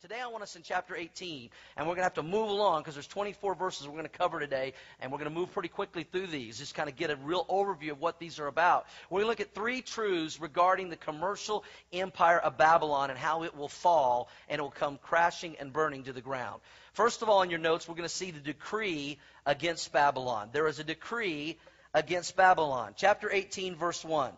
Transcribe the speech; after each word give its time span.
Today 0.00 0.20
I 0.22 0.28
want 0.28 0.44
us 0.44 0.54
in 0.54 0.62
chapter 0.62 0.94
18, 0.94 1.50
and 1.76 1.84
we're 1.84 1.94
going 1.96 2.02
to 2.02 2.04
have 2.04 2.14
to 2.14 2.22
move 2.22 2.50
along 2.50 2.82
because 2.82 2.94
there's 2.94 3.08
24 3.08 3.56
verses 3.56 3.84
we're 3.84 3.94
going 3.94 4.04
to 4.04 4.08
cover 4.08 4.38
today, 4.38 4.74
and 5.00 5.10
we're 5.10 5.18
going 5.18 5.28
to 5.28 5.34
move 5.34 5.50
pretty 5.50 5.70
quickly 5.70 6.04
through 6.04 6.28
these, 6.28 6.58
just 6.58 6.76
kind 6.76 6.88
of 6.88 6.94
get 6.94 7.10
a 7.10 7.16
real 7.16 7.44
overview 7.46 7.90
of 7.90 8.00
what 8.00 8.20
these 8.20 8.38
are 8.38 8.46
about. 8.46 8.86
We're 9.10 9.22
going 9.22 9.24
to 9.24 9.28
look 9.30 9.40
at 9.40 9.56
three 9.56 9.82
truths 9.82 10.40
regarding 10.40 10.88
the 10.88 10.96
commercial 10.96 11.64
empire 11.92 12.38
of 12.38 12.56
Babylon 12.56 13.10
and 13.10 13.18
how 13.18 13.42
it 13.42 13.56
will 13.56 13.66
fall 13.66 14.28
and 14.48 14.60
it 14.60 14.62
will 14.62 14.70
come 14.70 15.00
crashing 15.02 15.56
and 15.58 15.72
burning 15.72 16.04
to 16.04 16.12
the 16.12 16.20
ground. 16.20 16.60
First 16.92 17.22
of 17.22 17.28
all, 17.28 17.42
in 17.42 17.50
your 17.50 17.58
notes, 17.58 17.88
we're 17.88 17.96
going 17.96 18.08
to 18.08 18.14
see 18.14 18.30
the 18.30 18.38
decree 18.38 19.18
against 19.44 19.92
Babylon. 19.92 20.50
There 20.52 20.68
is 20.68 20.78
a 20.78 20.84
decree 20.84 21.58
against 21.92 22.36
Babylon. 22.36 22.94
Chapter 22.96 23.32
18, 23.32 23.74
verse 23.74 24.04
1 24.04 24.30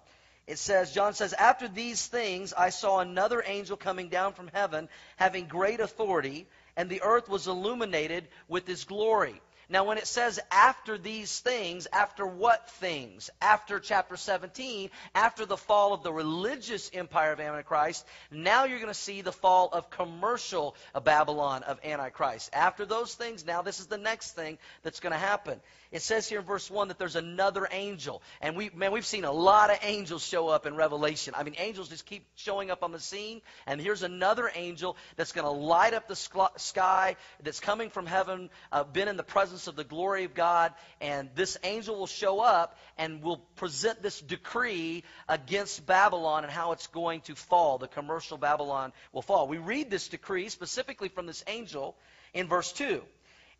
it 0.51 0.59
says, 0.59 0.93
John 0.93 1.14
says, 1.14 1.32
After 1.32 1.69
these 1.69 2.05
things 2.07 2.53
I 2.53 2.71
saw 2.71 2.99
another 2.99 3.43
angel 3.46 3.77
coming 3.77 4.09
down 4.09 4.32
from 4.32 4.50
heaven, 4.53 4.89
having 5.17 5.46
great 5.46 5.79
authority, 5.79 6.49
and 6.77 6.91
the 6.91 7.03
earth 7.03 7.29
was 7.29 7.46
illuminated 7.46 8.26
with 8.49 8.67
his 8.67 8.85
glory. 8.85 9.40
Now, 9.68 9.85
when 9.85 9.99
it 9.99 10.09
says 10.09 10.40
after 10.50 10.99
these 10.99 11.39
things, 11.39 11.86
after 11.93 12.26
what 12.26 12.68
things? 12.68 13.31
After 13.40 13.79
chapter 13.79 14.17
17, 14.17 14.90
after 15.14 15.46
the 15.46 15.57
fall 15.57 15.93
of 15.93 16.03
the 16.03 16.13
religious 16.13 16.90
empire 16.93 17.31
of 17.31 17.39
Antichrist, 17.39 18.04
now 18.32 18.64
you're 18.64 18.81
going 18.81 18.89
to 18.89 18.95
see 18.95 19.21
the 19.21 19.31
fall 19.31 19.68
of 19.73 19.89
commercial 19.89 20.75
Babylon 21.04 21.62
of 21.62 21.79
Antichrist. 21.85 22.51
After 22.53 22.85
those 22.85 23.14
things, 23.14 23.46
now 23.46 23.62
this 23.62 23.79
is 23.79 23.87
the 23.87 23.96
next 23.96 24.32
thing 24.32 24.59
that's 24.82 24.98
going 24.98 25.12
to 25.12 25.18
happen. 25.18 25.61
It 25.93 26.03
says 26.03 26.29
here 26.29 26.39
in 26.39 26.44
verse 26.44 26.71
1 26.71 26.89
that 26.89 26.99
there's 26.99 27.17
another 27.17 27.67
angel. 27.71 28.22
And 28.40 28.57
we, 28.57 28.71
man, 28.72 28.93
we've 28.93 29.04
seen 29.04 29.25
a 29.25 29.32
lot 29.32 29.71
of 29.71 29.79
angels 29.82 30.25
show 30.25 30.48
up 30.48 30.64
in 30.64 30.76
Revelation. 30.76 31.35
I 31.36 31.43
mean, 31.43 31.54
angels 31.58 31.89
just 31.89 32.06
keep 32.06 32.27
showing 32.36 32.70
up 32.70 32.84
on 32.84 32.92
the 32.92 33.00
scene. 33.00 33.42
And 33.67 33.81
here's 33.81 34.05
another 34.05 34.48
angel 34.55 34.97
that's 35.17 35.33
going 35.33 35.47
to 35.47 35.50
light 35.50 35.92
up 35.92 36.06
the 36.06 36.14
sky, 36.14 37.17
that's 37.42 37.58
coming 37.58 37.91
from 37.91 38.06
heaven, 38.06 38.50
uh, 38.70 38.84
been 38.84 39.09
in 39.09 39.17
the 39.17 39.25
presence 39.25 39.67
of 39.67 39.75
the 39.75 39.83
glory 39.83 40.23
of 40.25 40.34
God. 40.34 40.73
And 41.00 41.28
this 41.34 41.59
angel 41.65 41.97
will 41.97 42.06
show 42.06 42.39
up 42.39 42.78
and 42.97 43.20
will 43.20 43.39
present 43.56 44.00
this 44.00 44.20
decree 44.20 45.03
against 45.28 45.87
Babylon 45.87 46.45
and 46.45 46.53
how 46.53 46.70
it's 46.70 46.87
going 46.87 47.22
to 47.22 47.34
fall. 47.34 47.78
The 47.78 47.89
commercial 47.89 48.39
Babylon 48.39 48.93
will 49.12 49.22
fall. 49.22 49.48
We 49.48 49.59
read 49.59 49.91
this 49.91 50.06
decree 50.06 50.50
specifically 50.50 51.09
from 51.09 51.27
this 51.27 51.43
angel 51.48 51.97
in 52.33 52.47
verse 52.47 52.70
2. 52.72 53.03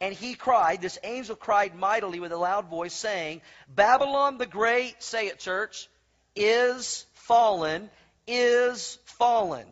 And 0.01 0.15
he 0.15 0.35
cried, 0.35 0.81
this 0.81 0.99
angel 1.05 1.37
cried 1.37 1.75
mightily 1.75 2.21
with 2.21 2.33
a 2.33 2.37
loud 2.37 2.67
voice, 2.67 2.95
saying, 2.95 3.43
Babylon 3.69 4.39
the 4.39 4.47
Great, 4.47 5.03
say 5.03 5.27
it, 5.27 5.39
church, 5.39 5.89
is 6.35 7.05
fallen, 7.15 7.91
is 8.27 8.99
fallen, 9.05 9.67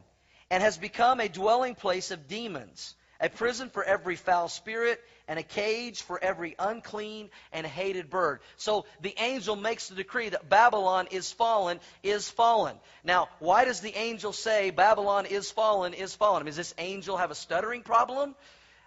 and 0.50 0.62
has 0.62 0.76
become 0.76 1.20
a 1.20 1.28
dwelling 1.28 1.74
place 1.74 2.10
of 2.10 2.28
demons, 2.28 2.94
a 3.20 3.30
prison 3.30 3.70
for 3.70 3.82
every 3.82 4.16
foul 4.16 4.48
spirit, 4.48 5.00
and 5.28 5.38
a 5.38 5.42
cage 5.42 6.02
for 6.02 6.22
every 6.22 6.54
unclean 6.58 7.28
and 7.52 7.66
hated 7.66 8.08
bird. 8.08 8.40
So 8.56 8.86
the 9.02 9.14
angel 9.18 9.56
makes 9.56 9.88
the 9.88 9.94
decree 9.94 10.30
that 10.30 10.48
Babylon 10.48 11.08
is 11.10 11.30
fallen, 11.30 11.80
is 12.02 12.30
fallen. 12.30 12.76
Now, 13.04 13.28
why 13.38 13.64
does 13.64 13.80
the 13.80 13.94
angel 13.94 14.32
say 14.32 14.70
Babylon 14.70 15.26
is 15.26 15.50
fallen, 15.50 15.92
is 15.92 16.14
fallen? 16.14 16.46
Does 16.46 16.56
this 16.56 16.74
angel 16.78 17.18
have 17.18 17.30
a 17.30 17.34
stuttering 17.34 17.82
problem? 17.82 18.34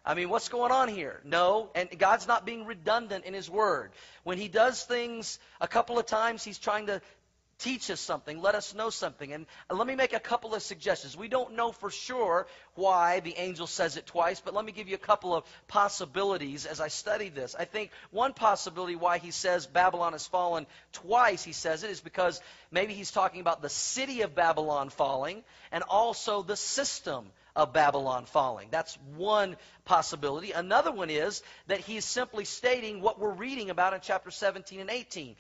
I 0.06 0.16
mean, 0.16 0.30
what's 0.30 0.50
going 0.50 0.72
on 0.72 0.88
here? 0.88 1.22
No, 1.24 1.70
and 1.76 1.88
God's 1.98 2.28
not 2.28 2.46
being 2.46 2.66
redundant 2.66 3.26
in 3.26 3.34
His 3.34 3.50
Word. 3.50 3.92
When 4.24 4.38
He 4.38 4.48
does 4.48 4.84
things 4.84 5.38
a 5.60 5.68
couple 5.68 6.00
of 6.00 6.06
times, 6.06 6.44
He's 6.44 6.58
trying 6.58 6.88
to 6.88 7.02
teach 7.62 7.92
us 7.92 8.00
something, 8.00 8.42
let 8.42 8.56
us 8.56 8.74
know 8.74 8.90
something. 8.90 9.34
And 9.34 9.46
let 9.70 9.86
me 9.86 9.96
make 9.96 10.14
a 10.14 10.20
couple 10.20 10.56
of 10.56 10.62
suggestions. 10.62 11.16
We 11.16 11.28
don't 11.28 11.56
know 11.56 11.72
for 11.72 11.90
sure 11.90 12.48
why 12.76 13.20
the 13.20 13.36
angel 13.38 13.68
says 13.68 13.98
it 13.98 14.08
twice, 14.08 14.42
but 14.42 14.54
let 14.54 14.66
me 14.66 14.72
give 14.72 14.88
you 14.88 14.96
a 14.96 15.00
couple 15.00 15.36
of 15.36 15.44
possibilities 15.68 16.66
as 16.66 16.82
I 16.82 16.88
study 16.88 17.30
this. 17.30 17.56
I 17.58 17.66
think 17.66 17.92
one 18.10 18.34
possibility 18.34 18.96
why 18.96 19.20
he 19.20 19.32
says 19.32 19.68
Babylon 19.68 20.14
has 20.14 20.26
fallen 20.26 20.66
twice, 20.92 21.44
he 21.44 21.54
says 21.54 21.84
it, 21.84 21.92
is 21.92 22.02
because 22.02 22.42
maybe 22.72 22.94
he's 22.94 23.12
talking 23.12 23.42
about 23.42 23.62
the 23.62 23.70
city 23.70 24.22
of 24.22 24.34
Babylon 24.34 24.90
falling 24.90 25.44
and 25.72 25.84
also 25.84 26.42
the 26.42 26.58
system 26.58 27.28
of 27.56 27.74
Babylon 27.74 28.26
falling. 28.26 28.68
That's 28.72 28.98
one 29.16 29.58
possibility. 29.86 30.52
Another 30.52 30.92
one 30.92 31.10
is 31.10 31.44
that 31.68 31.80
he's 31.80 32.06
simply 32.06 32.46
stating 32.46 33.02
what 33.02 33.20
we're 33.20 33.34
reading 33.34 33.70
about 33.70 33.94
in 33.94 34.00
chapter 34.02 34.32
17 34.32 34.80
and 34.80 34.90
18. 34.90 35.36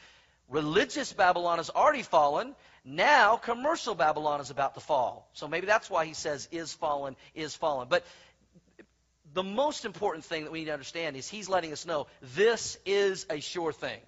Religious 0.49 1.13
Babylon 1.13 1.57
has 1.57 1.69
already 1.69 2.03
fallen. 2.03 2.55
Now 2.83 3.38
commercial 3.38 3.95
Babylon 3.95 4.41
is 4.41 4.49
about 4.49 4.73
to 4.73 4.81
fall. 4.81 5.29
So 5.33 5.47
maybe 5.47 5.67
that's 5.67 5.89
why 5.89 6.05
he 6.05 6.13
says 6.13 6.49
is 6.51 6.73
fallen, 6.73 7.16
is 7.33 7.55
fallen. 7.55 7.88
But 7.89 8.05
the 9.33 9.43
most 9.43 9.85
important 9.85 10.25
thing 10.25 10.43
that 10.43 10.51
we 10.51 10.59
need 10.59 10.66
to 10.66 10.73
understand 10.73 11.16
is 11.16 11.28
he's 11.29 11.47
letting 11.47 11.72
us 11.72 11.85
know 11.85 12.07
this 12.35 12.78
is 12.85 13.25
a 13.29 13.39
sure 13.39 13.72
thing. 13.72 13.99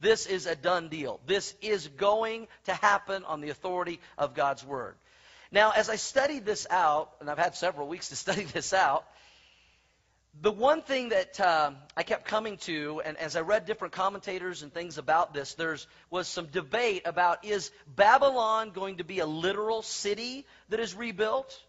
This 0.00 0.26
is 0.26 0.46
a 0.46 0.56
done 0.56 0.88
deal. 0.88 1.20
This 1.26 1.54
is 1.62 1.86
going 1.86 2.48
to 2.64 2.74
happen 2.74 3.24
on 3.24 3.40
the 3.40 3.50
authority 3.50 4.00
of 4.18 4.34
God's 4.34 4.64
word. 4.64 4.96
Now, 5.52 5.72
as 5.72 5.90
I 5.90 5.96
studied 5.96 6.46
this 6.46 6.66
out, 6.70 7.10
and 7.20 7.28
I've 7.28 7.38
had 7.38 7.54
several 7.54 7.86
weeks 7.86 8.08
to 8.08 8.16
study 8.24 8.44
this 8.44 8.72
out, 8.72 9.04
the 10.40 10.50
one 10.50 10.80
thing 10.80 11.10
that 11.10 11.38
uh, 11.38 11.72
I 11.94 12.04
kept 12.04 12.24
coming 12.24 12.56
to, 12.58 13.02
and 13.04 13.18
as 13.18 13.36
I 13.36 13.42
read 13.42 13.66
different 13.66 13.92
commentators 13.92 14.62
and 14.62 14.72
things 14.72 14.96
about 14.96 15.34
this, 15.34 15.52
there 15.52 15.76
was 16.08 16.26
some 16.26 16.46
debate 16.46 17.02
about 17.04 17.44
is 17.44 17.70
Babylon 17.86 18.70
going 18.70 18.96
to 18.96 19.04
be 19.04 19.18
a 19.18 19.26
literal 19.26 19.82
city 19.82 20.46
that 20.70 20.80
is 20.80 20.94
rebuilt? 20.94 21.60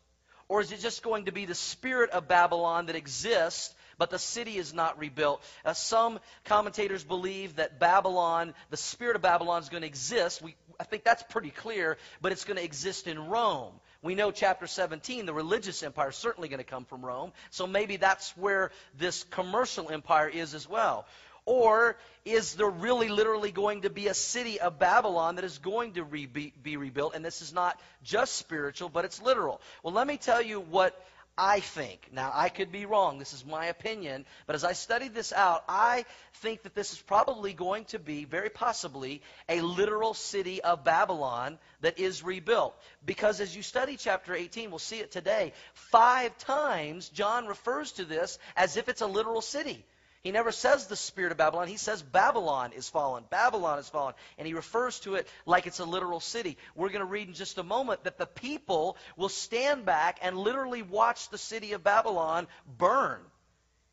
Or 0.47 0.61
is 0.61 0.71
it 0.71 0.79
just 0.79 1.03
going 1.03 1.25
to 1.25 1.33
be 1.33 1.45
the 1.45 1.55
spirit 1.55 2.11
of 2.11 2.29
Babylon 2.29 2.85
that 2.85 2.95
exists, 2.95 3.75
but 4.03 4.09
the 4.09 4.19
city 4.19 4.57
is 4.57 4.73
not 4.73 4.99
rebuilt? 4.99 5.41
Uh, 5.63 5.71
some 5.71 6.19
commentators 6.43 7.05
believe 7.05 7.55
that 7.55 7.79
Babylon, 7.79 8.53
the 8.69 8.75
spirit 8.75 9.15
of 9.15 9.21
Babylon, 9.21 9.61
is 9.61 9.69
going 9.69 9.79
to 9.79 9.87
exist. 9.87 10.41
We, 10.41 10.57
I 10.77 10.83
think 10.83 11.05
that's 11.05 11.23
pretty 11.23 11.51
clear, 11.51 11.97
but 12.19 12.33
it's 12.33 12.43
going 12.43 12.57
to 12.57 12.63
exist 12.65 13.07
in 13.07 13.29
Rome. 13.29 13.71
We 14.01 14.13
know 14.13 14.31
chapter 14.31 14.67
17, 14.67 15.25
the 15.25 15.33
religious 15.33 15.83
empire 15.83 16.09
is 16.09 16.17
certainly 16.17 16.49
going 16.49 16.57
to 16.57 16.65
come 16.65 16.83
from 16.83 17.05
Rome. 17.05 17.31
So 17.49 17.65
maybe 17.65 17.95
that's 17.95 18.35
where 18.35 18.71
this 18.97 19.23
commercial 19.31 19.89
empire 19.89 20.27
is 20.27 20.53
as 20.53 20.67
well. 20.67 21.05
Or 21.45 21.95
is 22.25 22.55
there 22.55 22.69
really 22.69 23.07
literally 23.07 23.51
going 23.51 23.83
to 23.83 23.89
be 23.89 24.09
a 24.09 24.13
city 24.13 24.59
of 24.59 24.79
Babylon 24.79 25.35
that 25.35 25.45
is 25.45 25.59
going 25.59 25.93
to 25.93 26.03
re- 26.03 26.25
be, 26.25 26.51
be 26.61 26.75
rebuilt? 26.75 27.15
And 27.15 27.23
this 27.23 27.41
is 27.41 27.53
not 27.53 27.79
just 28.03 28.35
spiritual, 28.35 28.89
but 28.89 29.05
it's 29.05 29.21
literal. 29.21 29.61
Well, 29.81 29.93
let 29.93 30.07
me 30.07 30.17
tell 30.17 30.41
you 30.41 30.59
what 30.59 31.01
I 31.37 31.61
think. 31.61 32.09
Now, 32.11 32.31
I 32.33 32.49
could 32.49 32.71
be 32.71 32.85
wrong. 32.85 33.17
This 33.17 33.33
is 33.33 33.43
my 33.43 33.65
opinion. 33.65 34.25
But 34.45 34.55
as 34.55 34.63
I 34.63 34.73
studied 34.73 35.15
this 35.15 35.33
out, 35.33 35.63
I 35.67 36.05
think 36.35 36.61
that 36.63 36.75
this 36.75 36.93
is 36.93 36.99
probably 36.99 37.53
going 37.53 37.85
to 37.85 37.99
be, 37.99 38.25
very 38.25 38.49
possibly, 38.49 39.21
a 39.49 39.61
literal 39.61 40.13
city 40.13 40.61
of 40.61 40.83
Babylon 40.83 41.57
that 41.81 41.97
is 41.97 42.23
rebuilt. 42.23 42.75
Because 43.03 43.41
as 43.41 43.55
you 43.55 43.63
study 43.63 43.97
chapter 43.97 44.35
18, 44.35 44.69
we'll 44.69 44.77
see 44.77 44.99
it 44.99 45.11
today, 45.11 45.53
five 45.73 46.37
times 46.37 47.09
John 47.09 47.47
refers 47.47 47.93
to 47.93 48.05
this 48.05 48.37
as 48.55 48.77
if 48.77 48.87
it's 48.87 49.01
a 49.01 49.07
literal 49.07 49.41
city. 49.41 49.83
He 50.23 50.31
never 50.31 50.53
says 50.53 50.87
the 50.87 50.95
spirit 50.95 51.33
of 51.33 51.37
Babylon. 51.37 51.67
He 51.67 51.75
says 51.75 52.01
Babylon 52.01 52.71
is 52.71 52.87
fallen. 52.87 53.25
Babylon 53.29 53.77
is 53.79 53.89
fallen. 53.89 54.13
And 54.37 54.47
he 54.47 54.53
refers 54.53 54.99
to 55.01 55.15
it 55.15 55.27
like 55.45 55.67
it's 55.67 55.79
a 55.79 55.85
literal 55.85 56.21
city. 56.21 56.57
We're 56.75 56.89
going 56.89 56.99
to 57.01 57.05
read 57.05 57.27
in 57.27 57.33
just 57.33 57.57
a 57.57 57.63
moment 57.63 58.05
that 58.05 58.17
the 58.17 58.25
people 58.25 58.95
will 59.17 59.27
stand 59.27 59.85
back 59.85 60.19
and 60.21 60.37
literally 60.37 60.81
watch 60.81 61.27
the 61.27 61.37
city 61.37 61.73
of 61.73 61.83
Babylon 61.83 62.47
burn 62.77 63.19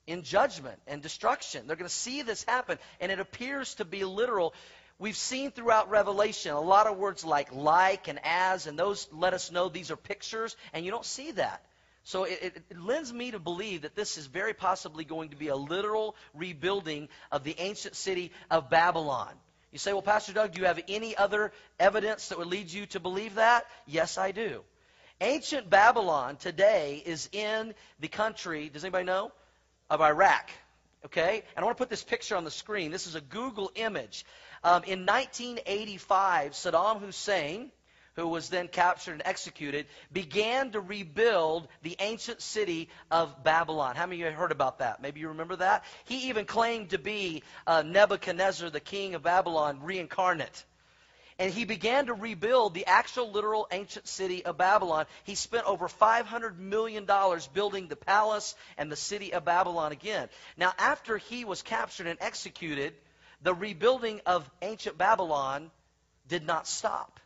in 0.06 0.22
judgment 0.22 0.80
and 0.86 1.02
destruction. 1.02 1.66
They're 1.66 1.74
going 1.74 1.88
to 1.88 1.94
see 1.94 2.22
this 2.22 2.44
happen. 2.44 2.78
And 3.00 3.10
it 3.10 3.18
appears 3.18 3.74
to 3.76 3.84
be 3.84 4.04
literal. 4.04 4.54
We've 5.00 5.16
seen 5.16 5.50
throughout 5.50 5.91
Revelation 5.91 6.52
a 6.52 6.60
lot 6.60 6.86
of 6.86 6.97
words 6.97 7.24
like 7.24 7.52
like 7.52 8.06
and 8.06 8.20
as, 8.22 8.68
and 8.68 8.78
those 8.78 9.08
let 9.10 9.34
us 9.34 9.50
know 9.50 9.68
these 9.68 9.91
are 9.91 9.97
pictures, 9.97 10.56
and 10.72 10.84
you 10.84 10.92
don't 10.92 11.04
see 11.04 11.32
that. 11.32 11.64
So 12.10 12.25
it, 12.25 12.38
it, 12.43 12.56
it, 12.71 12.81
lends 12.81 13.12
me 13.12 13.30
to 13.30 13.39
believe 13.39 13.83
that 13.83 13.95
this 13.95 14.18
is 14.18 14.27
very 14.27 14.53
possibly 14.53 15.04
going 15.04 15.28
to 15.28 15.36
be 15.36 15.47
a 15.47 15.54
literal 15.54 16.16
rebuilding 16.34 17.09
of 17.30 17.45
the 17.45 17.54
ancient 17.57 17.95
city 17.95 18.33
of 18.51 18.68
Babylon. 18.68 19.33
You 19.71 19.78
say, 19.78 19.92
well, 19.92 20.03
Pastor 20.03 20.33
Doug, 20.33 20.51
do 20.51 20.60
you 20.60 20.66
have 20.66 20.80
any 20.89 21.16
other 21.16 21.53
evidence 21.78 22.30
that 22.30 22.39
would 22.39 22.48
lead 22.48 22.72
you 22.72 22.86
to 22.86 22.98
believe 22.98 23.36
that? 23.36 23.65
Yes, 23.86 24.18
I 24.18 24.33
do. 24.33 24.65
Ancient 25.21 25.71
Babylon 25.71 26.34
today 26.34 27.01
is 27.07 27.28
in 27.30 27.74
the 28.01 28.09
country, 28.09 28.71
does 28.71 28.83
anybody 28.83 29.04
know? 29.04 29.30
Of 29.89 30.01
Iraq. 30.01 30.51
Okay? 31.04 31.45
And 31.54 31.63
I 31.63 31.65
want 31.65 31.78
to 31.78 31.80
put 31.80 31.91
this 31.91 32.03
picture 32.03 32.34
on 32.34 32.42
the 32.42 32.51
screen. 32.51 32.91
This 32.91 33.06
is 33.06 33.15
a 33.15 33.21
Google 33.21 33.71
image. 33.77 34.24
Um, 34.65 34.83
in 34.83 35.06
1985, 35.06 36.54
Saddam 36.54 36.98
Hussein 36.98 37.71
who 38.16 38.27
was 38.28 38.48
then 38.48 38.68
captured 38.68 39.12
and 39.12 39.22
executed, 39.24 39.86
began 40.12 40.72
to 40.72 40.80
rebuild 40.80 41.68
the 41.83 41.97
ancient 42.01 42.42
city 42.42 42.89
of 43.10 43.45
Babylon. 43.45 43.97
How 43.97 44.07
many 44.07 44.22
of 44.22 44.33
you 44.33 44.36
heard 44.36 44.53
about 44.53 44.78
that? 44.78 45.01
Maybe 45.01 45.21
you 45.21 45.28
remember 45.28 45.57
that? 45.57 45.84
He 46.04 46.28
even 46.28 46.45
claimed 46.45 46.91
to 46.91 46.98
be 46.98 47.42
uh, 47.66 47.83
Nebuchadnezzar, 47.83 48.71
the 48.71 48.80
king 48.80 49.15
of 49.15 49.22
Babylon, 49.22 49.80
reincarnate. 49.83 50.65
and 51.39 51.53
he 51.53 51.65
began 51.65 52.07
to 52.07 52.15
rebuild 52.15 52.74
the 52.74 52.86
actual 52.86 53.30
literal 53.30 53.66
ancient 53.71 54.07
city 54.09 54.45
of 54.45 54.59
Babylon. 54.59 55.06
He 55.24 55.34
spent 55.36 55.66
over 55.66 55.89
$500 55.89 56.59
million 56.59 57.06
building 57.54 57.89
the 57.89 57.97
palace 57.97 58.54
and 58.77 58.91
the 58.91 58.97
city 58.97 59.33
of 59.33 59.45
Babylon 59.45 59.92
again. 59.92 60.28
Now, 60.56 60.72
after 60.78 61.16
he 61.16 61.45
was 61.45 61.63
captured 61.63 62.09
and 62.09 62.18
executed, 62.21 62.92
the 63.42 63.54
rebuilding 63.54 64.21
of 64.27 64.51
ancient 64.60 64.98
Babylon 64.98 65.71
did 66.28 66.45
not 66.47 66.66
stop. 66.66 67.19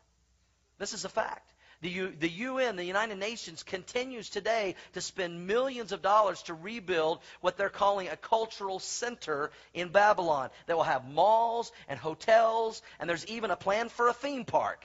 This 0.84 0.92
is 0.92 1.06
a 1.06 1.08
fact. 1.08 1.50
The, 1.80 1.88
U, 1.88 2.14
the 2.20 2.28
UN, 2.28 2.76
the 2.76 2.84
United 2.84 3.16
Nations, 3.16 3.62
continues 3.62 4.28
today 4.28 4.74
to 4.92 5.00
spend 5.00 5.46
millions 5.46 5.92
of 5.92 6.02
dollars 6.02 6.42
to 6.42 6.52
rebuild 6.52 7.20
what 7.40 7.56
they're 7.56 7.70
calling 7.70 8.08
a 8.08 8.18
cultural 8.18 8.78
center 8.78 9.50
in 9.72 9.88
Babylon 9.88 10.50
that 10.66 10.76
will 10.76 10.84
have 10.84 11.08
malls 11.08 11.72
and 11.88 11.98
hotels, 11.98 12.82
and 13.00 13.08
there's 13.08 13.24
even 13.28 13.50
a 13.50 13.56
plan 13.56 13.88
for 13.88 14.08
a 14.08 14.12
theme 14.12 14.44
park 14.44 14.84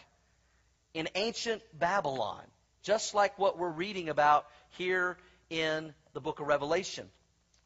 in 0.94 1.10
ancient 1.16 1.62
Babylon, 1.78 2.46
just 2.82 3.14
like 3.14 3.38
what 3.38 3.58
we're 3.58 3.68
reading 3.68 4.08
about 4.08 4.46
here 4.70 5.18
in 5.50 5.94
the 6.14 6.22
book 6.22 6.40
of 6.40 6.48
Revelation. 6.48 7.10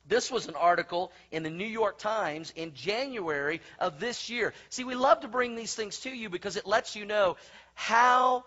This 0.07 0.29
was 0.29 0.47
an 0.47 0.55
article 0.55 1.11
in 1.31 1.44
the 1.44 1.50
New 1.50 1.67
York 1.67 1.97
Times 1.97 2.51
in 2.55 2.73
January 2.73 3.61
of 3.79 4.00
this 4.00 4.29
year. 4.29 4.53
See, 4.69 4.83
we 4.83 4.95
love 4.95 5.21
to 5.21 5.27
bring 5.27 5.55
these 5.55 5.73
things 5.73 6.00
to 6.00 6.09
you 6.09 6.29
because 6.29 6.57
it 6.57 6.65
lets 6.65 6.95
you 6.95 7.05
know 7.05 7.38
how 7.73 8.44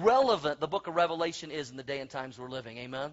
relevant 0.00 0.60
the 0.60 0.68
book 0.68 0.86
of 0.86 0.94
Revelation 0.94 1.50
is 1.50 1.70
in 1.70 1.76
the 1.76 1.82
day 1.82 1.98
and 1.98 2.08
times 2.08 2.38
we're 2.38 2.48
living. 2.48 2.78
Amen? 2.78 3.12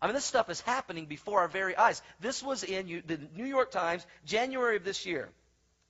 I 0.00 0.06
mean, 0.06 0.14
this 0.14 0.24
stuff 0.24 0.50
is 0.50 0.60
happening 0.60 1.06
before 1.06 1.40
our 1.40 1.48
very 1.48 1.76
eyes. 1.76 2.02
This 2.20 2.42
was 2.42 2.62
in 2.62 3.02
the 3.06 3.18
New 3.34 3.46
York 3.46 3.70
Times, 3.70 4.06
January 4.24 4.76
of 4.76 4.84
this 4.84 5.06
year. 5.06 5.30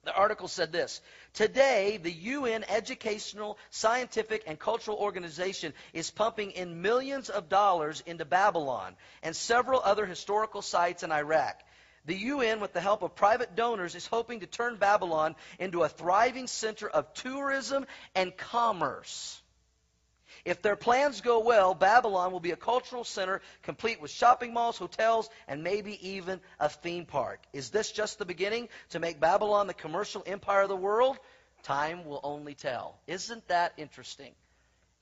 The 0.04 0.14
article 0.14 0.48
said 0.48 0.72
this 0.72 1.00
Today, 1.32 1.96
the 1.96 2.12
UN 2.12 2.64
Educational, 2.64 3.58
Scientific, 3.70 4.44
and 4.46 4.58
Cultural 4.58 4.98
Organization 4.98 5.72
is 5.92 6.10
pumping 6.10 6.52
in 6.52 6.82
millions 6.82 7.30
of 7.30 7.48
dollars 7.48 8.02
into 8.06 8.24
Babylon 8.24 8.96
and 9.22 9.34
several 9.34 9.80
other 9.82 10.06
historical 10.06 10.62
sites 10.62 11.02
in 11.02 11.10
Iraq. 11.10 11.62
The 12.06 12.16
UN, 12.16 12.60
with 12.60 12.74
the 12.74 12.82
help 12.82 13.02
of 13.02 13.14
private 13.14 13.56
donors, 13.56 13.94
is 13.94 14.06
hoping 14.06 14.40
to 14.40 14.46
turn 14.46 14.76
Babylon 14.76 15.36
into 15.58 15.82
a 15.82 15.88
thriving 15.88 16.46
center 16.46 16.88
of 16.88 17.14
tourism 17.14 17.86
and 18.14 18.36
commerce. 18.36 19.40
If 20.44 20.60
their 20.60 20.76
plans 20.76 21.22
go 21.22 21.40
well, 21.40 21.74
Babylon 21.74 22.30
will 22.30 22.40
be 22.40 22.50
a 22.50 22.56
cultural 22.56 23.04
center 23.04 23.40
complete 23.62 24.00
with 24.00 24.10
shopping 24.10 24.52
malls, 24.52 24.76
hotels, 24.76 25.30
and 25.48 25.62
maybe 25.62 25.98
even 26.08 26.40
a 26.60 26.68
theme 26.68 27.06
park. 27.06 27.40
Is 27.52 27.70
this 27.70 27.90
just 27.90 28.18
the 28.18 28.26
beginning 28.26 28.68
to 28.90 28.98
make 28.98 29.20
Babylon 29.20 29.66
the 29.66 29.74
commercial 29.74 30.22
empire 30.26 30.62
of 30.62 30.68
the 30.68 30.76
world? 30.76 31.18
Time 31.62 32.04
will 32.04 32.20
only 32.22 32.54
tell. 32.54 32.98
Isn't 33.06 33.48
that 33.48 33.72
interesting? 33.78 34.34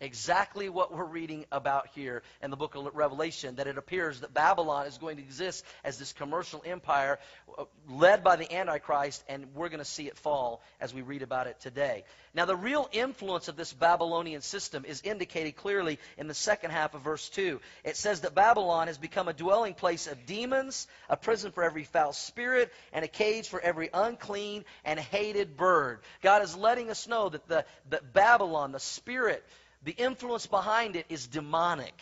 Exactly 0.03 0.69
what 0.69 0.93
we're 0.93 1.05
reading 1.05 1.47
about 1.53 1.87
here 1.95 2.23
in 2.43 2.51
the 2.51 2.57
book 2.57 2.75
of 2.75 2.95
Revelation 2.95 3.55
that 3.55 3.69
it 3.69 3.79
appears 3.79 4.21
that 4.21 4.35
Babylon 4.35 4.87
is 4.87 4.99
going 4.99 5.17
to 5.17 5.23
exist 5.23 5.65
as 5.85 5.97
this 5.97 6.13
commercial 6.13 6.63
empire 6.67 7.21
uh, 7.57 7.65
led 7.89 8.25
by 8.25 8.37
the 8.37 8.53
Antichrist, 8.53 9.23
and 9.29 9.47
we're 9.55 9.69
going 9.69 9.79
to 9.79 9.85
see 9.85 10.09
it 10.09 10.19
fall 10.19 10.61
as 10.81 10.93
we 10.93 11.03
read 11.03 11.23
about 11.23 11.47
it 11.47 11.61
today. 11.61 12.05
Now, 12.35 12.47
the 12.47 12.57
real 12.57 12.89
influence 12.93 13.47
of 13.47 13.57
this 13.57 13.73
Babylonian 13.73 14.43
system 14.43 14.85
is 14.85 15.03
indicated 15.03 15.55
clearly 15.57 16.01
in 16.19 16.27
the 16.27 16.35
second 16.35 16.73
half 16.73 16.95
of 16.95 17.03
verse 17.03 17.29
2. 17.31 17.61
It 17.85 17.97
says 17.97 18.23
that 18.23 18.35
Babylon 18.35 18.89
has 18.89 18.99
become 18.99 19.29
a 19.29 19.33
dwelling 19.33 19.75
place 19.75 20.09
of 20.09 20.27
demons, 20.27 20.89
a 21.09 21.17
prison 21.17 21.53
for 21.53 21.63
every 21.63 21.85
foul 21.85 22.13
spirit, 22.13 22.73
and 22.93 23.05
a 23.05 23.09
cage 23.09 23.49
for 23.49 23.61
every 23.61 23.89
unclean 23.95 24.65
and 24.85 24.99
hated 24.99 25.57
bird. 25.57 26.01
God 26.23 26.43
is 26.43 26.57
letting 26.57 26.91
us 26.91 27.07
know 27.07 27.29
that 27.29 27.47
the 27.47 27.65
that 27.91 28.13
Babylon, 28.13 28.73
the 28.73 28.81
spirit, 28.81 29.45
the 29.85 29.93
influence 29.93 30.47
behind 30.47 30.97
it 30.97 31.07
is 31.09 31.27
demonic. 31.27 31.95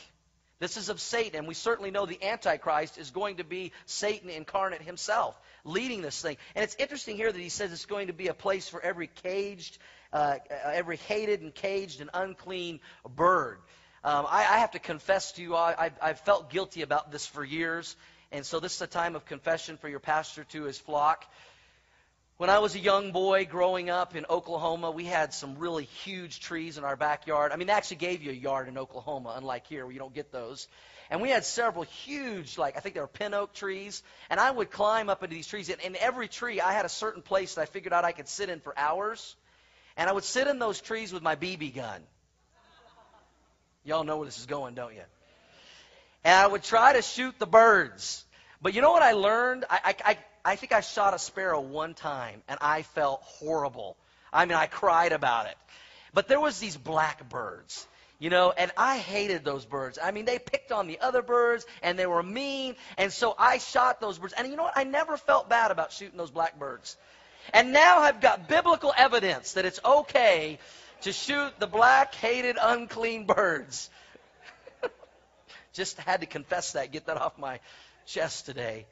This 0.60 0.76
is 0.76 0.90
of 0.90 1.00
Satan, 1.00 1.38
and 1.38 1.48
we 1.48 1.54
certainly 1.54 1.90
know 1.90 2.04
the 2.04 2.22
Antichrist 2.22 2.98
is 2.98 3.10
going 3.10 3.36
to 3.36 3.44
be 3.44 3.72
Satan 3.86 4.28
incarnate 4.28 4.82
himself, 4.82 5.34
leading 5.64 6.02
this 6.02 6.20
thing. 6.20 6.36
And 6.54 6.62
it's 6.62 6.76
interesting 6.78 7.16
here 7.16 7.32
that 7.32 7.40
he 7.40 7.48
says 7.48 7.72
it's 7.72 7.86
going 7.86 8.08
to 8.08 8.12
be 8.12 8.28
a 8.28 8.34
place 8.34 8.68
for 8.68 8.82
every 8.82 9.06
caged, 9.22 9.78
uh, 10.12 10.36
every 10.64 10.98
hated 10.98 11.40
and 11.40 11.54
caged 11.54 12.02
and 12.02 12.10
unclean 12.12 12.80
bird. 13.16 13.56
Um, 14.04 14.26
I, 14.28 14.40
I, 14.40 14.58
have 14.58 14.72
to 14.72 14.78
confess 14.78 15.32
to 15.32 15.42
you, 15.42 15.56
I, 15.56 15.90
have 16.00 16.20
felt 16.20 16.50
guilty 16.50 16.82
about 16.82 17.10
this 17.10 17.26
for 17.26 17.44
years, 17.44 17.96
and 18.32 18.44
so 18.44 18.60
this 18.60 18.74
is 18.74 18.82
a 18.82 18.86
time 18.86 19.16
of 19.16 19.24
confession 19.24 19.76
for 19.78 19.88
your 19.88 19.98
pastor 19.98 20.44
to 20.44 20.64
his 20.64 20.78
flock. 20.78 21.24
When 22.40 22.48
I 22.48 22.60
was 22.60 22.74
a 22.74 22.78
young 22.78 23.12
boy 23.12 23.44
growing 23.44 23.90
up 23.90 24.16
in 24.16 24.24
Oklahoma, 24.30 24.90
we 24.90 25.04
had 25.04 25.34
some 25.34 25.58
really 25.58 25.84
huge 25.84 26.40
trees 26.40 26.78
in 26.78 26.84
our 26.84 26.96
backyard. 26.96 27.52
I 27.52 27.56
mean, 27.56 27.66
they 27.66 27.74
actually 27.74 27.98
gave 27.98 28.22
you 28.22 28.30
a 28.30 28.34
yard 28.34 28.66
in 28.66 28.78
Oklahoma, 28.78 29.34
unlike 29.36 29.66
here 29.66 29.84
where 29.84 29.92
you 29.92 29.98
don't 29.98 30.14
get 30.14 30.32
those. 30.32 30.66
And 31.10 31.20
we 31.20 31.28
had 31.28 31.44
several 31.44 31.84
huge, 31.84 32.56
like, 32.56 32.78
I 32.78 32.80
think 32.80 32.94
they 32.94 33.02
were 33.02 33.08
pin 33.08 33.34
oak 33.34 33.52
trees. 33.52 34.02
And 34.30 34.40
I 34.40 34.50
would 34.50 34.70
climb 34.70 35.10
up 35.10 35.22
into 35.22 35.36
these 35.36 35.48
trees. 35.48 35.68
And 35.68 35.82
in 35.82 35.96
every 35.96 36.28
tree, 36.28 36.62
I 36.62 36.72
had 36.72 36.86
a 36.86 36.88
certain 36.88 37.20
place 37.20 37.56
that 37.56 37.60
I 37.60 37.66
figured 37.66 37.92
out 37.92 38.06
I 38.06 38.12
could 38.12 38.26
sit 38.26 38.48
in 38.48 38.60
for 38.60 38.72
hours. 38.74 39.36
And 39.98 40.08
I 40.08 40.12
would 40.14 40.24
sit 40.24 40.46
in 40.46 40.58
those 40.58 40.80
trees 40.80 41.12
with 41.12 41.22
my 41.22 41.36
BB 41.36 41.74
gun. 41.74 42.00
Y'all 43.84 44.02
know 44.02 44.16
where 44.16 44.24
this 44.24 44.38
is 44.38 44.46
going, 44.46 44.74
don't 44.74 44.94
you? 44.94 45.04
And 46.24 46.34
I 46.34 46.46
would 46.46 46.62
try 46.62 46.94
to 46.94 47.02
shoot 47.02 47.38
the 47.38 47.46
birds. 47.46 48.24
But 48.62 48.72
you 48.72 48.80
know 48.80 48.92
what 48.92 49.02
I 49.02 49.12
learned? 49.12 49.66
I, 49.68 49.94
I, 50.02 50.18
I 50.44 50.56
think 50.56 50.72
I 50.72 50.80
shot 50.80 51.14
a 51.14 51.18
sparrow 51.18 51.60
one 51.60 51.94
time 51.94 52.42
and 52.48 52.58
I 52.60 52.82
felt 52.82 53.20
horrible. 53.22 53.96
I 54.32 54.46
mean, 54.46 54.56
I 54.56 54.66
cried 54.66 55.12
about 55.12 55.46
it. 55.46 55.56
But 56.14 56.28
there 56.28 56.40
was 56.40 56.58
these 56.58 56.76
blackbirds, 56.76 57.86
you 58.18 58.30
know, 58.30 58.52
and 58.56 58.72
I 58.76 58.98
hated 58.98 59.44
those 59.44 59.64
birds. 59.64 59.98
I 60.02 60.10
mean, 60.10 60.24
they 60.24 60.38
picked 60.38 60.72
on 60.72 60.86
the 60.86 61.00
other 61.00 61.22
birds 61.22 61.66
and 61.82 61.98
they 61.98 62.06
were 62.06 62.22
mean, 62.22 62.74
and 62.96 63.12
so 63.12 63.34
I 63.38 63.58
shot 63.58 64.00
those 64.00 64.18
birds. 64.18 64.34
And 64.36 64.48
you 64.48 64.56
know 64.56 64.64
what? 64.64 64.76
I 64.76 64.84
never 64.84 65.16
felt 65.16 65.48
bad 65.48 65.70
about 65.70 65.92
shooting 65.92 66.16
those 66.16 66.30
blackbirds. 66.30 66.96
And 67.52 67.72
now 67.72 68.00
I've 68.00 68.20
got 68.20 68.48
biblical 68.48 68.92
evidence 68.96 69.52
that 69.54 69.64
it's 69.64 69.80
okay 69.84 70.58
to 71.02 71.12
shoot 71.12 71.52
the 71.58 71.66
black, 71.66 72.14
hated, 72.14 72.56
unclean 72.60 73.26
birds. 73.26 73.90
Just 75.72 75.98
had 75.98 76.20
to 76.20 76.26
confess 76.26 76.72
that, 76.72 76.92
get 76.92 77.06
that 77.06 77.16
off 77.16 77.38
my 77.38 77.60
chest 78.06 78.46
today. 78.46 78.86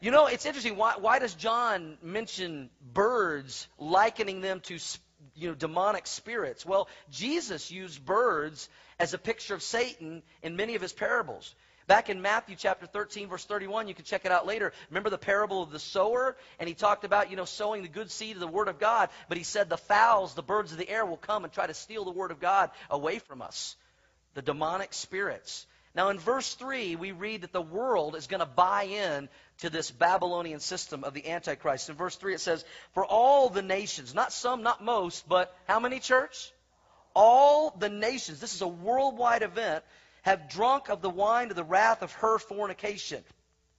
You 0.00 0.10
know, 0.10 0.26
it's 0.26 0.44
interesting. 0.44 0.76
Why, 0.76 0.94
why 0.98 1.18
does 1.18 1.34
John 1.34 1.96
mention 2.02 2.70
birds, 2.92 3.68
likening 3.78 4.40
them 4.40 4.60
to 4.60 4.78
you 5.34 5.48
know, 5.48 5.54
demonic 5.54 6.06
spirits? 6.06 6.66
Well, 6.66 6.88
Jesus 7.10 7.70
used 7.70 8.04
birds 8.04 8.68
as 8.98 9.14
a 9.14 9.18
picture 9.18 9.54
of 9.54 9.62
Satan 9.62 10.22
in 10.42 10.56
many 10.56 10.74
of 10.74 10.82
his 10.82 10.92
parables. 10.92 11.54
Back 11.86 12.08
in 12.08 12.22
Matthew 12.22 12.56
chapter 12.56 12.86
13, 12.86 13.28
verse 13.28 13.44
31, 13.44 13.88
you 13.88 13.94
can 13.94 14.06
check 14.06 14.24
it 14.24 14.32
out 14.32 14.46
later. 14.46 14.72
Remember 14.88 15.10
the 15.10 15.18
parable 15.18 15.62
of 15.62 15.70
the 15.70 15.78
sower? 15.78 16.34
And 16.58 16.66
he 16.66 16.74
talked 16.74 17.04
about, 17.04 17.30
you 17.30 17.36
know, 17.36 17.44
sowing 17.44 17.82
the 17.82 17.88
good 17.88 18.10
seed 18.10 18.36
of 18.36 18.40
the 18.40 18.46
Word 18.46 18.68
of 18.68 18.78
God. 18.78 19.10
But 19.28 19.36
he 19.36 19.44
said 19.44 19.68
the 19.68 19.76
fowls, 19.76 20.34
the 20.34 20.42
birds 20.42 20.72
of 20.72 20.78
the 20.78 20.88
air, 20.88 21.04
will 21.04 21.18
come 21.18 21.44
and 21.44 21.52
try 21.52 21.66
to 21.66 21.74
steal 21.74 22.04
the 22.04 22.10
Word 22.10 22.30
of 22.30 22.40
God 22.40 22.70
away 22.88 23.18
from 23.18 23.42
us. 23.42 23.76
The 24.32 24.40
demonic 24.40 24.94
spirits. 24.94 25.66
Now, 25.94 26.08
in 26.08 26.18
verse 26.18 26.54
3, 26.54 26.96
we 26.96 27.12
read 27.12 27.42
that 27.42 27.52
the 27.52 27.62
world 27.62 28.16
is 28.16 28.26
going 28.26 28.40
to 28.40 28.46
buy 28.46 28.84
in 28.84 29.28
to 29.58 29.70
this 29.70 29.90
Babylonian 29.90 30.60
system 30.60 31.04
of 31.04 31.14
the 31.14 31.28
Antichrist. 31.28 31.88
In 31.88 31.96
verse 31.96 32.16
3, 32.16 32.34
it 32.34 32.40
says, 32.40 32.64
For 32.92 33.04
all 33.04 33.48
the 33.48 33.62
nations, 33.62 34.14
not 34.14 34.32
some, 34.32 34.62
not 34.62 34.82
most, 34.82 35.28
but 35.28 35.56
how 35.66 35.80
many, 35.80 36.00
church? 36.00 36.52
All 37.14 37.70
the 37.70 37.88
nations, 37.88 38.40
this 38.40 38.54
is 38.54 38.62
a 38.62 38.68
worldwide 38.68 39.42
event, 39.42 39.84
have 40.22 40.48
drunk 40.48 40.88
of 40.88 41.02
the 41.02 41.10
wine 41.10 41.50
of 41.50 41.56
the 41.56 41.64
wrath 41.64 42.02
of 42.02 42.12
her 42.14 42.38
fornication. 42.38 43.22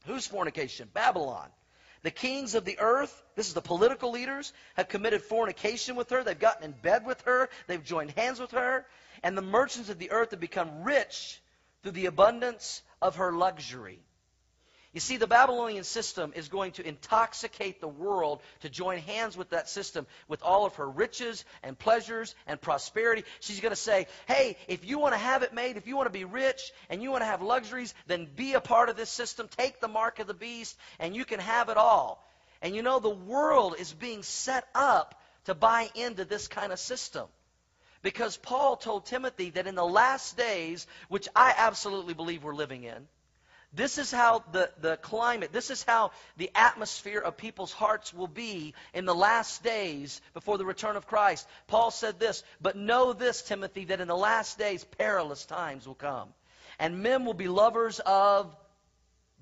Whose 0.05 0.27
fornication? 0.27 0.89
Babylon. 0.94 1.50
The 2.03 2.12
kings 2.12 2.53
of 2.53 2.65
the 2.65 2.77
earth, 2.79 3.24
this 3.36 3.48
is 3.48 3.55
the 3.55 3.62
political 3.62 4.12
leaders, 4.12 4.53
have 4.75 4.88
committed 4.88 5.24
fornication 5.24 5.96
with 5.96 6.12
her. 6.12 6.24
They've 6.24 6.38
gotten 6.38 6.63
in 6.63 6.72
bed 6.72 7.03
with 7.03 7.20
her. 7.24 7.50
They've 7.65 7.84
joined 7.84 8.12
hands 8.12 8.39
with 8.39 8.51
her. 8.51 8.86
And 9.24 9.36
the 9.36 9.41
merchants 9.41 9.89
of 9.89 9.98
the 9.98 10.12
earth 10.12 10.29
have 10.32 10.39
become 10.39 10.84
rich 10.84 11.41
through 11.82 11.94
the 11.94 12.05
abundance 12.05 12.84
of 13.01 13.15
her 13.15 13.32
luxury. 13.32 14.03
You 14.96 15.02
see, 15.02 15.18
the 15.18 15.28
Babylonian 15.28 15.84
system 15.84 16.32
is 16.38 16.48
going 16.48 16.72
to 16.74 16.88
intoxicate 16.88 17.82
the 17.82 17.88
world 17.88 18.40
to 18.62 18.70
join 18.70 19.00
hands 19.00 19.36
with 19.36 19.50
that 19.50 19.68
system 19.68 20.08
with 20.30 20.42
all 20.42 20.66
of 20.66 20.75
her 20.75 20.90
riches 20.90 21.44
and 21.64 21.78
pleasures 21.78 22.34
and 22.48 22.62
prosperity. 22.62 23.25
She's 23.42 23.60
going 23.60 23.74
to 23.74 23.75
say, 23.75 24.08
hey, 24.25 24.56
if 24.70 24.86
you 24.86 24.98
want 24.98 25.14
to 25.14 25.20
have 25.20 25.44
it 25.44 25.54
made, 25.54 25.75
if 25.75 25.86
you 25.86 25.98
want 25.98 26.06
to 26.06 26.18
be 26.18 26.24
rich 26.24 26.72
and 26.90 27.04
you 27.04 27.12
want 27.12 27.24
to 27.24 27.25
have 27.25 27.42
luxuries, 27.42 27.94
then 28.08 28.25
be 28.38 28.54
a 28.54 28.62
part 28.62 28.88
of 28.88 28.96
this 28.96 29.10
system. 29.10 29.50
Take 29.58 29.82
the 29.82 29.90
mark 29.90 30.20
of 30.20 30.28
the 30.28 30.34
beast 30.34 30.78
and 30.98 31.14
you 31.14 31.25
can 31.25 31.42
have 31.42 31.68
it 31.68 31.75
all. 31.75 32.25
And 32.62 32.74
you 32.74 32.82
know, 32.82 33.00
the 33.00 33.10
world 33.10 33.75
is 33.78 33.92
being 33.92 34.24
set 34.24 34.66
up 34.74 35.22
to 35.44 35.54
buy 35.54 35.90
into 35.96 36.24
this 36.24 36.48
kind 36.48 36.72
of 36.72 36.80
system. 36.80 37.28
Because 38.02 38.38
Paul 38.38 38.78
told 38.78 39.08
Timothy 39.08 39.50
that 39.50 39.68
in 39.68 39.75
the 39.75 39.86
last 39.86 40.38
days, 40.38 40.88
which 41.10 41.28
I 41.36 41.54
absolutely 41.58 42.14
believe 42.14 42.46
we're 42.46 42.56
living 42.56 42.86
in, 42.86 43.10
This 43.75 43.98
is 43.98 44.10
how 44.10 44.44
the, 44.53 44.72
the 44.79 44.96
climate, 44.98 45.51
this 45.51 45.70
is 45.70 45.84
how 45.84 46.12
the 46.38 46.50
atmosphere 46.55 47.20
of 47.20 47.36
people's 47.36 47.74
hearts 47.74 48.13
will 48.13 48.27
be 48.27 48.74
in 48.94 49.05
the 49.05 49.15
last 49.15 49.63
days 49.63 50.22
before 50.34 50.58
the 50.58 50.65
return 50.65 50.96
of 50.96 51.08
Christ. 51.08 51.46
Paul 51.67 51.91
said 51.91 52.17
this, 52.17 52.44
but 52.62 52.77
know 52.77 53.12
this, 53.12 53.41
Timothy, 53.41 53.86
that 53.86 54.00
in 54.00 54.08
the 54.08 54.15
last 54.15 54.58
days 54.58 54.84
perilous 54.84 55.46
times 55.46 55.86
will 55.86 55.96
come. 55.96 56.29
And 56.79 57.03
men 57.03 57.25
will 57.25 57.34
be 57.34 57.50
lovers 57.50 58.00
of 58.00 58.55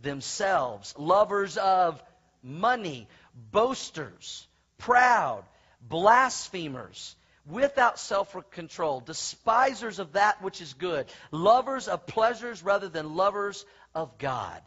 themselves, 0.02 0.96
lovers 0.98 1.58
of 1.58 2.02
money, 2.42 3.08
boasters, 3.52 4.48
proud, 4.80 5.44
blasphemers 5.82 7.16
without 7.46 8.00
self 8.00 8.36
control, 8.52 9.02
despisers 9.02 10.00
of 10.00 10.14
that 10.14 10.42
which 10.42 10.62
is 10.62 10.74
good, 10.74 11.08
lovers 11.32 11.88
of 11.88 12.06
pleasures 12.08 12.64
rather 12.64 12.88
than 12.88 13.16
lovers 13.16 13.66
of 13.96 14.18
God. 14.18 14.62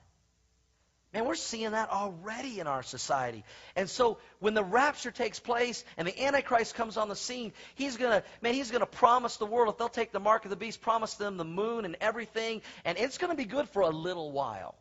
Man, 1.16 1.24
we're 1.24 1.34
seeing 1.34 1.70
that 1.70 1.88
already 1.90 2.60
in 2.60 2.66
our 2.66 2.82
society. 2.82 3.42
And 3.74 3.88
so 3.88 4.18
when 4.38 4.52
the 4.52 4.62
rapture 4.62 5.10
takes 5.10 5.40
place 5.40 5.82
and 5.96 6.06
the 6.06 6.24
Antichrist 6.24 6.74
comes 6.74 6.98
on 6.98 7.08
the 7.08 7.16
scene, 7.16 7.54
he's 7.74 7.96
gonna, 7.96 8.22
man, 8.42 8.52
he's 8.52 8.70
gonna 8.70 8.84
promise 8.84 9.38
the 9.38 9.46
world, 9.46 9.72
if 9.72 9.78
they'll 9.78 9.88
take 9.88 10.12
the 10.12 10.20
mark 10.20 10.44
of 10.44 10.50
the 10.50 10.56
beast, 10.56 10.82
promise 10.82 11.14
them 11.14 11.38
the 11.38 11.44
moon 11.44 11.86
and 11.86 11.96
everything, 12.02 12.60
and 12.84 12.98
it's 12.98 13.16
gonna 13.16 13.34
be 13.34 13.46
good 13.46 13.66
for 13.70 13.80
a 13.80 13.88
little 13.88 14.30
while. 14.30 14.74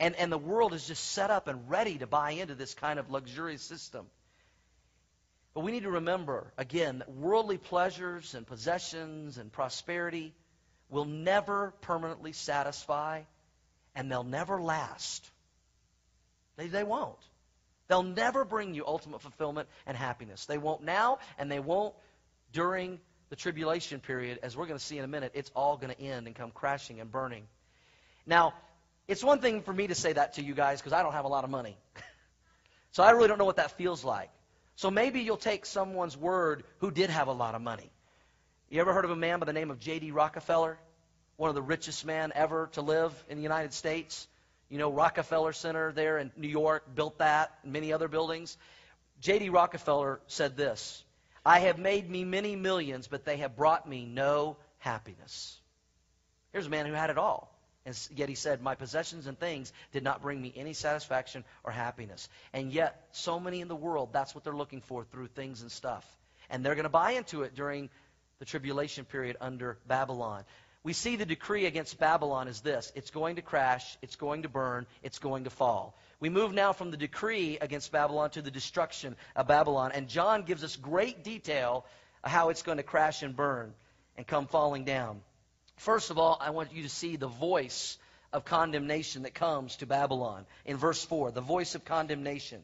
And, 0.00 0.16
and 0.16 0.32
the 0.32 0.38
world 0.38 0.74
is 0.74 0.88
just 0.88 1.12
set 1.12 1.30
up 1.30 1.46
and 1.46 1.70
ready 1.70 1.98
to 1.98 2.06
buy 2.08 2.32
into 2.32 2.56
this 2.56 2.74
kind 2.74 2.98
of 2.98 3.08
luxurious 3.10 3.62
system. 3.62 4.06
But 5.54 5.60
we 5.60 5.70
need 5.70 5.82
to 5.82 5.90
remember, 5.90 6.52
again, 6.58 6.98
that 6.98 7.12
worldly 7.12 7.58
pleasures 7.58 8.34
and 8.34 8.44
possessions 8.46 9.38
and 9.38 9.52
prosperity 9.52 10.34
will 10.88 11.04
never 11.04 11.74
permanently 11.82 12.32
satisfy 12.32 13.22
and 13.94 14.10
they'll 14.10 14.24
never 14.24 14.60
last. 14.60 15.28
They, 16.56 16.68
they 16.68 16.84
won't. 16.84 17.18
They'll 17.88 18.02
never 18.02 18.44
bring 18.44 18.74
you 18.74 18.86
ultimate 18.86 19.20
fulfillment 19.20 19.68
and 19.86 19.96
happiness. 19.96 20.46
They 20.46 20.58
won't 20.58 20.82
now, 20.82 21.18
and 21.38 21.50
they 21.50 21.58
won't 21.58 21.94
during 22.52 23.00
the 23.30 23.36
tribulation 23.36 24.00
period. 24.00 24.38
As 24.42 24.56
we're 24.56 24.66
going 24.66 24.78
to 24.78 24.84
see 24.84 24.98
in 24.98 25.04
a 25.04 25.08
minute, 25.08 25.32
it's 25.34 25.50
all 25.56 25.76
going 25.76 25.92
to 25.92 26.00
end 26.00 26.26
and 26.26 26.36
come 26.36 26.50
crashing 26.50 27.00
and 27.00 27.10
burning. 27.10 27.44
Now, 28.26 28.54
it's 29.08 29.24
one 29.24 29.40
thing 29.40 29.62
for 29.62 29.72
me 29.72 29.88
to 29.88 29.94
say 29.94 30.12
that 30.12 30.34
to 30.34 30.42
you 30.42 30.54
guys 30.54 30.80
because 30.80 30.92
I 30.92 31.02
don't 31.02 31.14
have 31.14 31.24
a 31.24 31.28
lot 31.28 31.42
of 31.42 31.50
money. 31.50 31.76
so 32.92 33.02
I 33.02 33.10
really 33.10 33.26
don't 33.26 33.38
know 33.38 33.44
what 33.44 33.56
that 33.56 33.72
feels 33.72 34.04
like. 34.04 34.30
So 34.76 34.90
maybe 34.90 35.20
you'll 35.20 35.36
take 35.36 35.66
someone's 35.66 36.16
word 36.16 36.62
who 36.78 36.90
did 36.90 37.10
have 37.10 37.28
a 37.28 37.32
lot 37.32 37.54
of 37.54 37.60
money. 37.60 37.90
You 38.68 38.80
ever 38.80 38.92
heard 38.92 39.04
of 39.04 39.10
a 39.10 39.16
man 39.16 39.40
by 39.40 39.46
the 39.46 39.52
name 39.52 39.70
of 39.72 39.80
J.D. 39.80 40.12
Rockefeller? 40.12 40.78
One 41.40 41.48
of 41.48 41.54
the 41.54 41.62
richest 41.62 42.04
men 42.04 42.32
ever 42.34 42.68
to 42.72 42.82
live 42.82 43.14
in 43.30 43.38
the 43.38 43.42
United 43.42 43.72
States. 43.72 44.28
You 44.68 44.76
know, 44.76 44.92
Rockefeller 44.92 45.54
Center 45.54 45.90
there 45.90 46.18
in 46.18 46.30
New 46.36 46.48
York 46.48 46.94
built 46.94 47.16
that, 47.16 47.58
and 47.62 47.72
many 47.72 47.94
other 47.94 48.08
buildings. 48.08 48.58
J.D. 49.22 49.48
Rockefeller 49.48 50.20
said 50.26 50.54
this 50.54 51.02
I 51.42 51.60
have 51.60 51.78
made 51.78 52.10
me 52.10 52.24
many 52.24 52.56
millions, 52.56 53.08
but 53.08 53.24
they 53.24 53.38
have 53.38 53.56
brought 53.56 53.88
me 53.88 54.04
no 54.04 54.58
happiness. 54.80 55.58
Here's 56.52 56.66
a 56.66 56.68
man 56.68 56.84
who 56.84 56.92
had 56.92 57.08
it 57.08 57.16
all. 57.16 57.50
And 57.86 57.98
yet 58.14 58.28
he 58.28 58.34
said, 58.34 58.60
My 58.60 58.74
possessions 58.74 59.26
and 59.26 59.40
things 59.40 59.72
did 59.92 60.04
not 60.04 60.20
bring 60.20 60.42
me 60.42 60.52
any 60.54 60.74
satisfaction 60.74 61.42
or 61.64 61.72
happiness. 61.72 62.28
And 62.52 62.70
yet, 62.70 63.08
so 63.12 63.40
many 63.40 63.62
in 63.62 63.68
the 63.68 63.74
world, 63.74 64.10
that's 64.12 64.34
what 64.34 64.44
they're 64.44 64.52
looking 64.52 64.82
for 64.82 65.04
through 65.04 65.28
things 65.28 65.62
and 65.62 65.72
stuff. 65.72 66.06
And 66.50 66.62
they're 66.62 66.74
going 66.74 66.82
to 66.82 66.90
buy 66.90 67.12
into 67.12 67.44
it 67.44 67.54
during 67.54 67.88
the 68.40 68.44
tribulation 68.44 69.06
period 69.06 69.38
under 69.40 69.78
Babylon. 69.86 70.44
We 70.82 70.94
see 70.94 71.16
the 71.16 71.26
decree 71.26 71.66
against 71.66 71.98
Babylon 71.98 72.48
is 72.48 72.62
this 72.62 72.90
it's 72.94 73.10
going 73.10 73.36
to 73.36 73.42
crash, 73.42 73.98
it's 74.00 74.16
going 74.16 74.42
to 74.42 74.48
burn, 74.48 74.86
it's 75.02 75.18
going 75.18 75.44
to 75.44 75.50
fall. 75.50 75.94
We 76.20 76.28
move 76.28 76.52
now 76.52 76.72
from 76.72 76.90
the 76.90 76.96
decree 76.96 77.58
against 77.60 77.92
Babylon 77.92 78.30
to 78.30 78.42
the 78.42 78.50
destruction 78.50 79.16
of 79.36 79.48
Babylon. 79.48 79.92
And 79.92 80.08
John 80.08 80.42
gives 80.42 80.64
us 80.64 80.76
great 80.76 81.24
detail 81.24 81.84
how 82.22 82.50
it's 82.50 82.62
going 82.62 82.76
to 82.76 82.82
crash 82.82 83.22
and 83.22 83.34
burn 83.34 83.72
and 84.16 84.26
come 84.26 84.46
falling 84.46 84.84
down. 84.84 85.22
First 85.76 86.10
of 86.10 86.18
all, 86.18 86.36
I 86.40 86.50
want 86.50 86.72
you 86.72 86.82
to 86.82 86.90
see 86.90 87.16
the 87.16 87.26
voice 87.26 87.98
of 88.32 88.44
condemnation 88.44 89.22
that 89.22 89.34
comes 89.34 89.76
to 89.76 89.86
Babylon 89.86 90.44
in 90.66 90.76
verse 90.76 91.02
4, 91.02 91.30
the 91.30 91.40
voice 91.40 91.74
of 91.74 91.84
condemnation. 91.84 92.62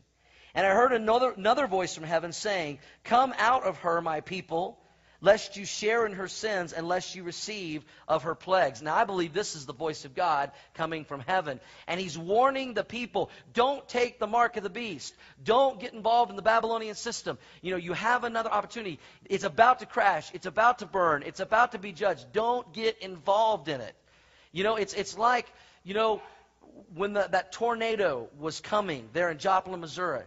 And 0.54 0.66
I 0.66 0.70
heard 0.70 0.92
another, 0.92 1.30
another 1.30 1.66
voice 1.66 1.94
from 1.94 2.04
heaven 2.04 2.32
saying, 2.32 2.78
Come 3.04 3.34
out 3.38 3.64
of 3.64 3.78
her, 3.78 4.00
my 4.00 4.20
people 4.20 4.78
lest 5.20 5.56
you 5.56 5.64
share 5.64 6.06
in 6.06 6.12
her 6.12 6.28
sins 6.28 6.72
and 6.72 6.86
lest 6.86 7.14
you 7.14 7.22
receive 7.22 7.84
of 8.06 8.24
her 8.24 8.34
plagues. 8.34 8.82
Now, 8.82 8.94
I 8.94 9.04
believe 9.04 9.32
this 9.32 9.54
is 9.54 9.66
the 9.66 9.72
voice 9.72 10.04
of 10.04 10.14
God 10.14 10.50
coming 10.74 11.04
from 11.04 11.20
heaven. 11.20 11.60
And 11.86 12.00
he's 12.00 12.18
warning 12.18 12.74
the 12.74 12.84
people 12.84 13.30
don't 13.52 13.86
take 13.88 14.18
the 14.18 14.26
mark 14.26 14.56
of 14.56 14.62
the 14.62 14.70
beast. 14.70 15.14
Don't 15.42 15.80
get 15.80 15.94
involved 15.94 16.30
in 16.30 16.36
the 16.36 16.42
Babylonian 16.42 16.94
system. 16.94 17.38
You 17.62 17.72
know, 17.72 17.76
you 17.76 17.92
have 17.92 18.24
another 18.24 18.50
opportunity. 18.50 18.98
It's 19.24 19.44
about 19.44 19.80
to 19.80 19.86
crash, 19.86 20.30
it's 20.34 20.46
about 20.46 20.80
to 20.80 20.86
burn, 20.86 21.22
it's 21.26 21.40
about 21.40 21.72
to 21.72 21.78
be 21.78 21.92
judged. 21.92 22.32
Don't 22.32 22.72
get 22.72 22.98
involved 22.98 23.68
in 23.68 23.80
it. 23.80 23.94
You 24.52 24.64
know, 24.64 24.76
it's, 24.76 24.94
it's 24.94 25.18
like, 25.18 25.46
you 25.84 25.94
know, 25.94 26.22
when 26.94 27.12
the, 27.14 27.28
that 27.30 27.52
tornado 27.52 28.28
was 28.38 28.60
coming 28.60 29.08
there 29.12 29.30
in 29.30 29.38
Joplin, 29.38 29.80
Missouri 29.80 30.24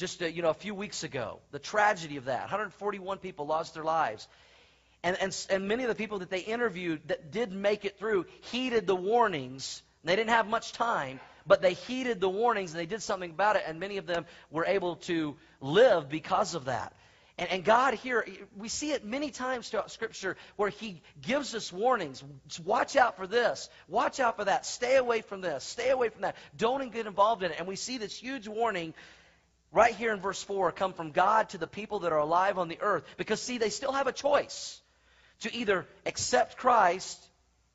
just 0.00 0.22
a, 0.22 0.24
uh, 0.24 0.28
you 0.28 0.42
know 0.42 0.50
a 0.50 0.54
few 0.54 0.74
weeks 0.74 1.04
ago. 1.04 1.38
The 1.52 1.58
tragedy 1.58 2.16
of 2.16 2.24
that. 2.24 2.40
141 2.40 3.18
people 3.18 3.46
lost 3.46 3.74
their 3.74 3.84
lives. 3.84 4.26
And, 5.02 5.16
and, 5.20 5.46
and 5.48 5.68
many 5.68 5.84
of 5.84 5.88
the 5.88 5.94
people 5.94 6.18
that 6.18 6.30
they 6.30 6.40
interviewed 6.40 7.00
that 7.08 7.30
did 7.30 7.52
make 7.52 7.84
it 7.84 7.98
through 7.98 8.26
heeded 8.50 8.86
the 8.86 8.96
warnings. 8.96 9.82
They 10.04 10.16
didn't 10.16 10.30
have 10.30 10.48
much 10.48 10.72
time, 10.72 11.20
but 11.46 11.62
they 11.62 11.74
heeded 11.74 12.20
the 12.20 12.28
warnings 12.28 12.72
and 12.72 12.80
they 12.80 12.86
did 12.86 13.02
something 13.02 13.30
about 13.30 13.56
it, 13.56 13.62
and 13.66 13.78
many 13.78 13.98
of 13.98 14.06
them 14.06 14.26
were 14.50 14.64
able 14.66 14.96
to 14.96 15.36
live 15.60 16.08
because 16.08 16.54
of 16.54 16.64
that. 16.66 16.92
And, 17.38 17.50
and 17.50 17.64
God 17.64 17.94
here, 17.94 18.26
we 18.56 18.68
see 18.68 18.92
it 18.92 19.04
many 19.04 19.30
times 19.30 19.68
throughout 19.68 19.90
Scripture 19.90 20.36
where 20.56 20.68
He 20.68 21.00
gives 21.22 21.54
us 21.54 21.72
warnings. 21.72 22.22
Watch 22.64 22.96
out 22.96 23.16
for 23.16 23.26
this. 23.26 23.70
Watch 23.88 24.20
out 24.20 24.36
for 24.36 24.44
that. 24.44 24.66
Stay 24.66 24.96
away 24.96 25.22
from 25.22 25.40
this. 25.40 25.64
Stay 25.64 25.88
away 25.88 26.10
from 26.10 26.22
that. 26.22 26.36
Don't 26.56 26.92
get 26.92 27.06
involved 27.06 27.42
in 27.42 27.50
it. 27.50 27.56
And 27.58 27.66
we 27.66 27.76
see 27.76 27.96
this 27.96 28.16
huge 28.16 28.46
warning 28.46 28.92
right 29.72 29.94
here 29.94 30.12
in 30.12 30.20
verse 30.20 30.42
4 30.42 30.72
come 30.72 30.92
from 30.92 31.10
God 31.10 31.50
to 31.50 31.58
the 31.58 31.66
people 31.66 32.00
that 32.00 32.12
are 32.12 32.18
alive 32.18 32.58
on 32.58 32.68
the 32.68 32.78
earth. 32.80 33.04
Because, 33.16 33.40
see, 33.42 33.58
they 33.58 33.70
still 33.70 33.92
have 33.92 34.06
a 34.06 34.12
choice 34.12 34.80
to 35.40 35.54
either 35.54 35.86
accept 36.06 36.56
Christ 36.56 37.18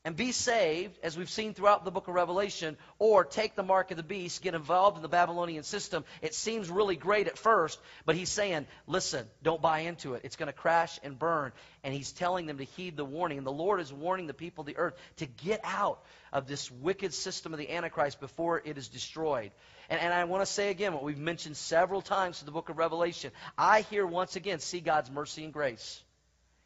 and 0.05 0.15
be 0.15 0.31
saved, 0.31 1.00
as 1.01 1.17
we've 1.17 1.31
seen 1.31 1.55
throughout 1.55 1.83
the 1.83 1.89
book 1.89 2.07
of 2.07 2.13
Revelation, 2.13 2.77
or 3.00 3.25
take 3.25 3.55
the 3.55 3.63
mark 3.63 3.89
of 3.89 3.97
the 3.97 4.03
beast, 4.03 4.43
get 4.43 4.53
involved 4.53 4.97
in 4.97 5.01
the 5.01 5.09
Babylonian 5.09 5.63
system. 5.63 6.05
It 6.21 6.35
seems 6.35 6.69
really 6.69 6.95
great 6.95 7.27
at 7.27 7.39
first, 7.39 7.79
but 8.05 8.15
he's 8.15 8.29
saying, 8.29 8.67
listen, 8.85 9.25
don't 9.41 9.63
buy 9.63 9.79
into 9.79 10.13
it. 10.13 10.21
It's 10.24 10.35
going 10.35 10.45
to 10.45 10.53
crash 10.53 11.00
and 11.03 11.17
burn. 11.17 11.53
And 11.83 11.91
he's 11.91 12.12
telling 12.12 12.45
them 12.45 12.59
to 12.59 12.63
heed 12.63 12.95
the 12.95 13.03
warning. 13.03 13.39
And 13.39 13.47
the 13.47 13.51
Lord 13.51 13.81
is 13.81 13.91
warning 13.91 14.27
the 14.27 14.35
people 14.35 14.62
of 14.62 14.67
the 14.67 14.77
earth 14.77 14.93
to 15.17 15.25
get 15.25 15.59
out 15.63 16.03
of 16.31 16.47
this 16.47 16.69
wicked 16.69 17.12
system 17.12 17.51
of 17.51 17.57
the 17.57 17.71
Antichrist 17.71 18.19
before 18.19 18.62
it 18.63 18.77
is 18.77 18.88
destroyed. 18.89 19.50
And, 19.89 20.00
and 20.00 20.13
I 20.13 20.24
want 20.25 20.45
to 20.45 20.51
say 20.51 20.69
again 20.69 20.93
what 20.93 21.03
we've 21.03 21.17
mentioned 21.17 21.57
several 21.57 22.03
times 22.03 22.41
in 22.43 22.45
the 22.45 22.51
book 22.51 22.69
of 22.69 22.77
Revelation. 22.77 23.31
I 23.57 23.81
here 23.81 24.05
once 24.05 24.35
again 24.35 24.59
see 24.59 24.81
God's 24.81 25.09
mercy 25.09 25.43
and 25.43 25.51
grace. 25.51 26.00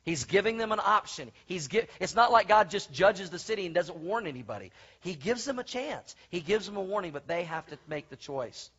He's 0.09 0.23
giving 0.23 0.57
them 0.57 0.71
an 0.71 0.79
option. 0.83 1.29
He's 1.45 1.67
give, 1.67 1.87
it's 1.99 2.15
not 2.15 2.31
like 2.31 2.47
God 2.47 2.71
just 2.71 2.91
judges 2.91 3.29
the 3.29 3.37
city 3.37 3.67
and 3.67 3.75
doesn't 3.75 3.95
warn 3.95 4.25
anybody. 4.25 4.71
He 5.01 5.13
gives 5.13 5.45
them 5.45 5.59
a 5.59 5.63
chance. 5.63 6.15
He 6.31 6.39
gives 6.39 6.65
them 6.65 6.77
a 6.77 6.81
warning, 6.81 7.11
but 7.11 7.27
they 7.27 7.43
have 7.43 7.67
to 7.67 7.77
make 7.87 8.09
the 8.09 8.15
choice. 8.15 8.71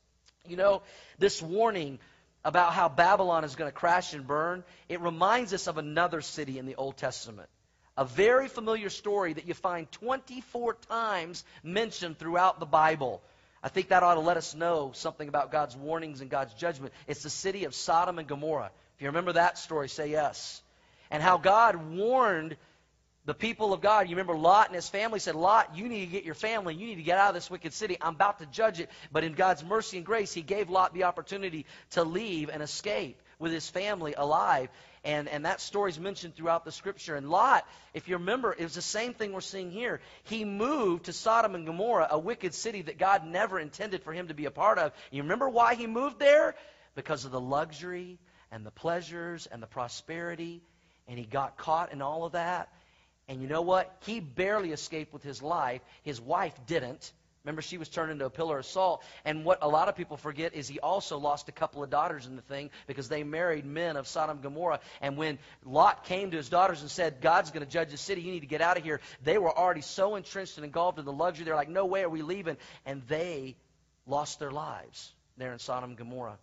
You 0.48 0.56
know, 0.56 0.82
this 1.20 1.40
warning 1.40 2.00
about 2.44 2.72
how 2.72 2.88
Babylon 2.88 3.44
is 3.44 3.54
going 3.54 3.70
to 3.70 3.72
crash 3.72 4.12
and 4.12 4.26
burn, 4.26 4.64
it 4.88 5.00
reminds 5.00 5.54
us 5.54 5.68
of 5.68 5.78
another 5.78 6.20
city 6.20 6.58
in 6.58 6.66
the 6.66 6.74
Old 6.74 6.96
Testament. 6.96 7.48
A 7.96 8.04
very 8.04 8.48
familiar 8.48 8.90
story 8.90 9.32
that 9.32 9.46
you 9.46 9.54
find 9.54 9.88
24 9.92 10.74
times 10.88 11.44
mentioned 11.62 12.18
throughout 12.18 12.58
the 12.58 12.66
Bible. 12.66 13.22
I 13.62 13.68
think 13.68 13.90
that 13.90 14.02
ought 14.02 14.14
to 14.14 14.20
let 14.20 14.36
us 14.36 14.56
know 14.56 14.90
something 14.96 15.28
about 15.28 15.52
God's 15.52 15.76
warnings 15.76 16.22
and 16.22 16.28
God's 16.28 16.54
judgment. 16.54 16.92
It's 17.06 17.22
the 17.22 17.30
city 17.30 17.66
of 17.66 17.74
Sodom 17.76 18.18
and 18.18 18.26
Gomorrah. 18.26 18.72
If 18.96 19.02
you 19.02 19.06
remember 19.06 19.34
that 19.34 19.58
story, 19.58 19.88
say 19.88 20.10
yes. 20.10 20.60
And 21.10 21.22
how 21.22 21.38
God 21.38 21.76
warned 21.76 22.56
the 23.26 23.34
people 23.34 23.72
of 23.72 23.80
God. 23.80 24.08
You 24.08 24.16
remember 24.16 24.36
Lot 24.36 24.68
and 24.68 24.74
his 24.74 24.88
family 24.88 25.18
said, 25.18 25.34
Lot, 25.34 25.76
you 25.76 25.88
need 25.88 26.06
to 26.06 26.10
get 26.10 26.24
your 26.24 26.34
family. 26.34 26.74
You 26.74 26.86
need 26.86 26.96
to 26.96 27.02
get 27.02 27.18
out 27.18 27.28
of 27.28 27.34
this 27.34 27.50
wicked 27.50 27.72
city. 27.72 27.96
I'm 28.00 28.14
about 28.14 28.38
to 28.38 28.46
judge 28.46 28.80
it. 28.80 28.90
But 29.12 29.24
in 29.24 29.34
God's 29.34 29.62
mercy 29.62 29.98
and 29.98 30.06
grace, 30.06 30.32
he 30.32 30.42
gave 30.42 30.70
Lot 30.70 30.94
the 30.94 31.04
opportunity 31.04 31.66
to 31.90 32.02
leave 32.02 32.48
and 32.48 32.62
escape 32.62 33.20
with 33.38 33.52
his 33.52 33.68
family 33.68 34.14
alive. 34.16 34.68
And, 35.04 35.28
and 35.28 35.44
that 35.44 35.60
story 35.60 35.90
is 35.90 35.98
mentioned 35.98 36.34
throughout 36.34 36.64
the 36.64 36.72
scripture. 36.72 37.14
And 37.14 37.28
Lot, 37.28 37.66
if 37.94 38.08
you 38.08 38.16
remember, 38.16 38.52
it 38.52 38.62
was 38.62 38.74
the 38.74 38.82
same 38.82 39.14
thing 39.14 39.32
we're 39.32 39.40
seeing 39.40 39.70
here. 39.70 40.00
He 40.24 40.44
moved 40.44 41.04
to 41.04 41.12
Sodom 41.12 41.54
and 41.54 41.66
Gomorrah, 41.66 42.08
a 42.10 42.18
wicked 42.18 42.54
city 42.54 42.82
that 42.82 42.98
God 42.98 43.26
never 43.26 43.60
intended 43.60 44.02
for 44.02 44.12
him 44.12 44.28
to 44.28 44.34
be 44.34 44.46
a 44.46 44.50
part 44.50 44.78
of. 44.78 44.92
You 45.10 45.22
remember 45.22 45.48
why 45.48 45.74
he 45.74 45.86
moved 45.86 46.18
there? 46.18 46.54
Because 46.94 47.24
of 47.24 47.32
the 47.32 47.40
luxury 47.40 48.18
and 48.50 48.64
the 48.64 48.70
pleasures 48.70 49.46
and 49.46 49.62
the 49.62 49.66
prosperity. 49.66 50.62
And 51.10 51.18
he 51.18 51.26
got 51.26 51.58
caught 51.58 51.92
in 51.92 52.00
all 52.00 52.24
of 52.24 52.32
that. 52.32 52.68
And 53.28 53.42
you 53.42 53.48
know 53.48 53.62
what? 53.62 53.94
He 54.06 54.20
barely 54.20 54.70
escaped 54.70 55.12
with 55.12 55.24
his 55.24 55.42
life. 55.42 55.82
His 56.04 56.20
wife 56.20 56.54
didn't. 56.66 57.12
Remember, 57.44 57.62
she 57.62 57.78
was 57.78 57.88
turned 57.88 58.12
into 58.12 58.26
a 58.26 58.30
pillar 58.30 58.60
of 58.60 58.66
salt. 58.66 59.02
And 59.24 59.44
what 59.44 59.58
a 59.62 59.68
lot 59.68 59.88
of 59.88 59.96
people 59.96 60.16
forget 60.16 60.54
is 60.54 60.68
he 60.68 60.78
also 60.78 61.18
lost 61.18 61.48
a 61.48 61.52
couple 61.52 61.82
of 61.82 61.90
daughters 61.90 62.26
in 62.26 62.36
the 62.36 62.42
thing 62.42 62.70
because 62.86 63.08
they 63.08 63.24
married 63.24 63.64
men 63.64 63.96
of 63.96 64.06
Sodom 64.06 64.36
and 64.36 64.42
Gomorrah. 64.42 64.78
And 65.00 65.16
when 65.16 65.38
Lot 65.64 66.04
came 66.04 66.30
to 66.30 66.36
his 66.36 66.48
daughters 66.48 66.80
and 66.80 66.90
said, 66.90 67.20
God's 67.20 67.50
going 67.50 67.66
to 67.66 67.70
judge 67.70 67.90
the 67.90 67.96
city, 67.96 68.20
you 68.20 68.30
need 68.30 68.40
to 68.40 68.46
get 68.46 68.60
out 68.60 68.76
of 68.76 68.84
here, 68.84 69.00
they 69.24 69.36
were 69.36 69.56
already 69.56 69.80
so 69.80 70.14
entrenched 70.14 70.58
and 70.58 70.64
engulfed 70.64 71.00
in 71.00 71.04
the 71.04 71.12
luxury. 71.12 71.44
They're 71.44 71.56
like, 71.56 71.68
no 71.68 71.86
way 71.86 72.04
are 72.04 72.08
we 72.08 72.22
leaving. 72.22 72.56
And 72.86 73.02
they 73.08 73.56
lost 74.06 74.38
their 74.38 74.52
lives 74.52 75.12
there 75.38 75.52
in 75.52 75.58
Sodom 75.58 75.90
and 75.90 75.98
Gomorrah 75.98 76.38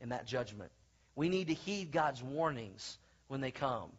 in 0.00 0.08
that 0.08 0.26
judgment. 0.26 0.72
We 1.14 1.28
need 1.28 1.46
to 1.46 1.54
heed 1.54 1.92
God's 1.92 2.22
warnings 2.22 2.98
when 3.32 3.40
they 3.40 3.50
come. 3.50 3.90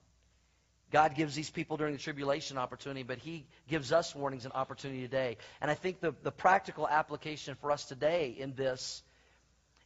God 0.92 1.16
gives 1.16 1.34
these 1.34 1.50
people 1.50 1.76
during 1.76 1.94
the 1.94 2.00
tribulation 2.00 2.60
opportunity, 2.60 3.02
but 3.02 3.18
He 3.18 3.48
gives 3.68 3.92
us 3.92 4.14
warnings 4.14 4.46
and 4.46 4.54
opportunity 4.54 5.02
today. 5.02 5.38
And 5.60 5.72
I 5.72 5.74
think 5.74 6.00
the, 6.00 6.14
the 6.22 6.32
practical 6.32 6.88
application 6.88 7.56
for 7.56 7.72
us 7.72 7.84
today 7.86 8.36
in 8.38 8.54
this 8.54 9.02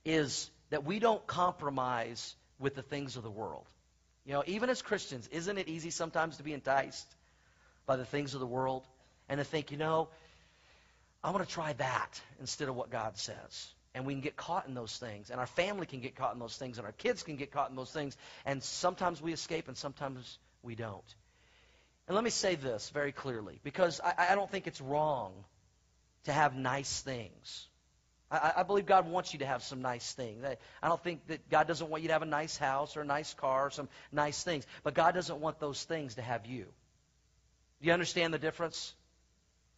is 0.03 0.51
that 0.69 0.83
we 0.83 0.99
don't 0.99 1.25
compromise 1.25 2.35
with 2.59 2.75
the 2.75 2.81
things 2.81 3.15
of 3.15 3.23
the 3.23 3.31
world. 3.31 3.65
You 4.25 4.33
know, 4.33 4.43
even 4.47 4.69
as 4.69 4.81
Christians, 4.81 5.27
isn't 5.31 5.57
it 5.57 5.69
easy 5.69 5.91
sometimes 5.91 6.37
to 6.37 6.43
be 6.43 6.51
enticed 6.51 7.07
by 7.85 7.95
the 7.95 8.05
things 8.05 8.33
of 8.33 8.41
the 8.41 8.45
world 8.45 8.83
and 9.29 9.37
to 9.37 9.45
think, 9.45 9.71
you 9.71 9.77
know, 9.77 10.09
I 11.23 11.31
want 11.31 11.47
to 11.47 11.51
try 11.51 11.71
that 11.71 12.21
instead 12.41 12.67
of 12.67 12.75
what 12.75 12.91
God 12.91 13.17
says? 13.17 13.67
And 13.97 14.05
we 14.05 14.13
can 14.13 14.21
get 14.21 14.35
caught 14.35 14.67
in 14.67 14.75
those 14.75 14.95
things, 14.95 15.31
and 15.31 15.39
our 15.39 15.47
family 15.47 15.87
can 15.87 16.01
get 16.01 16.15
caught 16.15 16.31
in 16.31 16.39
those 16.39 16.55
things, 16.55 16.77
and 16.77 16.85
our 16.85 16.91
kids 16.91 17.23
can 17.23 17.35
get 17.35 17.51
caught 17.51 17.71
in 17.71 17.75
those 17.75 17.89
things, 17.89 18.15
and 18.45 18.61
sometimes 18.61 19.19
we 19.19 19.33
escape, 19.33 19.67
and 19.67 19.75
sometimes 19.75 20.37
we 20.61 20.75
don't. 20.75 21.15
And 22.07 22.13
let 22.13 22.23
me 22.23 22.29
say 22.29 22.53
this 22.53 22.91
very 22.91 23.11
clearly, 23.11 23.59
because 23.63 23.99
I, 23.99 24.27
I 24.29 24.35
don't 24.35 24.51
think 24.51 24.67
it's 24.67 24.79
wrong 24.79 25.33
to 26.25 26.31
have 26.31 26.55
nice 26.55 27.01
things. 27.01 27.67
I, 28.29 28.53
I, 28.57 28.63
believe 28.63 28.85
God 28.85 29.09
wants 29.09 29.33
you 29.33 29.39
to 29.39 29.47
have 29.47 29.63
some 29.63 29.81
nice 29.81 30.13
things. 30.13 30.43
I, 30.43 30.57
I 30.83 30.89
don't 30.89 31.03
think 31.03 31.25
that 31.27 31.49
God 31.49 31.67
doesn't 31.67 31.89
want 31.89 32.03
you 32.03 32.09
to 32.09 32.13
have 32.13 32.21
a 32.21 32.27
nice 32.27 32.55
house 32.55 32.97
or 32.97 33.01
a 33.01 33.05
nice 33.05 33.33
car 33.33 33.65
or 33.65 33.69
some 33.71 33.89
nice 34.11 34.43
things. 34.43 34.67
But 34.83 34.93
God 34.93 35.15
doesn't 35.15 35.39
want 35.39 35.59
those 35.59 35.83
things 35.83 36.15
to 36.15 36.21
have 36.21 36.45
you. 36.45 36.65
Do 37.81 37.87
you 37.87 37.93
understand 37.93 38.31
the 38.31 38.37
difference? 38.37 38.93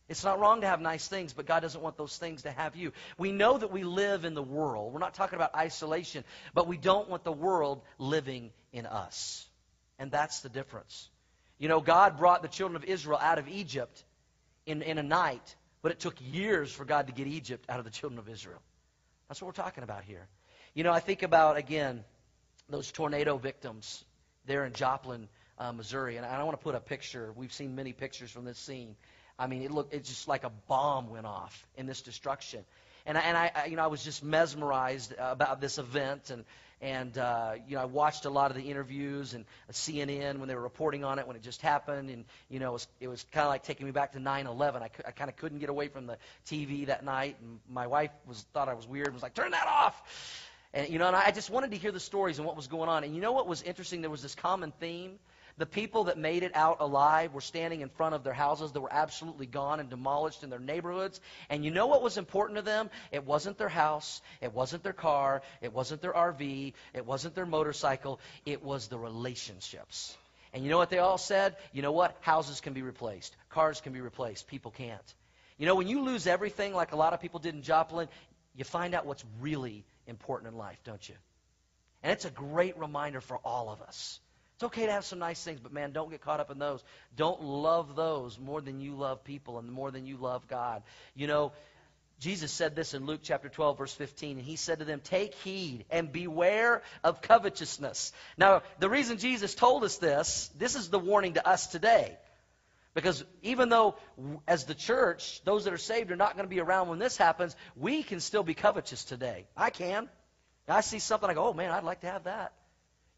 It's 0.09 0.23
not 0.23 0.39
wrong 0.39 0.61
to 0.61 0.67
have 0.67 0.81
nice 0.81 1.07
things, 1.07 1.33
but 1.33 1.45
God 1.45 1.59
doesn't 1.59 1.81
want 1.81 1.95
those 1.95 2.17
things 2.17 2.41
to 2.41 2.51
have 2.51 2.75
you. 2.75 2.91
We 3.17 3.31
know 3.31 3.57
that 3.57 3.71
we 3.71 3.83
live 3.83 4.25
in 4.25 4.33
the 4.33 4.43
world. 4.43 4.91
We're 4.91 4.99
not 4.99 5.13
talking 5.13 5.35
about 5.35 5.55
isolation, 5.55 6.23
but 6.55 6.67
we 6.67 6.77
don't 6.77 7.07
want 7.09 7.23
the 7.23 7.31
world 7.31 7.83
living 7.99 8.49
in 8.73 8.87
us. 8.87 9.47
And 9.99 10.11
that's 10.11 10.39
the 10.39 10.49
difference. 10.49 11.09
You 11.59 11.67
know, 11.67 11.79
God 11.79 12.17
brought 12.17 12.41
the 12.41 12.47
children 12.47 12.75
of 12.75 12.85
Israel 12.85 13.19
out 13.21 13.37
of 13.37 13.47
Egypt 13.47 14.03
in, 14.65 14.81
in 14.81 14.97
a 14.97 15.03
night, 15.03 15.55
but 15.83 15.91
it 15.91 15.99
took 15.99 16.15
years 16.19 16.71
for 16.71 16.85
God 16.85 17.07
to 17.07 17.13
get 17.13 17.27
Egypt 17.27 17.65
out 17.69 17.77
of 17.77 17.85
the 17.85 17.91
children 17.91 18.17
of 18.17 18.27
Israel. 18.27 18.61
That's 19.27 19.41
what 19.41 19.47
we're 19.47 19.63
talking 19.63 19.83
about 19.83 20.03
here. 20.03 20.27
You 20.73 20.83
know, 20.83 20.91
I 20.91 21.01
think 21.01 21.21
about, 21.21 21.57
again, 21.57 22.03
those 22.67 22.91
tornado 22.91 23.37
victims 23.37 24.03
there 24.45 24.65
in 24.65 24.73
Joplin, 24.73 25.27
uh, 25.59 25.71
Missouri. 25.71 26.17
And 26.17 26.25
I 26.25 26.41
want 26.43 26.57
to 26.57 26.63
put 26.63 26.73
a 26.73 26.79
picture. 26.79 27.31
We've 27.35 27.53
seen 27.53 27.75
many 27.75 27.93
pictures 27.93 28.31
from 28.31 28.45
this 28.45 28.57
scene. 28.57 28.95
I 29.39 29.47
mean, 29.47 29.63
it 29.63 29.71
looked, 29.71 29.93
it's 29.93 30.09
just 30.09 30.27
like 30.27 30.43
a 30.43 30.51
bomb 30.67 31.09
went 31.09 31.25
off 31.25 31.65
in 31.77 31.85
this 31.85 32.01
destruction. 32.01 32.63
And 33.05 33.17
I, 33.17 33.21
and 33.21 33.37
I, 33.37 33.65
you 33.69 33.77
know, 33.77 33.83
I 33.83 33.87
was 33.87 34.03
just 34.03 34.23
mesmerized 34.23 35.13
about 35.17 35.61
this 35.61 35.77
event 35.77 36.29
and, 36.29 36.43
and 36.81 37.17
uh, 37.17 37.53
you 37.67 37.75
know, 37.75 37.81
I 37.81 37.85
watched 37.85 38.25
a 38.25 38.29
lot 38.29 38.51
of 38.51 38.57
the 38.57 38.63
interviews 38.63 39.33
and 39.33 39.45
CNN 39.71 40.39
when 40.39 40.47
they 40.47 40.55
were 40.55 40.61
reporting 40.61 41.03
on 41.03 41.19
it 41.19 41.27
when 41.27 41.35
it 41.35 41.41
just 41.41 41.61
happened, 41.61 42.09
and 42.09 42.23
you 42.49 42.59
know, 42.59 42.69
it 42.69 42.73
was, 42.73 42.87
it 43.01 43.07
was 43.09 43.25
kind 43.33 43.43
of 43.43 43.49
like 43.49 43.63
taking 43.63 43.85
me 43.85 43.91
back 43.91 44.13
to 44.13 44.19
9/11. 44.19 44.81
I, 44.81 44.89
I 45.05 45.11
kind 45.11 45.29
of 45.29 45.35
couldn't 45.35 45.59
get 45.59 45.69
away 45.69 45.89
from 45.89 46.07
the 46.07 46.17
TV 46.47 46.85
that 46.85 47.03
night, 47.03 47.35
and 47.41 47.59
my 47.69 47.87
wife 47.87 48.11
was 48.25 48.45
thought 48.53 48.69
I 48.69 48.75
was 48.75 48.87
weird, 48.87 49.07
and 49.07 49.13
was 49.13 49.23
like, 49.23 49.33
"Turn 49.33 49.51
that 49.51 49.67
off." 49.67 50.01
And 50.73 50.87
you 50.89 50.99
know, 50.99 51.07
and 51.07 51.15
I 51.15 51.31
just 51.31 51.49
wanted 51.49 51.71
to 51.71 51.77
hear 51.77 51.91
the 51.91 51.99
stories 51.99 52.37
and 52.37 52.47
what 52.47 52.55
was 52.55 52.67
going 52.67 52.87
on. 52.87 53.03
And 53.03 53.13
you 53.13 53.21
know 53.21 53.33
what 53.33 53.47
was 53.47 53.61
interesting? 53.61 54.01
There 54.01 54.09
was 54.09 54.21
this 54.21 54.35
common 54.35 54.71
theme 54.79 55.19
the 55.59 55.65
people 55.65 56.05
that 56.05 56.17
made 56.17 56.43
it 56.43 56.55
out 56.55 56.77
alive 56.79 57.33
were 57.33 57.41
standing 57.41 57.81
in 57.81 57.89
front 57.89 58.15
of 58.15 58.23
their 58.23 58.33
houses 58.33 58.71
that 58.71 58.79
were 58.79 58.91
absolutely 58.91 59.45
gone 59.45 59.81
and 59.81 59.89
demolished 59.89 60.41
in 60.41 60.49
their 60.49 60.59
neighborhoods. 60.59 61.19
And 61.49 61.65
you 61.65 61.69
know 61.69 61.87
what 61.87 62.01
was 62.01 62.17
important 62.17 62.57
to 62.57 62.61
them? 62.61 62.89
It 63.11 63.25
wasn't 63.25 63.57
their 63.57 63.69
house, 63.69 64.21
it 64.41 64.53
wasn't 64.53 64.83
their 64.83 64.93
car, 64.93 65.41
it 65.61 65.73
wasn't 65.73 66.01
their 66.01 66.13
RV, 66.13 66.73
it 66.93 67.05
wasn't 67.05 67.35
their 67.35 67.45
motorcycle, 67.45 68.21
it 68.45 68.63
was 68.63 68.87
the 68.87 68.97
relationships. 68.97 70.17
And 70.53 70.63
you 70.63 70.69
know 70.69 70.77
what 70.77 70.89
they 70.89 70.99
all 70.99 71.17
said? 71.17 71.57
You 71.73 71.81
know 71.81 71.91
what? 71.91 72.15
Houses 72.21 72.61
can 72.61 72.71
be 72.71 72.81
replaced, 72.81 73.35
cars 73.49 73.81
can 73.81 73.91
be 73.91 74.01
replaced, 74.01 74.47
people 74.47 74.71
can't. 74.71 75.13
You 75.57 75.65
know, 75.65 75.75
when 75.75 75.89
you 75.89 76.03
lose 76.03 76.25
everything, 76.25 76.73
like 76.73 76.93
a 76.93 76.95
lot 76.95 77.11
of 77.11 77.19
people 77.19 77.41
did 77.41 77.53
in 77.53 77.63
Joplin, 77.63 78.07
you 78.55 78.63
find 78.63 78.95
out 78.95 79.05
what's 79.05 79.25
really 79.41 79.83
important 80.07 80.53
in 80.53 80.57
life, 80.57 80.79
don't 80.85 81.07
you? 81.07 81.15
And 82.01 82.13
it's 82.13 82.23
a 82.23 82.31
great 82.31 82.77
reminder 82.77 83.19
for 83.19 83.37
all 83.43 83.69
of 83.69 83.81
us. 83.81 84.21
It's 84.59 84.65
okay 84.65 84.87
to 84.87 84.91
have 84.91 85.05
some 85.05 85.19
nice 85.19 85.41
things, 85.41 85.61
but 85.61 85.71
man, 85.71 85.93
don't 85.93 86.11
get 86.11 86.19
caught 86.19 86.41
up 86.41 86.51
in 86.51 86.59
those. 86.59 86.83
Don't 87.15 87.41
love 87.41 87.95
those 87.95 88.37
more 88.37 88.59
than 88.59 88.81
you 88.81 88.93
love 88.93 89.23
people 89.23 89.57
and 89.57 89.71
more 89.71 89.89
than 89.89 90.05
you 90.05 90.17
love 90.17 90.49
God. 90.49 90.83
You 91.15 91.27
know, 91.27 91.53
Jesus 92.19 92.51
said 92.51 92.75
this 92.75 92.93
in 92.93 93.05
Luke 93.05 93.21
chapter 93.23 93.47
12, 93.47 93.77
verse 93.77 93.93
15, 93.93 94.37
and 94.37 94.45
he 94.45 94.57
said 94.57 94.79
to 94.79 94.83
them, 94.83 94.99
Take 95.01 95.33
heed 95.35 95.85
and 95.89 96.11
beware 96.11 96.81
of 97.05 97.21
covetousness. 97.21 98.11
Now, 98.37 98.63
the 98.79 98.89
reason 98.89 99.17
Jesus 99.17 99.55
told 99.55 99.85
us 99.85 99.95
this, 99.95 100.51
this 100.57 100.75
is 100.75 100.89
the 100.89 100.99
warning 100.99 101.35
to 101.35 101.47
us 101.47 101.67
today. 101.67 102.17
Because 102.93 103.23
even 103.43 103.69
though, 103.69 103.95
as 104.45 104.65
the 104.65 104.75
church, 104.75 105.41
those 105.45 105.63
that 105.63 105.73
are 105.73 105.77
saved 105.77 106.11
are 106.11 106.17
not 106.17 106.33
going 106.33 106.43
to 106.43 106.53
be 106.53 106.59
around 106.59 106.89
when 106.89 106.99
this 106.99 107.15
happens, 107.15 107.55
we 107.77 108.03
can 108.03 108.19
still 108.19 108.43
be 108.43 108.55
covetous 108.55 109.05
today. 109.05 109.47
I 109.55 109.69
can. 109.69 110.09
I 110.67 110.81
see 110.81 110.99
something, 110.99 111.29
I 111.29 111.33
go, 111.33 111.45
oh 111.45 111.53
man, 111.53 111.71
I'd 111.71 111.85
like 111.85 112.01
to 112.01 112.07
have 112.07 112.25
that. 112.25 112.51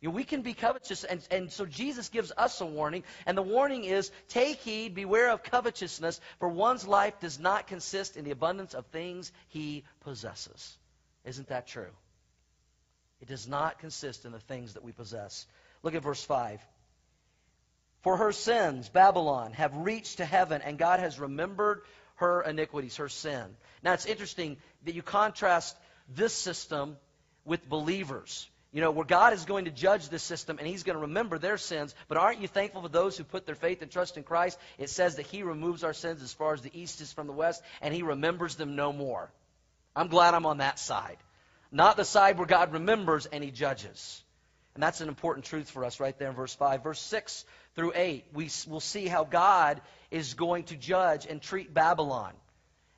You 0.02 0.10
know, 0.10 0.16
we 0.16 0.24
can 0.24 0.42
be 0.42 0.56
covetous, 0.56 1.04
and, 1.04 1.26
and 1.30 1.52
so 1.52 1.66
Jesus 1.66 2.10
gives 2.10 2.32
us 2.36 2.60
a 2.60 2.66
warning, 2.66 3.04
and 3.28 3.38
the 3.38 3.44
warning 3.44 3.84
is 3.84 4.12
take 4.30 4.58
heed, 4.62 4.96
beware 4.96 5.30
of 5.30 5.44
covetousness, 5.44 6.20
for 6.40 6.50
one's 6.50 6.88
life 6.88 7.20
does 7.20 7.40
not 7.40 7.68
consist 7.68 8.18
in 8.18 8.26
the 8.26 8.32
abundance 8.32 8.74
of 8.74 8.88
things 8.88 9.32
he 9.50 9.84
possesses. 10.00 10.76
Isn't 11.24 11.50
that 11.50 11.68
true? 11.68 11.92
It 13.22 13.28
does 13.28 13.48
not 13.48 13.78
consist 13.78 14.26
in 14.26 14.32
the 14.32 14.40
things 14.40 14.74
that 14.74 14.84
we 14.84 14.92
possess. 14.92 15.46
Look 15.84 15.94
at 15.94 16.02
verse 16.02 16.24
5. 16.24 16.60
For 18.02 18.18
her 18.18 18.32
sins, 18.32 18.90
Babylon, 18.90 19.54
have 19.54 19.76
reached 19.76 20.18
to 20.18 20.26
heaven, 20.26 20.64
and 20.64 20.80
God 20.80 21.00
has 21.00 21.20
remembered 21.20 21.84
her 22.16 22.42
iniquities, 22.42 22.98
her 22.98 23.10
sin. 23.10 23.56
Now, 23.84 23.94
it's 23.94 24.08
interesting 24.08 24.58
that 24.86 24.96
you 24.96 25.04
contrast 25.04 25.78
this 26.10 26.34
system 26.34 26.98
with 27.46 27.70
believers. 27.70 28.50
You 28.74 28.80
know, 28.80 28.92
where 28.92 29.06
God 29.06 29.34
is 29.34 29.44
going 29.44 29.66
to 29.66 29.72
judge 29.72 30.08
this 30.08 30.24
system 30.24 30.58
and 30.58 30.68
He's 30.68 30.84
going 30.84 30.96
to 30.96 31.02
remember 31.02 31.38
their 31.38 31.58
sins. 31.58 31.94
But 32.08 32.18
aren't 32.18 32.40
you 32.40 32.48
thankful 32.48 32.82
for 32.82 32.90
those 32.90 33.18
who 33.18 33.24
put 33.26 33.46
their 33.46 33.56
faith 33.56 33.82
and 33.82 33.92
trust 33.92 34.16
in 34.16 34.24
Christ? 34.24 34.58
It 34.78 34.90
says 34.90 35.16
that 35.16 35.26
He 35.28 35.44
removes 35.44 35.84
our 35.84 35.94
sins 35.94 36.22
as 36.22 36.34
far 36.34 36.54
as 36.54 36.62
the 36.62 36.72
east 36.74 37.02
is 37.02 37.12
from 37.12 37.28
the 37.28 37.34
west 37.34 37.62
and 37.82 37.94
He 37.94 38.02
remembers 38.02 38.56
them 38.56 38.76
no 38.76 38.94
more. 38.94 39.30
I'm 39.94 40.08
glad 40.08 40.34
I'm 40.34 40.46
on 40.46 40.60
that 40.60 40.80
side. 40.80 41.18
Not 41.72 41.98
the 41.98 42.06
side 42.06 42.38
where 42.38 42.48
God 42.48 42.72
remembers 42.72 43.26
and 43.26 43.44
He 43.44 43.52
judges. 43.52 44.24
And 44.74 44.82
that's 44.82 45.02
an 45.02 45.10
important 45.10 45.46
truth 45.46 45.70
for 45.70 45.84
us 45.84 46.00
right 46.00 46.18
there 46.18 46.30
in 46.30 46.36
verse 46.36 46.56
5. 46.56 46.84
Verse 46.84 47.02
6 47.02 47.44
through 47.76 47.92
8, 47.94 48.26
we 48.34 48.50
will 48.68 48.80
see 48.80 49.08
how 49.08 49.26
God 49.26 49.82
is 50.12 50.34
going 50.34 50.64
to 50.66 50.78
judge 50.78 51.26
and 51.26 51.42
treat 51.42 51.74
Babylon 51.74 52.32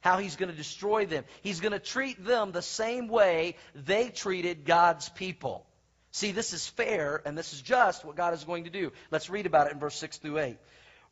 how 0.03 0.17
he's 0.17 0.35
going 0.35 0.51
to 0.51 0.55
destroy 0.55 1.05
them. 1.05 1.23
He's 1.41 1.61
going 1.61 1.71
to 1.71 1.79
treat 1.79 2.23
them 2.23 2.51
the 2.51 2.61
same 2.61 3.07
way 3.07 3.55
they 3.73 4.09
treated 4.09 4.65
God's 4.65 5.07
people. 5.07 5.65
See, 6.11 6.33
this 6.33 6.51
is 6.51 6.67
fair 6.67 7.21
and 7.25 7.37
this 7.37 7.53
is 7.53 7.61
just 7.61 8.03
what 8.03 8.17
God 8.17 8.33
is 8.33 8.43
going 8.43 8.65
to 8.65 8.69
do. 8.69 8.91
Let's 9.11 9.29
read 9.29 9.45
about 9.45 9.67
it 9.67 9.73
in 9.73 9.79
verse 9.79 9.95
6 9.95 10.17
through 10.17 10.39
8. 10.39 10.57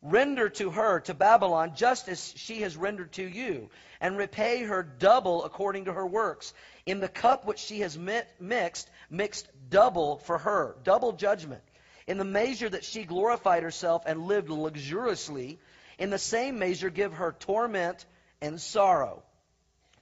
Render 0.02 0.50
to 0.50 0.70
her, 0.70 1.00
to 1.00 1.14
Babylon, 1.14 1.72
just 1.74 2.08
as 2.08 2.34
she 2.36 2.60
has 2.62 2.76
rendered 2.76 3.12
to 3.12 3.26
you, 3.26 3.70
and 3.98 4.18
repay 4.18 4.62
her 4.64 4.82
double 4.82 5.44
according 5.44 5.86
to 5.86 5.92
her 5.94 6.06
works. 6.06 6.52
In 6.84 7.00
the 7.00 7.08
cup 7.08 7.46
which 7.46 7.60
she 7.60 7.80
has 7.80 7.96
mixed, 7.96 8.90
mixed 9.08 9.48
double 9.70 10.18
for 10.18 10.36
her, 10.36 10.76
double 10.84 11.12
judgment. 11.12 11.62
In 12.06 12.18
the 12.18 12.24
measure 12.24 12.68
that 12.68 12.84
she 12.84 13.04
glorified 13.04 13.62
herself 13.62 14.02
and 14.04 14.26
lived 14.26 14.50
luxuriously, 14.50 15.58
in 15.98 16.10
the 16.10 16.18
same 16.18 16.58
measure 16.58 16.90
give 16.90 17.14
her 17.14 17.32
torment 17.38 18.04
and 18.42 18.60
sorrow. 18.60 19.22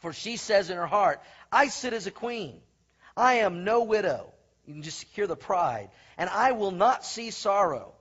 For 0.00 0.12
she 0.12 0.36
says 0.36 0.70
in 0.70 0.76
her 0.76 0.86
heart, 0.86 1.20
I 1.52 1.68
sit 1.68 1.92
as 1.92 2.06
a 2.06 2.10
queen. 2.10 2.60
I 3.16 3.34
am 3.34 3.64
no 3.64 3.84
widow. 3.84 4.32
You 4.66 4.74
can 4.74 4.82
just 4.82 5.04
hear 5.12 5.26
the 5.26 5.36
pride. 5.36 5.90
And 6.16 6.28
I 6.28 6.52
will 6.52 6.70
not 6.70 7.04
see 7.04 7.30
sorrow. 7.30 7.92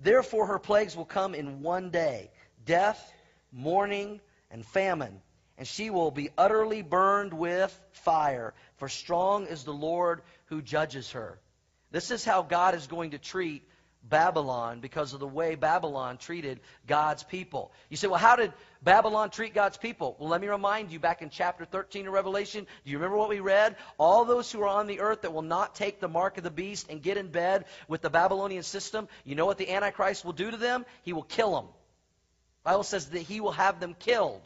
Therefore, 0.00 0.46
her 0.46 0.58
plagues 0.58 0.96
will 0.96 1.04
come 1.04 1.34
in 1.34 1.62
one 1.62 1.90
day 1.90 2.30
death, 2.66 3.12
mourning, 3.52 4.20
and 4.50 4.66
famine. 4.66 5.22
And 5.58 5.66
she 5.66 5.90
will 5.90 6.10
be 6.10 6.30
utterly 6.36 6.82
burned 6.82 7.32
with 7.32 7.78
fire. 7.92 8.54
For 8.76 8.88
strong 8.88 9.46
is 9.46 9.64
the 9.64 9.72
Lord 9.72 10.22
who 10.46 10.60
judges 10.60 11.12
her. 11.12 11.38
This 11.92 12.10
is 12.10 12.24
how 12.24 12.42
God 12.42 12.74
is 12.74 12.86
going 12.86 13.10
to 13.12 13.18
treat 13.18 13.68
Babylon 14.02 14.80
because 14.80 15.14
of 15.14 15.20
the 15.20 15.26
way 15.26 15.54
Babylon 15.54 16.18
treated 16.18 16.60
God's 16.86 17.22
people. 17.22 17.72
You 17.88 17.96
say, 17.96 18.08
well, 18.08 18.18
how 18.18 18.36
did 18.36 18.52
Babylon 18.82 19.30
treat 19.30 19.54
God's 19.54 19.76
people? 19.76 20.16
Well, 20.18 20.28
let 20.28 20.40
me 20.40 20.48
remind 20.48 20.90
you 20.90 20.98
back 20.98 21.22
in 21.22 21.30
chapter 21.30 21.64
13 21.64 22.08
of 22.08 22.12
Revelation, 22.12 22.66
do 22.84 22.90
you 22.90 22.98
remember 22.98 23.16
what 23.16 23.28
we 23.28 23.40
read? 23.40 23.76
All 23.98 24.24
those 24.24 24.50
who 24.50 24.60
are 24.62 24.68
on 24.68 24.86
the 24.86 25.00
earth 25.00 25.22
that 25.22 25.32
will 25.32 25.42
not 25.42 25.74
take 25.74 26.00
the 26.00 26.08
mark 26.08 26.36
of 26.36 26.44
the 26.44 26.50
beast 26.50 26.88
and 26.90 27.02
get 27.02 27.16
in 27.16 27.28
bed 27.28 27.64
with 27.88 28.02
the 28.02 28.10
Babylonian 28.10 28.64
system, 28.64 29.08
you 29.24 29.34
know 29.34 29.46
what 29.46 29.58
the 29.58 29.70
Antichrist 29.70 30.24
will 30.24 30.32
do 30.32 30.50
to 30.50 30.56
them? 30.56 30.84
He 31.02 31.12
will 31.12 31.22
kill 31.22 31.54
them. 31.54 31.66
The 32.64 32.70
Bible 32.70 32.84
says 32.84 33.10
that 33.10 33.22
he 33.22 33.40
will 33.40 33.52
have 33.52 33.80
them 33.80 33.94
killed. 33.98 34.42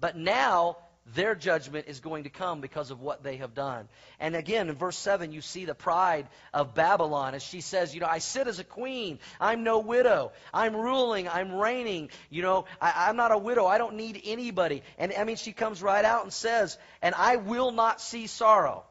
But 0.00 0.16
now 0.16 0.76
their 1.14 1.36
judgment 1.36 1.86
is 1.88 2.00
going 2.00 2.24
to 2.24 2.30
come 2.30 2.60
because 2.60 2.90
of 2.90 3.00
what 3.00 3.22
they 3.22 3.36
have 3.36 3.54
done. 3.54 3.88
And 4.18 4.34
again, 4.34 4.68
in 4.68 4.74
verse 4.74 4.96
7, 4.96 5.30
you 5.30 5.40
see 5.40 5.64
the 5.64 5.74
pride 5.74 6.26
of 6.52 6.74
Babylon 6.74 7.34
as 7.34 7.42
she 7.44 7.60
says, 7.60 7.94
You 7.94 8.00
know, 8.00 8.08
I 8.08 8.18
sit 8.18 8.48
as 8.48 8.58
a 8.58 8.64
queen. 8.64 9.20
I'm 9.40 9.62
no 9.62 9.78
widow. 9.78 10.32
I'm 10.52 10.74
ruling. 10.74 11.28
I'm 11.28 11.54
reigning. 11.54 12.10
You 12.28 12.42
know, 12.42 12.64
I, 12.80 13.08
am 13.08 13.16
not 13.16 13.30
a 13.30 13.38
widow. 13.38 13.66
I 13.66 13.78
don't 13.78 13.94
need 13.94 14.20
anybody. 14.24 14.82
And 14.98 15.12
I 15.16 15.22
mean, 15.22 15.36
she 15.36 15.52
comes 15.52 15.80
right 15.80 16.04
out 16.04 16.24
and 16.24 16.32
says, 16.32 16.76
And 17.00 17.14
I 17.14 17.36
will 17.36 17.70
not 17.70 18.00
see 18.00 18.26
sorrow. 18.26 18.84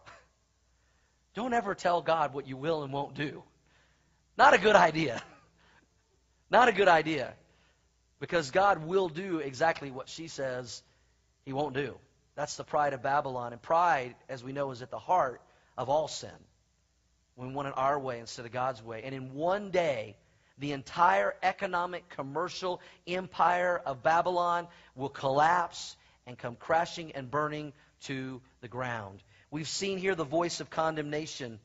Don't 1.34 1.54
ever 1.54 1.76
tell 1.76 2.02
God 2.02 2.34
what 2.34 2.48
you 2.48 2.56
will 2.56 2.84
and 2.84 2.94
won't 2.94 3.16
do. 3.16 3.44
Not 4.38 4.54
a 4.54 4.58
good 4.58 4.76
idea. 4.76 5.22
Not 6.50 6.70
a 6.70 6.72
good 6.72 6.88
idea. 6.88 7.34
Because 8.22 8.52
God 8.52 8.86
will 8.86 9.10
do 9.10 9.40
exactly 9.40 9.92
what 9.92 10.08
she 10.08 10.30
says 10.30 10.82
he 11.46 11.52
won't 11.52 11.76
do. 11.76 11.98
That's 12.36 12.58
the 12.58 12.64
pride 12.64 12.94
of 12.94 13.02
Babylon. 13.02 13.54
And 13.54 13.62
pride, 13.62 14.16
as 14.30 14.44
we 14.44 14.52
know, 14.52 14.72
is 14.72 14.82
at 14.82 14.92
the 14.92 15.00
heart 15.00 15.42
of 15.78 15.90
all 15.90 16.08
sin. 16.08 16.30
We 17.36 17.48
want 17.48 17.68
it 17.68 17.74
our 17.76 18.00
way 18.00 18.20
instead 18.20 18.46
of 18.46 18.52
God's 18.52 18.82
way. 18.82 19.02
And 19.04 19.14
in 19.14 19.34
one 19.34 19.72
day, 19.72 20.16
the 20.58 20.72
entire 20.72 21.36
economic, 21.44 22.08
commercial 22.10 22.82
empire 23.08 23.82
of 23.86 24.04
Babylon 24.04 24.68
will 24.96 25.10
collapse 25.10 25.98
and 26.26 26.38
come 26.38 26.56
crashing 26.56 27.12
and 27.12 27.30
burning 27.30 27.74
to 28.04 28.42
the 28.62 28.68
ground. 28.68 29.22
We've 29.52 29.68
seen 29.68 29.98
here 29.98 30.16
the 30.16 30.24
voice 30.24 30.60
of 30.62 30.70
condemnation 30.70 31.60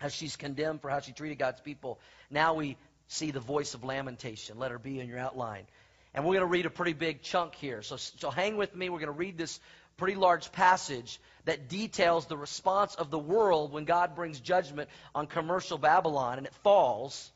as 0.00 0.14
she's 0.14 0.36
condemned 0.36 0.80
for 0.80 0.90
how 0.90 1.00
she 1.00 1.12
treated 1.12 1.38
God's 1.38 1.60
people. 1.60 2.00
Now 2.30 2.54
we 2.54 2.76
see 3.08 3.32
the 3.32 3.40
voice 3.40 3.74
of 3.74 3.84
lamentation. 3.84 4.58
Let 4.58 4.70
her 4.70 4.78
be 4.78 5.00
in 5.00 5.08
your 5.08 5.18
outline. 5.18 5.66
And 6.14 6.24
we're 6.24 6.34
going 6.34 6.40
to 6.40 6.46
read 6.46 6.66
a 6.66 6.70
pretty 6.70 6.92
big 6.92 7.22
chunk 7.22 7.54
here. 7.56 7.82
So, 7.82 7.96
so 7.96 8.30
hang 8.30 8.56
with 8.56 8.74
me. 8.74 8.88
We're 8.88 8.98
going 8.98 9.12
to 9.12 9.18
read 9.18 9.38
this 9.38 9.60
pretty 10.00 10.16
large 10.16 10.50
passage 10.50 11.20
that 11.44 11.68
details 11.68 12.24
the 12.24 12.36
response 12.36 12.94
of 12.94 13.10
the 13.10 13.18
world 13.18 13.70
when 13.70 13.84
God 13.84 14.16
brings 14.16 14.40
judgment 14.40 14.88
on 15.14 15.26
commercial 15.26 15.76
Babylon 15.76 16.38
and 16.38 16.46
it 16.46 16.54
falls. 16.64 17.30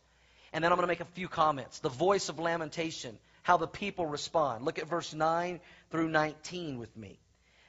And 0.51 0.65
then 0.65 0.73
I'm 0.73 0.77
going 0.77 0.89
to 0.89 0.91
make 0.91 1.01
a 1.01 1.13
few 1.13 1.29
comments. 1.29 1.81
The 1.81 1.91
voice 1.91 2.31
of 2.31 2.39
lamentation, 2.39 3.19
how 3.43 3.59
the 3.59 3.67
people 3.67 4.07
respond. 4.07 4.65
Look 4.65 4.79
at 4.79 4.89
verse 4.89 5.13
9 5.13 5.61
through 5.91 6.09
19 6.09 6.79
with 6.79 6.97
me. 6.97 7.19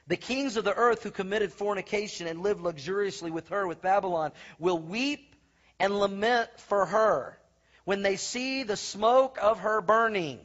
The 0.08 0.16
kings 0.16 0.56
of 0.56 0.64
the 0.64 0.74
earth 0.74 1.04
who 1.04 1.12
committed 1.12 1.52
fornication 1.52 2.28
and 2.28 2.42
lived 2.42 2.62
luxuriously 2.62 3.32
with 3.32 3.50
her, 3.50 3.68
with 3.68 3.82
Babylon, 3.82 4.32
will 4.60 4.80
weep 4.80 5.36
and 5.78 6.00
lament 6.00 6.50
for 6.68 6.86
her 6.86 7.38
when 7.84 8.02
they 8.02 8.16
see 8.16 8.64
the 8.64 8.78
smoke 8.78 9.40
of 9.42 9.60
her 9.60 9.82
burning. 9.82 10.40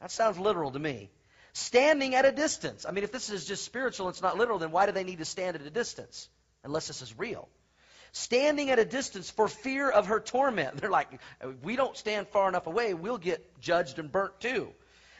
That 0.00 0.10
sounds 0.10 0.38
literal 0.38 0.70
to 0.70 0.78
me 0.78 1.10
standing 1.52 2.14
at 2.14 2.24
a 2.24 2.32
distance. 2.32 2.86
I 2.86 2.92
mean, 2.92 3.04
if 3.04 3.12
this 3.12 3.30
is 3.30 3.44
just 3.44 3.64
spiritual, 3.64 4.08
it's 4.08 4.22
not 4.22 4.38
literal, 4.38 4.58
then 4.58 4.70
why 4.70 4.86
do 4.86 4.92
they 4.92 5.04
need 5.04 5.18
to 5.18 5.24
stand 5.24 5.56
at 5.56 5.62
a 5.62 5.70
distance? 5.70 6.28
Unless 6.64 6.88
this 6.88 7.02
is 7.02 7.18
real. 7.18 7.48
Standing 8.12 8.70
at 8.70 8.78
a 8.78 8.84
distance 8.84 9.30
for 9.30 9.48
fear 9.48 9.90
of 9.90 10.06
her 10.06 10.20
torment. 10.20 10.76
They're 10.80 10.90
like, 10.90 11.20
we 11.62 11.76
don't 11.76 11.96
stand 11.96 12.28
far 12.28 12.48
enough 12.48 12.66
away, 12.66 12.94
we'll 12.94 13.18
get 13.18 13.60
judged 13.60 13.98
and 13.98 14.10
burnt 14.10 14.40
too. 14.40 14.72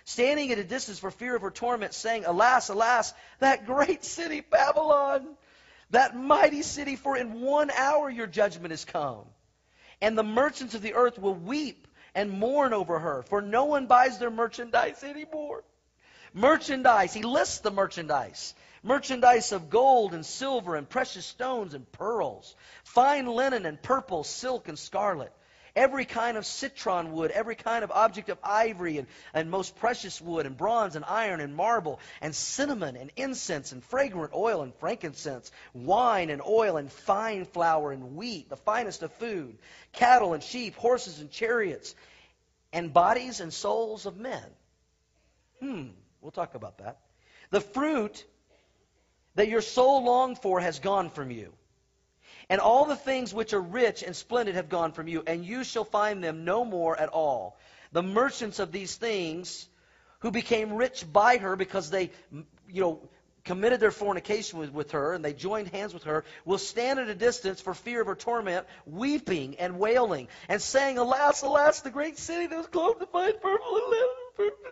Standing 0.05 0.51
at 0.51 0.59
a 0.59 0.65
distance 0.65 0.99
for 0.99 1.11
fear 1.11 1.37
of 1.37 1.43
her 1.43 1.51
torment, 1.51 1.95
saying, 1.95 2.25
Alas, 2.25 2.69
alas, 2.71 3.15
that 3.39 3.67
great 3.67 4.05
city, 4.05 4.41
Babylon, 4.41 5.37
that 5.91 6.17
mighty 6.17 6.63
city, 6.63 6.97
for 6.97 7.17
in 7.17 7.41
one 7.41 7.71
hour 7.71 8.11
your 8.11 8.27
judgment 8.27 8.73
is 8.73 8.85
come. 8.85 9.25
And 10.01 10.19
the 10.19 10.25
merchants 10.25 10.75
of 10.75 10.83
the 10.83 10.95
earth 10.95 11.21
will 11.21 11.35
weep 11.35 11.87
and 12.17 12.31
mourn 12.31 12.73
over 12.73 12.99
her, 12.99 13.23
for 13.23 13.41
no 13.41 13.67
one 13.67 13.87
buys 13.87 14.19
their 14.19 14.31
merchandise 14.31 15.05
anymore. 15.05 15.63
Merchandise. 16.35 17.13
He 17.13 17.23
lists 17.23 17.59
the 17.59 17.71
merchandise. 17.71 18.55
Merchandise 18.83 19.53
of 19.53 19.71
gold 19.71 20.13
and 20.15 20.27
silver 20.27 20.75
and 20.77 20.89
precious 20.89 21.27
stones 21.27 21.75
and 21.75 21.91
pearls. 21.93 22.55
Fine 22.85 23.27
linen 23.27 23.67
and 23.67 23.81
purple, 23.81 24.25
silk 24.25 24.69
and 24.69 24.79
scarlet. 24.79 25.33
Every 25.75 26.05
kind 26.05 26.37
of 26.37 26.45
citron 26.45 27.13
wood, 27.13 27.31
every 27.31 27.55
kind 27.55 27.83
of 27.83 27.91
object 27.91 28.29
of 28.29 28.39
ivory 28.43 28.99
and, 28.99 29.07
and 29.33 29.51
most 29.51 29.77
precious 29.77 30.21
wood 30.21 30.45
and 30.45 30.55
bronze 30.55 30.97
and 30.97 31.05
iron 31.07 31.41
and 31.41 31.55
marble 31.55 31.99
and 32.21 32.35
cinnamon 32.35 32.97
and 32.97 33.11
incense 33.17 33.73
and 33.73 33.83
fragrant 33.83 34.35
oil 34.35 34.61
and 34.63 34.75
frankincense, 34.75 35.51
wine 35.73 36.29
and 36.29 36.43
oil 36.47 36.77
and 36.77 36.93
fine 36.93 37.47
flour 37.47 37.91
and 37.93 38.17
wheat, 38.17 38.51
the 38.51 38.57
finest 38.57 39.03
of 39.03 39.13
food, 39.15 39.57
cattle 39.93 40.35
and 40.35 40.43
sheep, 40.43 40.75
horses 40.75 41.21
and 41.21 41.31
chariots, 41.31 41.95
and 42.71 42.93
bodies 42.93 43.41
and 43.41 43.53
souls 43.53 44.05
of 44.05 44.19
men. 44.19 44.45
Hmm. 45.61 45.89
We'll 46.23 46.31
talk 46.31 46.55
about 46.55 46.79
that. 46.79 46.99
The 47.51 47.61
fruit 47.61 48.25
that 49.35 49.49
your 49.49 49.61
soul 49.61 50.05
longed 50.05 50.39
for 50.39 50.61
has 50.61 50.79
gone 50.79 51.11
from 51.11 51.31
you. 51.31 51.53
And 52.49 52.61
all 52.61 52.85
the 52.85 52.97
things 52.97 53.35
which 53.35 53.53
are 53.53 53.61
rich 53.61 54.03
and 54.03 54.15
splendid 54.15 54.55
have 54.55 54.69
gone 54.69 54.93
from 54.93 55.09
you, 55.09 55.23
and 55.27 55.45
you 55.45 55.65
shall 55.65 55.85
find 55.85 56.23
them 56.23 56.45
no 56.45 56.65
more 56.65 56.99
at 56.99 57.09
all. 57.09 57.59
The 57.91 58.03
merchants 58.03 58.59
of 58.59 58.73
these 58.73 58.95
things, 58.95 59.69
who 60.21 60.31
became 60.31 60.73
rich 60.75 61.05
by 61.13 61.39
her 61.39 61.57
because 61.57 61.91
they, 61.91 62.11
you 62.69 62.81
know, 62.81 63.01
committed 63.45 63.81
their 63.81 63.91
fornication 63.91 64.61
with, 64.61 64.73
with 64.73 64.93
her 64.93 65.15
and 65.15 65.25
they 65.25 65.33
joined 65.33 65.69
hands 65.69 65.93
with 65.93 66.05
her, 66.05 66.25
will 66.45 66.59
stand 66.59 67.01
at 67.01 67.09
a 67.09 67.15
distance 67.15 67.61
for 67.61 67.75
fear 67.75 68.01
of 68.01 68.07
her 68.07 68.15
torment, 68.15 68.67
weeping 68.87 69.57
and 69.59 69.81
wailing, 69.81 70.29
and 70.49 70.63
saying, 70.63 70.99
Alas, 70.99 71.43
alas, 71.43 71.81
the 71.81 71.91
great 71.91 72.19
city 72.19 72.47
that 72.47 72.57
was 72.57 72.69
clothed 72.69 73.03
in 73.03 73.09
fine 73.09 73.33
purple 73.41 73.77
and 73.77 73.91
linen 73.91 74.63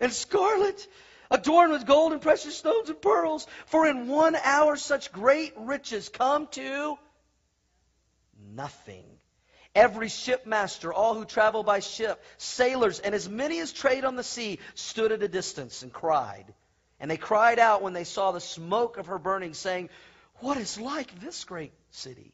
and 0.00 0.12
scarlet, 0.12 0.86
adorned 1.30 1.72
with 1.72 1.86
gold 1.86 2.12
and 2.12 2.20
precious 2.20 2.56
stones 2.56 2.88
and 2.88 3.00
pearls. 3.00 3.46
For 3.66 3.86
in 3.86 4.08
one 4.08 4.36
hour 4.36 4.76
such 4.76 5.12
great 5.12 5.54
riches 5.56 6.08
come 6.08 6.46
to 6.48 6.98
nothing. 8.54 9.04
Every 9.74 10.08
shipmaster, 10.08 10.92
all 10.92 11.14
who 11.14 11.26
travel 11.26 11.62
by 11.62 11.80
ship, 11.80 12.22
sailors, 12.38 12.98
and 12.98 13.14
as 13.14 13.28
many 13.28 13.58
as 13.58 13.72
trade 13.72 14.06
on 14.06 14.16
the 14.16 14.24
sea, 14.24 14.58
stood 14.74 15.12
at 15.12 15.22
a 15.22 15.28
distance 15.28 15.82
and 15.82 15.92
cried. 15.92 16.54
And 16.98 17.10
they 17.10 17.18
cried 17.18 17.58
out 17.58 17.82
when 17.82 17.92
they 17.92 18.04
saw 18.04 18.32
the 18.32 18.40
smoke 18.40 18.96
of 18.96 19.08
her 19.08 19.18
burning, 19.18 19.52
saying, 19.52 19.90
What 20.36 20.56
is 20.56 20.80
like 20.80 21.20
this 21.20 21.44
great 21.44 21.72
city? 21.90 22.32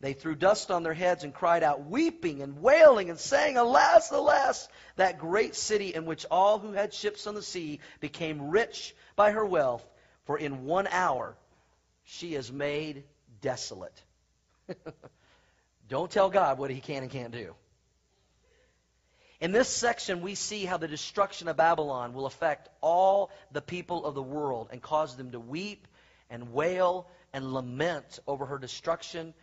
They 0.00 0.12
threw 0.12 0.36
dust 0.36 0.70
on 0.70 0.84
their 0.84 0.94
heads 0.94 1.24
and 1.24 1.34
cried 1.34 1.64
out, 1.64 1.86
weeping 1.86 2.40
and 2.40 2.60
wailing 2.60 3.10
and 3.10 3.18
saying, 3.18 3.56
Alas, 3.56 4.12
alas, 4.12 4.68
that 4.96 5.18
great 5.18 5.56
city 5.56 5.92
in 5.92 6.04
which 6.04 6.24
all 6.30 6.60
who 6.60 6.72
had 6.72 6.94
ships 6.94 7.26
on 7.26 7.34
the 7.34 7.42
sea 7.42 7.80
became 7.98 8.50
rich 8.50 8.94
by 9.16 9.32
her 9.32 9.44
wealth, 9.44 9.84
for 10.24 10.38
in 10.38 10.64
one 10.64 10.86
hour 10.86 11.36
she 12.04 12.34
is 12.34 12.52
made 12.52 13.02
desolate. 13.40 14.04
Don't 15.88 16.10
tell 16.10 16.30
God 16.30 16.58
what 16.58 16.70
he 16.70 16.80
can 16.80 17.02
and 17.02 17.10
can't 17.10 17.32
do. 17.32 17.54
In 19.40 19.52
this 19.52 19.68
section, 19.68 20.20
we 20.20 20.34
see 20.34 20.64
how 20.64 20.76
the 20.76 20.88
destruction 20.88 21.48
of 21.48 21.56
Babylon 21.56 22.12
will 22.12 22.26
affect 22.26 22.68
all 22.80 23.30
the 23.52 23.62
people 23.62 24.04
of 24.04 24.14
the 24.14 24.22
world 24.22 24.68
and 24.72 24.80
cause 24.80 25.16
them 25.16 25.32
to 25.32 25.40
weep 25.40 25.88
and 26.30 26.52
wail 26.52 27.08
and 27.32 27.52
lament 27.52 28.18
over 28.26 28.46
her 28.46 28.58
destruction 28.58 29.34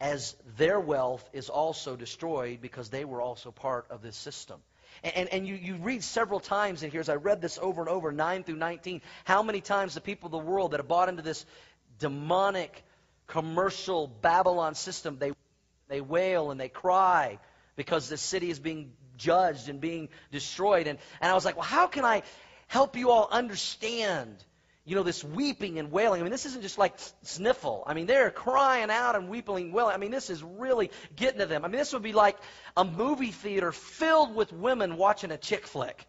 as 0.00 0.36
their 0.56 0.78
wealth 0.78 1.28
is 1.32 1.48
also 1.48 1.96
destroyed 1.96 2.60
because 2.60 2.88
they 2.88 3.04
were 3.04 3.20
also 3.20 3.50
part 3.50 3.86
of 3.90 4.02
this 4.02 4.16
system. 4.16 4.60
And, 5.02 5.16
and, 5.16 5.28
and, 5.30 5.46
you, 5.46 5.54
you 5.54 5.76
read 5.76 6.02
several 6.02 6.40
times 6.40 6.82
in 6.82 6.90
here, 6.90 7.00
as 7.00 7.08
I 7.08 7.16
read 7.16 7.40
this 7.40 7.58
over 7.60 7.80
and 7.80 7.88
over, 7.88 8.12
9 8.12 8.44
through 8.44 8.56
19, 8.56 9.00
how 9.24 9.42
many 9.42 9.60
times 9.60 9.94
the 9.94 10.00
people 10.00 10.26
of 10.26 10.32
the 10.32 10.38
world 10.38 10.72
that 10.72 10.78
have 10.78 10.88
bought 10.88 11.08
into 11.08 11.22
this 11.22 11.44
demonic 11.98 12.84
commercial 13.26 14.06
Babylon 14.06 14.74
system, 14.74 15.18
they, 15.18 15.32
they 15.88 16.00
wail 16.00 16.50
and 16.50 16.60
they 16.60 16.68
cry 16.68 17.38
because 17.76 18.08
this 18.08 18.20
city 18.20 18.50
is 18.50 18.58
being 18.58 18.92
judged 19.16 19.68
and 19.68 19.80
being 19.80 20.08
destroyed. 20.30 20.86
And, 20.86 20.98
and 21.20 21.30
I 21.30 21.34
was 21.34 21.44
like, 21.44 21.56
well, 21.56 21.64
how 21.64 21.86
can 21.86 22.04
I 22.04 22.22
help 22.66 22.96
you 22.96 23.10
all 23.10 23.28
understand 23.30 24.36
you 24.88 24.94
know, 24.94 25.02
this 25.02 25.22
weeping 25.22 25.78
and 25.78 25.92
wailing. 25.92 26.22
I 26.22 26.24
mean, 26.24 26.32
this 26.32 26.46
isn't 26.46 26.62
just 26.62 26.78
like 26.78 26.94
sniffle. 27.22 27.84
I 27.86 27.92
mean, 27.92 28.06
they're 28.06 28.30
crying 28.30 28.88
out 28.90 29.16
and 29.16 29.28
weeping 29.28 29.70
wailing. 29.70 29.94
I 29.94 29.98
mean, 29.98 30.10
this 30.10 30.30
is 30.30 30.42
really 30.42 30.90
getting 31.14 31.40
to 31.40 31.46
them. 31.46 31.62
I 31.62 31.68
mean, 31.68 31.76
this 31.76 31.92
would 31.92 32.02
be 32.02 32.14
like 32.14 32.38
a 32.74 32.86
movie 32.86 33.30
theater 33.30 33.70
filled 33.70 34.34
with 34.34 34.50
women 34.50 34.96
watching 34.96 35.30
a 35.30 35.36
chick 35.36 35.66
flick. 35.66 36.06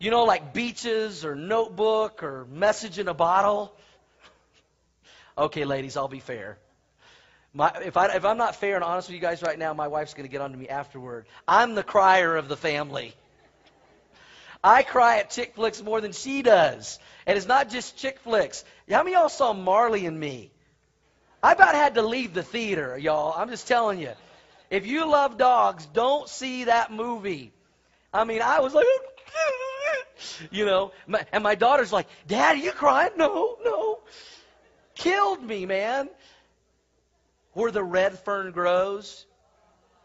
You 0.00 0.10
know, 0.10 0.24
like 0.24 0.52
beaches 0.52 1.24
or 1.24 1.36
notebook 1.36 2.24
or 2.24 2.44
message 2.50 2.98
in 2.98 3.06
a 3.06 3.14
bottle. 3.14 3.72
Okay, 5.36 5.64
ladies, 5.64 5.96
I'll 5.96 6.08
be 6.08 6.18
fair. 6.18 6.58
My, 7.54 7.72
if, 7.84 7.96
I, 7.96 8.16
if 8.16 8.24
I'm 8.24 8.36
not 8.36 8.56
fair 8.56 8.74
and 8.74 8.82
honest 8.82 9.08
with 9.08 9.14
you 9.14 9.20
guys 9.20 9.42
right 9.42 9.58
now, 9.58 9.72
my 9.74 9.86
wife's 9.86 10.12
going 10.12 10.26
to 10.26 10.30
get 10.30 10.40
on 10.40 10.50
to 10.50 10.58
me 10.58 10.68
afterward. 10.68 11.26
I'm 11.46 11.76
the 11.76 11.84
crier 11.84 12.34
of 12.34 12.48
the 12.48 12.56
family. 12.56 13.14
I 14.62 14.82
cry 14.82 15.18
at 15.18 15.30
chick 15.30 15.54
flicks 15.54 15.82
more 15.82 16.00
than 16.00 16.12
she 16.12 16.42
does. 16.42 16.98
And 17.26 17.36
it's 17.36 17.46
not 17.46 17.70
just 17.70 17.96
chick 17.96 18.18
flicks. 18.20 18.64
How 18.90 19.02
many 19.02 19.14
of 19.14 19.20
y'all 19.20 19.28
saw 19.28 19.52
Marley 19.52 20.06
and 20.06 20.18
me? 20.18 20.50
I 21.42 21.52
about 21.52 21.74
had 21.74 21.94
to 21.94 22.02
leave 22.02 22.34
the 22.34 22.42
theater, 22.42 22.98
y'all. 22.98 23.34
I'm 23.36 23.48
just 23.48 23.68
telling 23.68 24.00
you. 24.00 24.12
If 24.70 24.86
you 24.86 25.08
love 25.08 25.38
dogs, 25.38 25.86
don't 25.86 26.28
see 26.28 26.64
that 26.64 26.92
movie. 26.92 27.52
I 28.12 28.24
mean, 28.24 28.42
I 28.42 28.60
was 28.60 28.74
like, 28.74 28.86
you 30.50 30.66
know, 30.66 30.92
and 31.32 31.44
my 31.44 31.54
daughter's 31.54 31.92
like, 31.92 32.08
Dad, 32.26 32.56
are 32.56 32.58
you 32.58 32.72
crying? 32.72 33.12
No, 33.16 33.56
no. 33.64 34.00
Killed 34.94 35.42
me, 35.42 35.64
man. 35.64 36.08
Where 37.52 37.70
the 37.70 37.84
red 37.84 38.18
fern 38.18 38.50
grows? 38.52 39.24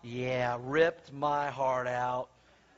Yeah, 0.02 0.58
ripped 0.62 1.12
my 1.12 1.50
heart 1.50 1.88
out 1.88 2.30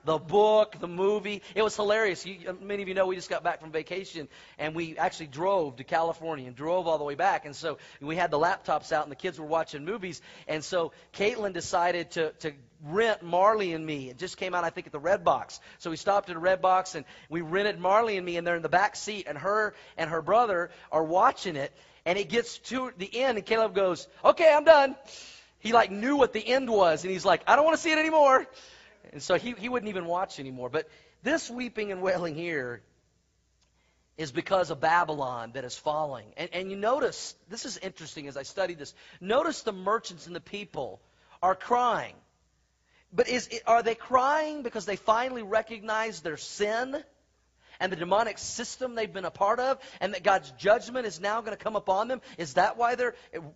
the 0.05 0.17
book, 0.17 0.77
the 0.79 0.87
movie. 0.87 1.41
It 1.55 1.63
was 1.63 1.75
hilarious. 1.75 2.25
You, 2.25 2.37
uh, 2.47 2.53
many 2.61 2.83
of 2.83 2.87
you 2.87 2.93
know 2.93 3.07
we 3.07 3.15
just 3.15 3.29
got 3.29 3.43
back 3.43 3.59
from 3.59 3.71
vacation 3.71 4.27
and 4.57 4.75
we 4.75 4.97
actually 4.97 5.27
drove 5.27 5.77
to 5.77 5.83
California 5.83 6.47
and 6.47 6.55
drove 6.55 6.87
all 6.87 6.97
the 6.97 7.03
way 7.03 7.15
back. 7.15 7.45
And 7.45 7.55
so 7.55 7.79
we 7.99 8.15
had 8.15 8.31
the 8.31 8.39
laptops 8.39 8.91
out 8.91 9.03
and 9.03 9.11
the 9.11 9.15
kids 9.15 9.39
were 9.39 9.45
watching 9.45 9.83
movies. 9.83 10.21
And 10.47 10.63
so 10.63 10.91
Caitlin 11.13 11.53
decided 11.53 12.11
to, 12.11 12.31
to 12.39 12.53
rent 12.83 13.23
Marley 13.23 13.73
and 13.73 13.85
Me. 13.85 14.09
It 14.09 14.17
just 14.17 14.37
came 14.37 14.53
out, 14.53 14.63
I 14.63 14.69
think, 14.69 14.85
at 14.85 14.93
the 14.93 14.99
Red 14.99 15.23
Box. 15.23 15.59
So 15.79 15.89
we 15.89 15.97
stopped 15.97 16.29
at 16.29 16.35
a 16.35 16.39
Red 16.39 16.61
Box 16.61 16.95
and 16.95 17.05
we 17.29 17.41
rented 17.41 17.79
Marley 17.79 18.17
and 18.17 18.25
Me, 18.25 18.37
and 18.37 18.45
they're 18.45 18.55
in 18.55 18.61
the 18.61 18.69
back 18.69 18.95
seat, 18.95 19.25
and 19.27 19.37
her 19.37 19.73
and 19.97 20.09
her 20.09 20.21
brother 20.21 20.69
are 20.91 21.03
watching 21.03 21.55
it. 21.55 21.73
And 22.05 22.19
it 22.19 22.29
gets 22.29 22.59
to 22.59 22.91
the 22.97 23.21
end, 23.21 23.37
and 23.37 23.45
Caleb 23.45 23.73
goes, 23.73 24.07
"Okay, 24.23 24.53
I'm 24.53 24.63
done." 24.63 24.95
He 25.59 25.73
like 25.73 25.89
knew 25.89 26.15
what 26.15 26.33
the 26.33 26.47
end 26.47 26.69
was, 26.69 27.03
and 27.03 27.11
he's 27.11 27.25
like, 27.25 27.41
"I 27.47 27.55
don't 27.55 27.65
want 27.65 27.75
to 27.75 27.81
see 27.81 27.91
it 27.91 27.97
anymore." 27.97 28.45
And 29.15 29.23
so 29.23 29.35
he, 29.35 29.53
he 29.57 29.69
wouldn't 29.69 29.89
even 29.89 30.07
watch 30.07 30.41
anymore. 30.41 30.69
But 30.69 30.89
this 31.23 31.49
weeping 31.49 31.93
and 31.93 32.01
wailing 32.01 32.35
here 32.35 32.81
is 34.17 34.33
because 34.33 34.71
of 34.71 34.81
Babylon 34.81 35.51
that 35.53 35.63
is 35.63 35.77
falling. 35.77 36.25
And, 36.35 36.49
and 36.51 36.69
you 36.69 36.75
notice, 36.75 37.33
this 37.49 37.63
is 37.63 37.77
interesting 37.77 38.27
as 38.27 38.35
I 38.35 38.43
studied 38.43 38.77
this. 38.77 38.93
Notice 39.21 39.61
the 39.61 39.71
merchants 39.71 40.27
and 40.27 40.35
the 40.35 40.41
people 40.41 40.99
are 41.41 41.55
crying. 41.55 42.15
But 43.13 43.29
is, 43.29 43.49
are 43.65 43.83
they 43.83 43.95
crying 43.95 44.63
because 44.63 44.85
they 44.85 44.97
finally 44.97 45.43
recognize 45.43 46.19
their 46.19 46.35
sin? 46.35 47.01
And 47.79 47.91
the 47.91 47.95
demonic 47.95 48.37
system 48.37 48.95
they've 48.95 49.11
been 49.11 49.25
a 49.25 49.31
part 49.31 49.59
of, 49.59 49.79
and 49.99 50.13
that 50.13 50.23
God's 50.23 50.51
judgment 50.51 51.05
is 51.05 51.19
now 51.19 51.41
going 51.41 51.55
to 51.55 51.63
come 51.63 51.75
upon 51.75 52.07
them? 52.07 52.21
Is 52.37 52.55
that 52.55 52.77
why 52.77 52.95
they're 52.95 53.15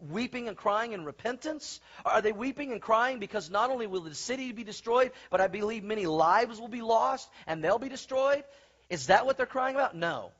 weeping 0.10 0.47
and 0.47 0.58
crying 0.58 0.93
in 0.93 1.05
repentance? 1.05 1.79
Are 2.05 2.21
they 2.21 2.32
weeping 2.32 2.71
and 2.71 2.82
crying 2.82 3.19
because 3.19 3.49
not 3.49 3.69
only 3.69 3.88
will 3.88 4.01
the 4.01 4.15
city 4.15 4.51
be 4.51 4.63
destroyed, 4.63 5.12
but 5.29 5.41
I 5.41 5.47
believe 5.47 5.84
many 5.84 6.05
lives 6.05 6.60
will 6.60 6.67
be 6.67 6.82
lost 6.82 7.29
and 7.47 7.63
they'll 7.63 7.79
be 7.79 7.89
destroyed? 7.89 8.43
Is 8.89 9.08
that 9.08 9.25
what 9.25 9.38
they're 9.38 9.45
crying 9.45 9.75
about? 9.75 9.95
No. 9.95 10.32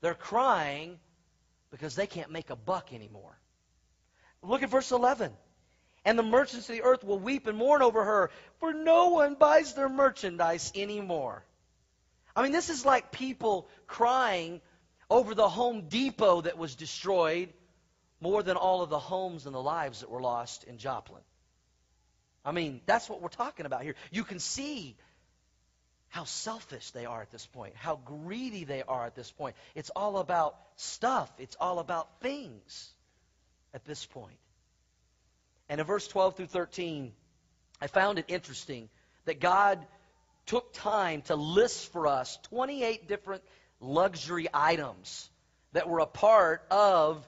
They're 0.00 0.14
crying 0.14 0.98
because 1.70 1.94
they 1.94 2.06
can't 2.06 2.30
make 2.30 2.50
a 2.50 2.56
buck 2.56 2.92
anymore. 2.92 3.38
Look 4.42 4.62
at 4.62 4.70
verse 4.70 4.92
11. 4.92 5.32
And 6.04 6.18
the 6.18 6.22
merchants 6.22 6.68
of 6.68 6.74
the 6.76 6.82
earth 6.82 7.02
will 7.02 7.18
weep 7.18 7.48
and 7.48 7.58
mourn 7.58 7.82
over 7.82 8.04
her, 8.04 8.30
for 8.60 8.72
no 8.72 9.08
one 9.08 9.34
buys 9.34 9.74
their 9.74 9.88
merchandise 9.88 10.70
anymore. 10.76 11.44
I 12.36 12.42
mean, 12.42 12.52
this 12.52 12.68
is 12.68 12.84
like 12.84 13.10
people 13.10 13.66
crying 13.86 14.60
over 15.08 15.34
the 15.34 15.48
Home 15.48 15.88
Depot 15.88 16.42
that 16.42 16.58
was 16.58 16.74
destroyed 16.74 17.48
more 18.20 18.42
than 18.42 18.56
all 18.56 18.82
of 18.82 18.90
the 18.90 18.98
homes 18.98 19.46
and 19.46 19.54
the 19.54 19.62
lives 19.62 20.00
that 20.00 20.10
were 20.10 20.20
lost 20.20 20.64
in 20.64 20.76
Joplin. 20.76 21.22
I 22.44 22.52
mean, 22.52 22.80
that's 22.86 23.08
what 23.08 23.22
we're 23.22 23.28
talking 23.28 23.66
about 23.66 23.82
here. 23.82 23.94
You 24.10 24.22
can 24.22 24.38
see 24.38 24.96
how 26.08 26.24
selfish 26.24 26.90
they 26.92 27.06
are 27.06 27.20
at 27.20 27.30
this 27.30 27.46
point, 27.46 27.74
how 27.74 27.96
greedy 28.04 28.64
they 28.64 28.82
are 28.82 29.06
at 29.06 29.14
this 29.14 29.30
point. 29.30 29.56
It's 29.74 29.90
all 29.90 30.18
about 30.18 30.56
stuff, 30.76 31.30
it's 31.38 31.56
all 31.58 31.78
about 31.78 32.20
things 32.20 32.92
at 33.74 33.84
this 33.84 34.04
point. 34.06 34.38
And 35.68 35.80
in 35.80 35.86
verse 35.86 36.06
12 36.06 36.36
through 36.36 36.46
13, 36.46 37.12
I 37.80 37.86
found 37.88 38.18
it 38.18 38.26
interesting 38.28 38.88
that 39.24 39.40
God 39.40 39.84
took 40.46 40.72
time 40.72 41.22
to 41.22 41.36
list 41.36 41.92
for 41.92 42.06
us 42.06 42.38
28 42.50 43.08
different 43.08 43.42
luxury 43.80 44.48
items 44.52 45.28
that 45.72 45.88
were 45.88 45.98
a 45.98 46.06
part 46.06 46.64
of 46.70 47.26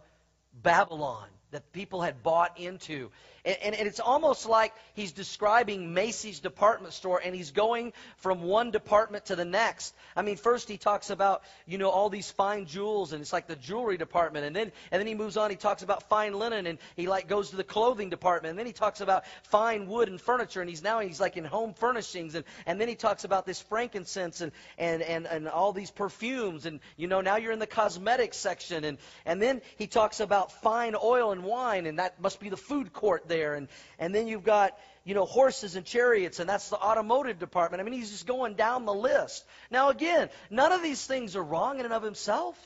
Babylon 0.55 1.29
that 1.51 1.73
people 1.73 2.03
had 2.03 2.23
bought 2.23 2.59
into. 2.59 3.11
And, 3.45 3.75
and, 3.75 3.87
it's 3.89 4.01
almost 4.01 4.49
like 4.49 4.75
he's 4.95 5.13
describing 5.13 5.95
Macy's 5.95 6.41
department 6.41 6.93
store 6.93 7.21
and 7.25 7.35
he's 7.35 7.53
going 7.53 7.93
from 8.17 8.43
one 8.43 8.71
department 8.73 9.27
to 9.27 9.37
the 9.37 9.45
next. 9.45 9.95
I 10.17 10.23
mean, 10.23 10.37
first 10.37 10.69
he 10.69 10.77
talks 10.77 11.11
about, 11.11 11.43
you 11.67 11.79
know, 11.79 11.89
all 11.89 12.11
these 12.11 12.31
fine 12.31 12.67
jewels 12.67 13.13
and 13.13 13.23
it's 13.23 13.33
like 13.33 13.47
the 13.47 13.57
jewelry 13.57 13.97
department. 13.97 14.45
And 14.45 14.57
then, 14.57 14.73
and 14.91 15.01
then 15.01 15.07
he 15.07 15.15
moves 15.15 15.37
on, 15.37 15.51
he 15.51 15.57
talks 15.57 15.83
about 15.83 16.09
fine 16.09 16.35
linen 16.35 16.67
and 16.67 16.79
he 16.97 17.07
like 17.07 17.29
goes 17.29 17.51
to 17.51 17.57
the 17.57 17.65
clothing 17.65 18.11
department. 18.11 18.51
And 18.51 18.59
then 18.59 18.67
he 18.67 18.73
talks 18.73 19.01
about 19.01 19.25
fine 19.45 19.87
wood 19.87 20.09
and 20.09 20.21
furniture 20.21 20.61
and 20.61 20.69
he's 20.69 20.83
now, 20.83 20.99
he's 20.99 21.21
like 21.21 21.37
in 21.37 21.45
home 21.45 21.75
furnishings. 21.75 22.35
And, 22.35 22.45
and 22.67 22.81
then 22.81 22.89
he 22.89 22.97
talks 22.97 23.23
about 23.25 23.47
this 23.47 23.61
frankincense 23.63 24.41
and, 24.41 24.53
and, 24.79 25.01
and, 25.01 25.27
and 25.27 25.49
all 25.49 25.73
these 25.73 25.93
perfumes. 25.93 26.67
And, 26.67 26.81
you 26.97 27.07
know, 27.07 27.21
now 27.21 27.37
you're 27.37 27.53
in 27.53 27.61
the 27.61 27.67
cosmetics 27.67 28.37
section. 28.37 28.85
And, 28.85 28.99
and 29.25 29.41
then 29.41 29.63
he 29.77 29.87
talks 29.87 30.19
about 30.19 30.51
fine 30.61 30.97
oil 31.01 31.31
and 31.31 31.45
wine 31.45 31.87
and 31.87 31.99
that 32.01 32.21
must 32.21 32.41
be 32.41 32.49
the 32.49 32.57
food 32.57 32.93
court 32.93 33.28
there. 33.29 33.55
And, 33.55 33.69
and 33.99 34.15
then 34.15 34.27
you've 34.27 34.45
got, 34.45 34.79
you 35.05 35.15
know, 35.15 35.25
horses 35.25 35.77
and 35.77 35.85
chariots, 35.85 36.41
and 36.41 36.49
that's 36.49 36.69
the 36.69 36.77
automotive 36.77 37.39
department. 37.39 37.81
I 37.81 37.85
mean, 37.85 37.95
he's 37.95 38.11
just 38.11 38.27
going 38.27 38.55
down 38.55 38.85
the 38.85 38.95
list. 38.95 39.45
Now, 39.71 39.91
again, 39.91 40.29
none 40.51 40.73
of 40.73 40.83
these 40.83 41.05
things 41.07 41.37
are 41.37 41.43
wrong 41.43 41.79
in 41.79 41.85
and 41.85 41.95
of 41.95 42.03
himself. 42.03 42.57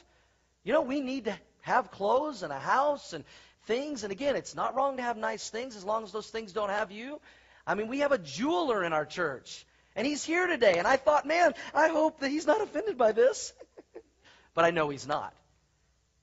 You 0.65 0.73
know, 0.73 0.83
we 0.83 1.01
need 1.01 1.27
to 1.27 1.39
have 1.63 1.91
clothes 1.91 2.43
and 2.43 2.53
a 2.53 2.59
house 2.59 3.13
and 3.13 3.25
things. 3.67 4.05
And 4.05 4.13
again, 4.13 4.37
it's 4.37 4.55
not 4.55 4.75
wrong 4.75 4.97
to 4.97 5.03
have 5.03 5.17
nice 5.17 5.51
things 5.51 5.77
as 5.77 5.85
long 5.85 6.05
as 6.05 6.13
those 6.13 6.29
things 6.29 6.53
don't 6.53 6.71
have 6.71 6.91
you. 6.91 7.21
I 7.67 7.75
mean, 7.75 7.89
we 7.89 8.01
have 8.01 8.13
a 8.13 8.19
jeweler 8.19 8.85
in 8.85 8.93
our 8.93 9.07
church, 9.07 9.65
and 9.95 10.07
he's 10.07 10.25
here 10.25 10.47
today. 10.47 10.79
And 10.79 10.87
I 10.87 10.97
thought, 10.97 11.27
man, 11.27 11.55
I 11.75 11.89
hope 11.89 12.21
that 12.21 12.31
he's 12.31 12.47
not 12.47 12.61
offended 12.61 12.99
by 12.99 13.13
this. 13.13 13.53
but 14.55 14.65
I 14.65 14.71
know 14.71 14.89
he's 14.89 15.07
not 15.07 15.35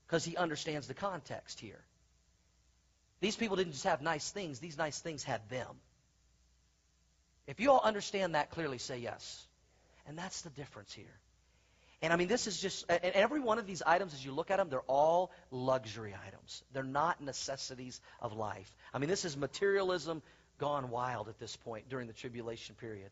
because 0.06 0.25
he 0.25 0.36
understands 0.36 0.88
the 0.88 0.93
context 0.93 1.60
here. 1.60 1.84
These 3.20 3.36
people 3.36 3.58
didn't 3.58 3.74
just 3.74 3.84
have 3.84 4.02
nice 4.02 4.30
things, 4.32 4.60
these 4.60 4.78
nice 4.78 5.00
things 5.00 5.24
had 5.24 5.48
them. 5.50 5.76
If 7.48 7.60
you 7.60 7.72
all 7.72 7.82
understand 7.84 8.36
that 8.36 8.52
clearly, 8.52 8.78
say 8.78 9.00
yes. 9.00 9.46
And 10.08 10.18
that's 10.18 10.42
the 10.42 10.50
difference 10.52 10.94
here. 10.94 11.20
And 12.02 12.14
I 12.14 12.16
mean, 12.16 12.30
this 12.30 12.48
is 12.48 12.62
just, 12.62 12.86
and 12.90 13.14
every 13.14 13.42
one 13.42 13.60
of 13.60 13.68
these 13.68 13.82
items, 13.86 14.14
as 14.14 14.24
you 14.24 14.32
look 14.32 14.52
at 14.52 14.58
them, 14.58 14.70
they're 14.70 14.80
all 14.82 15.32
luxury 15.52 16.16
items. 16.28 16.64
They're 16.72 16.84
not 16.84 17.22
necessities 17.22 18.00
of 18.22 18.34
life. 18.34 18.74
I 18.94 19.00
mean, 19.00 19.10
this 19.10 19.26
is 19.26 19.36
materialism 19.36 20.22
gone 20.60 20.90
wild 20.90 21.28
at 21.28 21.40
this 21.40 21.56
point 21.58 21.90
during 21.90 22.08
the 22.08 22.14
tribulation 22.14 22.76
period. 22.76 23.10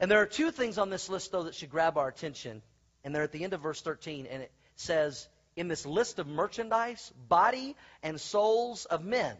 And 0.00 0.10
there 0.10 0.20
are 0.20 0.26
two 0.26 0.50
things 0.50 0.78
on 0.78 0.90
this 0.90 1.08
list, 1.08 1.30
though, 1.30 1.44
that 1.44 1.54
should 1.54 1.70
grab 1.70 1.98
our 1.98 2.08
attention. 2.08 2.62
And 3.04 3.14
they're 3.14 3.22
at 3.22 3.32
the 3.32 3.44
end 3.44 3.52
of 3.52 3.60
verse 3.60 3.80
13. 3.80 4.26
And 4.26 4.42
it 4.42 4.52
says, 4.74 5.28
in 5.58 5.68
this 5.68 5.84
list 5.84 6.18
of 6.18 6.26
merchandise, 6.26 7.12
body 7.28 7.76
and 8.02 8.20
souls 8.20 8.84
of 8.84 9.04
men. 9.04 9.36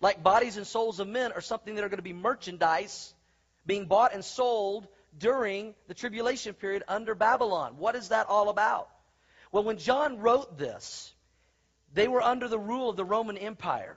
Like 0.00 0.22
bodies 0.22 0.56
and 0.56 0.66
souls 0.66 1.00
of 1.00 1.08
men 1.08 1.32
are 1.32 1.40
something 1.40 1.74
that 1.74 1.84
are 1.84 1.88
going 1.88 1.98
to 1.98 2.02
be 2.02 2.12
merchandise 2.12 3.12
being 3.66 3.86
bought 3.86 4.14
and 4.14 4.24
sold 4.24 4.88
during 5.18 5.74
the 5.88 5.94
tribulation 5.94 6.54
period 6.54 6.82
under 6.88 7.14
Babylon. 7.14 7.76
What 7.78 7.96
is 7.96 8.08
that 8.08 8.26
all 8.28 8.48
about? 8.48 8.88
Well, 9.52 9.64
when 9.64 9.78
John 9.78 10.18
wrote 10.18 10.58
this, 10.58 11.12
they 11.94 12.08
were 12.08 12.22
under 12.22 12.48
the 12.48 12.58
rule 12.58 12.90
of 12.90 12.96
the 12.96 13.04
Roman 13.04 13.36
Empire. 13.36 13.96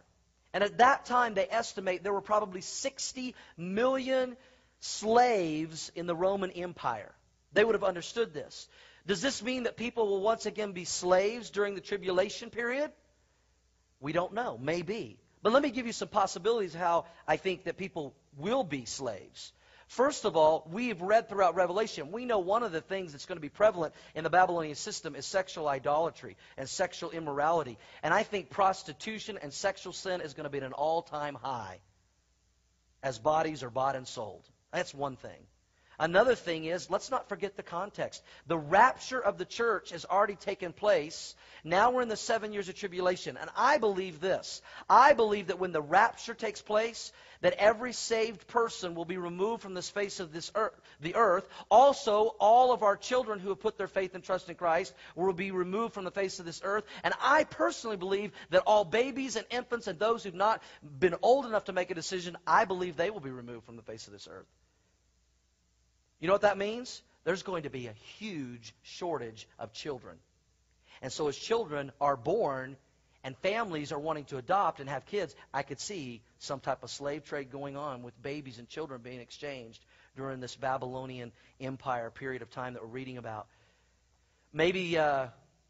And 0.53 0.63
at 0.63 0.79
that 0.79 1.05
time, 1.05 1.33
they 1.33 1.47
estimate 1.49 2.03
there 2.03 2.13
were 2.13 2.21
probably 2.21 2.61
60 2.61 3.35
million 3.57 4.35
slaves 4.79 5.91
in 5.95 6.07
the 6.07 6.15
Roman 6.15 6.51
Empire. 6.51 7.11
They 7.53 7.63
would 7.63 7.75
have 7.75 7.83
understood 7.83 8.33
this. 8.33 8.67
Does 9.07 9.21
this 9.21 9.41
mean 9.41 9.63
that 9.63 9.77
people 9.77 10.07
will 10.07 10.21
once 10.21 10.45
again 10.45 10.73
be 10.73 10.85
slaves 10.85 11.49
during 11.49 11.75
the 11.75 11.81
tribulation 11.81 12.49
period? 12.49 12.91
We 13.99 14.13
don't 14.13 14.33
know. 14.33 14.57
Maybe. 14.61 15.19
But 15.43 15.53
let 15.53 15.63
me 15.63 15.71
give 15.71 15.87
you 15.87 15.93
some 15.93 16.07
possibilities 16.07 16.73
how 16.73 17.05
I 17.27 17.37
think 17.37 17.63
that 17.63 17.77
people 17.77 18.15
will 18.37 18.63
be 18.63 18.85
slaves. 18.85 19.53
First 19.87 20.23
of 20.23 20.37
all, 20.37 20.65
we've 20.71 21.01
read 21.01 21.27
throughout 21.27 21.55
Revelation, 21.55 22.13
we 22.13 22.23
know 22.23 22.39
one 22.39 22.63
of 22.63 22.71
the 22.71 22.79
things 22.79 23.11
that's 23.11 23.25
going 23.25 23.35
to 23.35 23.41
be 23.41 23.49
prevalent 23.49 23.93
in 24.15 24.23
the 24.23 24.29
Babylonian 24.29 24.75
system 24.75 25.15
is 25.15 25.25
sexual 25.25 25.67
idolatry 25.67 26.37
and 26.55 26.69
sexual 26.69 27.11
immorality. 27.11 27.77
And 28.01 28.13
I 28.13 28.23
think 28.23 28.49
prostitution 28.49 29.37
and 29.41 29.51
sexual 29.51 29.91
sin 29.91 30.21
is 30.21 30.33
going 30.33 30.45
to 30.45 30.49
be 30.49 30.59
at 30.59 30.63
an 30.63 30.71
all 30.71 31.01
time 31.01 31.35
high 31.35 31.79
as 33.03 33.19
bodies 33.19 33.63
are 33.63 33.69
bought 33.69 33.97
and 33.97 34.07
sold. 34.07 34.47
That's 34.71 34.93
one 34.93 35.17
thing. 35.17 35.45
Another 36.01 36.33
thing 36.33 36.65
is, 36.65 36.89
let's 36.89 37.11
not 37.11 37.29
forget 37.29 37.55
the 37.55 37.61
context. 37.61 38.23
The 38.47 38.57
rapture 38.57 39.19
of 39.19 39.37
the 39.37 39.45
church 39.45 39.91
has 39.91 40.03
already 40.03 40.35
taken 40.35 40.73
place. 40.73 41.35
Now 41.63 41.91
we're 41.91 42.01
in 42.01 42.09
the 42.09 42.17
seven 42.17 42.53
years 42.53 42.67
of 42.69 42.75
tribulation. 42.75 43.37
And 43.37 43.51
I 43.55 43.77
believe 43.77 44.19
this. 44.19 44.63
I 44.89 45.13
believe 45.13 45.47
that 45.47 45.59
when 45.59 45.73
the 45.73 45.81
rapture 45.81 46.33
takes 46.33 46.59
place, 46.59 47.13
that 47.41 47.53
every 47.53 47.93
saved 47.93 48.47
person 48.47 48.95
will 48.95 49.05
be 49.05 49.17
removed 49.17 49.61
from 49.61 49.75
the 49.75 49.83
face 49.83 50.19
of 50.19 50.33
this 50.33 50.51
earth, 50.55 50.81
the 51.01 51.13
earth. 51.13 51.47
Also, 51.69 52.35
all 52.39 52.73
of 52.73 52.81
our 52.81 52.97
children 52.97 53.37
who 53.37 53.49
have 53.49 53.59
put 53.59 53.77
their 53.77 53.87
faith 53.87 54.15
and 54.15 54.23
trust 54.23 54.49
in 54.49 54.55
Christ 54.55 54.95
will 55.15 55.33
be 55.33 55.51
removed 55.51 55.93
from 55.93 56.05
the 56.05 56.09
face 56.09 56.39
of 56.39 56.47
this 56.47 56.61
earth. 56.63 56.83
And 57.03 57.13
I 57.21 57.43
personally 57.43 57.97
believe 57.97 58.31
that 58.49 58.63
all 58.65 58.85
babies 58.85 59.35
and 59.35 59.45
infants 59.51 59.85
and 59.85 59.99
those 59.99 60.23
who've 60.23 60.33
not 60.33 60.63
been 60.81 61.13
old 61.21 61.45
enough 61.45 61.65
to 61.65 61.73
make 61.73 61.91
a 61.91 61.95
decision, 61.95 62.37
I 62.47 62.65
believe 62.65 62.97
they 62.97 63.11
will 63.11 63.19
be 63.19 63.29
removed 63.29 63.67
from 63.67 63.75
the 63.75 63.83
face 63.83 64.07
of 64.07 64.13
this 64.13 64.27
earth. 64.27 64.47
You 66.21 66.27
know 66.27 66.33
what 66.33 66.43
that 66.43 66.57
means? 66.57 67.01
There's 67.23 67.43
going 67.43 67.63
to 67.63 67.69
be 67.69 67.87
a 67.87 67.93
huge 68.17 68.73
shortage 68.83 69.47
of 69.59 69.73
children. 69.73 70.15
And 71.01 71.11
so 71.11 71.27
as 71.27 71.35
children 71.35 71.91
are 71.99 72.15
born 72.15 72.77
and 73.23 73.35
families 73.37 73.91
are 73.91 73.99
wanting 73.99 74.25
to 74.25 74.37
adopt 74.37 74.79
and 74.79 74.89
have 74.89 75.05
kids, 75.07 75.35
I 75.53 75.63
could 75.63 75.79
see 75.79 76.21
some 76.39 76.59
type 76.59 76.83
of 76.83 76.89
slave 76.89 77.23
trade 77.25 77.51
going 77.51 77.75
on 77.75 78.03
with 78.03 78.19
babies 78.21 78.59
and 78.59 78.69
children 78.69 79.01
being 79.01 79.19
exchanged 79.19 79.83
during 80.15 80.39
this 80.39 80.55
Babylonian 80.55 81.31
Empire 81.59 82.09
period 82.11 82.41
of 82.41 82.51
time 82.51 82.73
that 82.73 82.83
we're 82.83 82.89
reading 82.89 83.17
about. 83.17 83.47
Maybe 84.53 84.97
uh, 84.97 85.27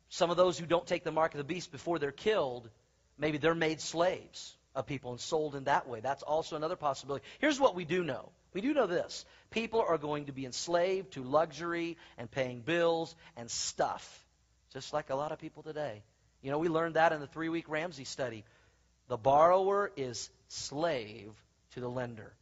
some 0.10 0.32
of 0.32 0.38
those 0.38 0.58
who 0.58 0.66
don't 0.66 0.88
take 0.88 1.04
the 1.04 1.12
mark 1.12 1.34
of 1.34 1.38
the 1.38 1.44
beast 1.44 1.72
before 1.72 2.00
they're 2.00 2.12
killed, 2.12 2.70
maybe 3.18 3.38
they're 3.38 3.56
made 3.56 3.80
slaves 3.80 4.56
of 4.76 4.86
people 4.86 5.12
and 5.12 5.20
sold 5.20 5.56
in 5.56 5.66
that 5.66 5.88
way. 5.88 6.00
That's 6.02 6.24
also 6.24 6.56
another 6.56 6.76
possibility. 6.76 7.26
Here's 7.40 7.60
what 7.60 7.76
we 7.76 7.86
do 7.86 8.04
know 8.04 8.32
we 8.54 8.62
do 8.62 8.74
know 8.74 8.88
this 8.88 9.26
people 9.50 9.84
are 9.88 9.98
going 9.98 10.26
to 10.26 10.32
be 10.32 10.46
enslaved 10.46 11.14
to 11.14 11.24
luxury 11.24 11.98
and 12.18 12.30
paying 12.30 12.62
bills 12.62 13.16
and 13.38 13.50
stuff, 13.50 14.26
just 14.74 14.94
like 14.94 15.10
a 15.10 15.16
lot 15.16 15.32
of 15.32 15.40
people 15.40 15.64
today. 15.64 16.04
You 16.42 16.52
know, 16.52 16.58
we 16.58 16.70
learned 16.70 16.96
that 16.96 17.12
in 17.12 17.20
the 17.20 17.28
three 17.28 17.50
week 17.50 17.70
Ramsey 17.70 18.06
study. 18.06 18.44
The 19.08 19.18
borrower 19.18 19.92
is 19.96 20.30
slave 20.48 21.32
to 21.74 21.80
the 21.80 21.90
lender. 21.90 22.34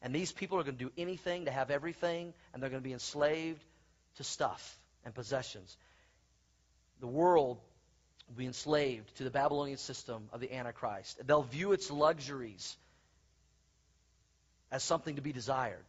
And 0.00 0.14
these 0.14 0.32
people 0.32 0.58
are 0.58 0.64
going 0.64 0.76
to 0.76 0.84
do 0.84 0.92
anything 0.98 1.44
to 1.44 1.50
have 1.50 1.70
everything, 1.70 2.32
and 2.52 2.62
they're 2.62 2.70
going 2.70 2.82
to 2.82 2.88
be 2.88 2.92
enslaved 2.92 3.62
to 4.16 4.24
stuff 4.24 4.78
and 5.04 5.14
possessions. 5.14 5.76
The 7.00 7.06
world 7.06 7.60
will 8.28 8.36
be 8.36 8.46
enslaved 8.46 9.16
to 9.18 9.24
the 9.24 9.30
Babylonian 9.30 9.78
system 9.78 10.28
of 10.32 10.40
the 10.40 10.52
Antichrist. 10.52 11.24
They'll 11.26 11.42
view 11.42 11.72
its 11.72 11.90
luxuries 11.90 12.76
as 14.72 14.82
something 14.82 15.16
to 15.16 15.22
be 15.22 15.32
desired. 15.32 15.84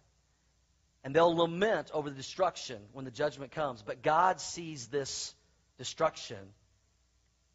And 1.04 1.16
they'll 1.16 1.36
lament 1.36 1.90
over 1.94 2.10
the 2.10 2.16
destruction 2.16 2.80
when 2.92 3.06
the 3.06 3.12
judgment 3.12 3.52
comes. 3.52 3.82
But 3.82 4.04
God 4.04 4.40
sees 4.40 4.88
this 4.88 5.34
destruction 5.78 6.38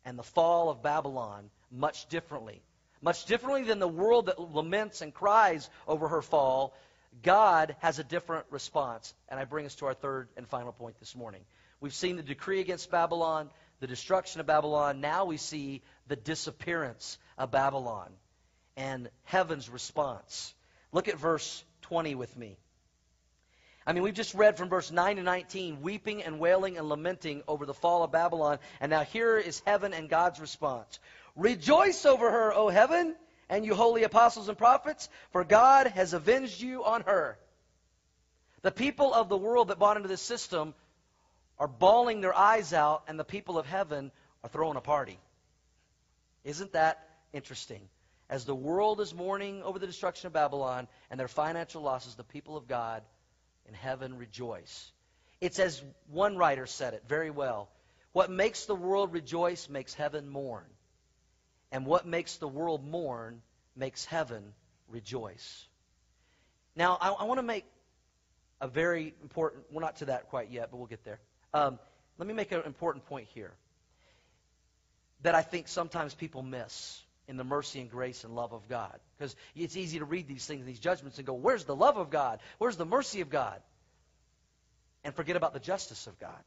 and 0.05 0.19
the 0.19 0.23
fall 0.23 0.71
of 0.71 0.83
Babylon 0.83 1.51
much 1.71 2.09
differently. 2.09 2.63
Much 3.01 3.27
differently 3.27 3.63
than 3.63 3.79
the 3.79 3.87
world 3.87 4.27
that 4.27 4.41
laments 4.41 5.03
and 5.03 5.15
cries 5.15 5.71
over 5.87 6.09
her 6.09 6.23
fall, 6.23 6.75
God 7.23 7.77
has 7.79 7.99
a 7.99 8.05
different 8.05 8.47
response. 8.51 9.15
And 9.29 9.39
I 9.39 9.45
bring 9.45 9.67
us 9.67 9.77
to 9.77 9.87
our 9.87 9.95
third 9.95 10.29
and 10.37 10.49
final 10.49 10.73
point 10.73 10.99
this 10.99 11.15
morning. 11.15 11.43
We've 11.81 11.95
seen 11.95 12.17
the 12.17 12.23
decree 12.23 12.61
against 12.61 12.91
Babylon, 12.91 13.51
the 13.81 13.87
destruction 13.87 14.41
of 14.41 14.47
Babylon. 14.47 15.01
Now 15.01 15.27
we 15.27 15.37
see 15.37 15.83
the 16.09 16.17
disappearance 16.17 17.19
of 17.37 17.51
Babylon 17.51 18.11
and 18.77 19.11
heaven's 19.25 19.69
response. 19.69 20.55
Look 20.93 21.09
at 21.09 21.19
verse 21.19 21.65
20 21.83 22.15
with 22.15 22.37
me. 22.37 22.57
I 23.87 23.95
mean, 23.95 24.03
we've 24.03 24.15
just 24.15 24.35
read 24.35 24.59
from 24.59 24.69
verse 24.69 24.91
9 24.91 25.17
to 25.17 25.23
19, 25.23 25.81
weeping 25.81 26.23
and 26.23 26.39
wailing 26.39 26.77
and 26.77 26.89
lamenting 26.89 27.43
over 27.49 27.65
the 27.65 27.73
fall 27.73 28.03
of 28.03 28.13
Babylon. 28.13 28.59
And 28.81 28.91
now 28.91 29.03
here 29.03 29.39
is 29.39 29.63
heaven 29.65 29.95
and 29.95 30.09
God's 30.09 30.41
response 30.41 30.99
Rejoice 31.37 32.05
over 32.05 32.31
her, 32.31 32.53
O 32.53 32.69
heaven, 32.69 33.15
and 33.49 33.65
you 33.65 33.75
holy 33.75 34.03
apostles 34.03 34.49
and 34.49 34.59
prophets, 34.59 35.09
for 35.31 35.45
God 35.45 35.87
has 35.87 36.13
avenged 36.13 36.61
you 36.61 36.85
on 36.85 37.03
her. 37.03 37.39
The 38.63 38.73
people 38.73 39.15
of 39.15 39.29
the 39.29 39.37
world 39.37 39.69
that 39.69 39.79
bought 39.79 39.97
into 39.97 40.09
this 40.09 40.21
system 40.21 40.75
are 41.59 41.69
bawling 41.69 42.21
their 42.21 42.37
eyes 42.37 42.73
out, 42.73 43.05
and 43.09 43.19
the 43.19 43.25
people 43.25 43.57
of 43.57 43.67
heaven 43.67 44.11
are 44.43 44.51
throwing 44.51 44.77
a 44.77 44.81
party. 44.81 45.19
Isn't 46.45 46.73
that 46.73 47.03
interesting? 47.33 47.89
As 48.31 48.45
the 48.45 48.55
world 48.55 49.01
is 49.01 49.15
mourning 49.15 49.63
over 49.63 49.79
the 49.79 49.87
destruction 49.87 50.27
of 50.27 50.33
Babylon 50.33 50.87
and 51.11 51.19
their 51.19 51.29
financial 51.29 51.83
losses, 51.83 52.15
the 52.15 52.25
people 52.25 52.57
of 52.57 52.69
God 52.69 53.03
in 53.67 53.75
heaven 53.75 54.19
rejoice. 54.19 54.93
It's 55.41 55.59
as 55.59 55.83
one 56.11 56.37
writer 56.37 56.67
said 56.67 56.95
it 56.95 57.05
very 57.09 57.31
well. 57.31 57.71
What 58.13 58.31
makes 58.31 58.67
the 58.67 58.75
world 58.75 59.13
rejoice 59.13 59.69
makes 59.69 59.95
heaven 59.95 60.29
mourn. 60.29 60.67
And 61.71 61.87
what 61.87 62.07
makes 62.07 62.37
the 62.37 62.49
world 62.49 62.87
mourn 62.87 63.43
makes 63.77 64.05
heaven 64.05 64.53
rejoice. 64.89 65.67
Now, 66.75 66.99
I, 67.01 67.11
I 67.11 67.25
want 67.25 67.39
to 67.39 67.43
make 67.43 67.65
a 68.61 68.69
very 68.69 69.15
important, 69.23 69.65
we're 69.71 69.83
not 69.83 69.97
to 69.97 70.07
that 70.07 70.29
quite 70.29 70.51
yet, 70.51 70.71
but 70.71 70.79
we'll 70.79 70.87
get 70.87 71.05
there. 71.05 71.21
Um, 71.55 71.79
let 72.19 72.27
me 72.27 72.35
make 72.35 72.53
an 72.53 72.63
important 72.67 73.07
point 73.07 73.29
here 73.35 73.53
that 75.23 75.35
I 75.35 75.43
think 75.43 75.69
sometimes 75.69 76.15
people 76.15 76.43
miss 76.43 77.03
in 77.29 77.37
the 77.37 77.45
mercy 77.45 77.81
and 77.81 77.91
grace 77.91 78.25
and 78.25 78.35
love 78.35 78.53
of 78.53 78.69
God. 78.69 78.99
Because 79.17 79.37
it's 79.55 79.77
easy 79.77 79.99
to 79.99 80.05
read 80.05 80.27
these 80.27 80.47
things, 80.47 80.67
these 80.67 80.81
judgments, 80.81 81.19
and 81.19 81.27
go, 81.27 81.35
where's 81.35 81.65
the 81.65 81.77
love 81.77 81.99
of 81.99 82.11
God? 82.11 82.41
Where's 82.59 82.77
the 82.77 82.87
mercy 82.87 83.21
of 83.21 83.31
God? 83.31 83.61
And 85.05 85.15
forget 85.15 85.37
about 85.37 85.53
the 85.53 85.61
justice 85.61 86.07
of 86.07 86.19
God. 86.19 86.43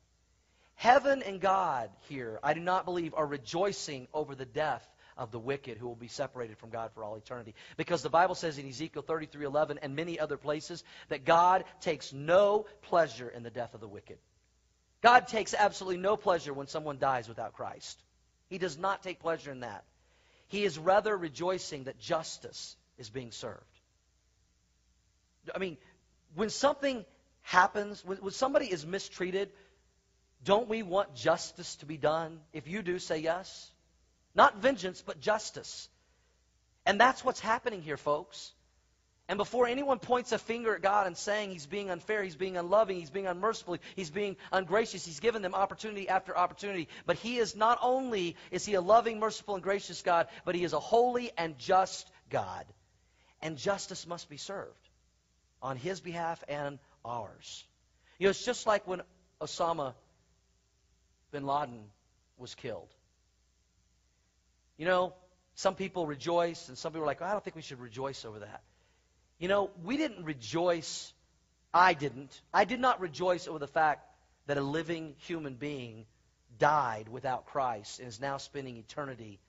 Heaven 0.76 1.22
and 1.22 1.40
God 1.40 1.92
here, 2.10 2.40
I 2.44 2.54
do 2.56 2.60
not 2.60 2.86
believe, 2.86 3.14
are 3.14 3.26
rejoicing 3.26 4.08
over 4.14 4.34
the 4.34 4.46
death 4.46 4.86
of 5.16 5.32
the 5.32 5.40
wicked 5.40 5.78
who 5.78 5.88
will 5.88 5.96
be 5.96 6.08
separated 6.08 6.58
from 6.58 6.72
God 6.72 6.92
for 6.94 7.04
all 7.04 7.16
eternity. 7.16 7.54
Because 7.78 8.02
the 8.02 8.10
Bible 8.10 8.34
says 8.34 8.58
in 8.58 8.68
Ezekiel 8.68 9.04
33:11 9.04 9.78
and 9.82 9.96
many 9.96 10.20
other 10.20 10.38
places 10.38 10.84
that 11.10 11.26
God 11.26 11.66
takes 11.82 12.12
no 12.12 12.66
pleasure 12.84 13.30
in 13.30 13.44
the 13.44 13.52
death 13.52 13.76
of 13.76 13.82
the 13.82 13.88
wicked. 13.88 14.18
God 15.02 15.28
takes 15.28 15.54
absolutely 15.54 16.02
no 16.02 16.18
pleasure 16.18 16.54
when 16.54 16.68
someone 16.68 16.98
dies 16.98 17.28
without 17.28 17.54
Christ. 17.54 18.02
He 18.50 18.58
does 18.58 18.78
not 18.78 19.04
take 19.04 19.20
pleasure 19.20 19.52
in 19.52 19.62
that. 19.62 19.84
He 20.52 20.66
is 20.66 20.78
rather 20.78 21.16
rejoicing 21.16 21.86
that 21.86 21.98
justice 21.98 22.76
is 22.98 23.10
being 23.10 23.32
served. 23.32 23.80
I 25.56 25.60
mean, 25.60 25.78
when 26.36 26.50
something 26.50 27.06
happens, 27.42 28.04
when, 28.04 28.18
when 28.18 28.34
somebody 28.34 28.66
is 28.70 28.86
mistreated, 28.86 29.50
don't 30.44 30.68
we 30.68 30.84
want 30.84 31.16
justice 31.16 31.78
to 31.78 31.86
be 31.86 31.96
done? 31.96 32.42
If 32.52 32.68
you 32.68 32.82
do, 32.82 33.00
say 33.00 33.20
yes. 33.20 33.72
Not 34.36 34.58
vengeance, 34.58 35.02
but 35.02 35.22
justice. 35.22 35.88
And 36.86 37.00
that's 37.00 37.24
what's 37.24 37.40
happening 37.40 37.82
here, 37.82 37.96
folks. 37.96 38.52
And 39.32 39.38
before 39.38 39.66
anyone 39.66 40.00
points 40.00 40.34
a 40.34 40.38
finger 40.38 40.76
at 40.76 40.82
God 40.82 41.08
and 41.08 41.16
saying 41.16 41.52
he's 41.52 41.66
being 41.66 41.90
unfair, 41.90 42.22
he's 42.22 42.36
being 42.36 42.58
unloving, 42.58 43.00
he's 43.00 43.10
being 43.10 43.28
unmerciful, 43.28 43.78
he's 43.96 44.10
being 44.10 44.36
ungracious, 44.52 45.06
he's 45.06 45.22
given 45.22 45.42
them 45.42 45.56
opportunity 45.56 46.10
after 46.10 46.38
opportunity. 46.38 46.90
But 47.06 47.16
he 47.16 47.38
is 47.38 47.56
not 47.56 47.80
only 47.82 48.36
is 48.52 48.66
he 48.66 48.74
a 48.74 48.82
loving, 48.82 49.22
merciful, 49.22 49.56
and 49.56 49.64
gracious 49.64 50.02
God, 50.02 50.28
but 50.44 50.54
he 50.54 50.66
is 50.66 50.74
a 50.74 50.82
holy 50.82 51.32
and 51.38 51.58
just 51.58 52.12
God. 52.30 52.66
And 53.42 53.56
justice 53.56 54.06
must 54.06 54.30
be 54.30 54.36
served 54.36 54.90
on 55.62 55.78
his 55.78 56.02
behalf 56.02 56.44
and 56.50 56.78
ours. 57.06 57.64
You 58.20 58.26
know, 58.26 58.32
it's 58.32 58.44
just 58.44 58.68
like 58.68 58.86
when 58.86 59.02
Osama 59.40 59.94
bin 61.32 61.46
Laden 61.46 61.86
was 62.38 62.54
killed. 62.54 62.94
You 64.76 64.88
know, 64.88 65.14
some 65.56 65.76
people 65.76 66.06
rejoice, 66.06 66.68
and 66.68 66.78
some 66.78 66.92
people 66.92 67.04
are 67.04 67.08
like, 67.08 67.22
oh, 67.22 67.26
I 67.28 67.32
don't 67.32 67.42
think 67.42 67.56
we 67.56 67.62
should 67.62 67.80
rejoice 67.80 68.26
over 68.26 68.40
that. 68.40 68.62
You 69.42 69.48
know, 69.48 69.72
we 69.84 69.98
didn't 69.98 70.24
rejoice. 70.24 71.12
I 71.74 71.96
didn't. 71.96 72.40
I 72.54 72.64
did 72.64 72.80
not 72.80 73.02
rejoice 73.02 73.48
over 73.48 73.58
the 73.58 73.66
fact 73.68 74.06
that 74.46 74.58
a 74.60 74.62
living 74.62 75.16
human 75.18 75.56
being 75.56 76.06
died 76.60 77.10
without 77.10 77.48
Christ 77.48 77.98
and 78.00 78.08
is 78.08 78.22
now 78.22 78.38
spending 78.38 78.78
eternity 78.78 79.40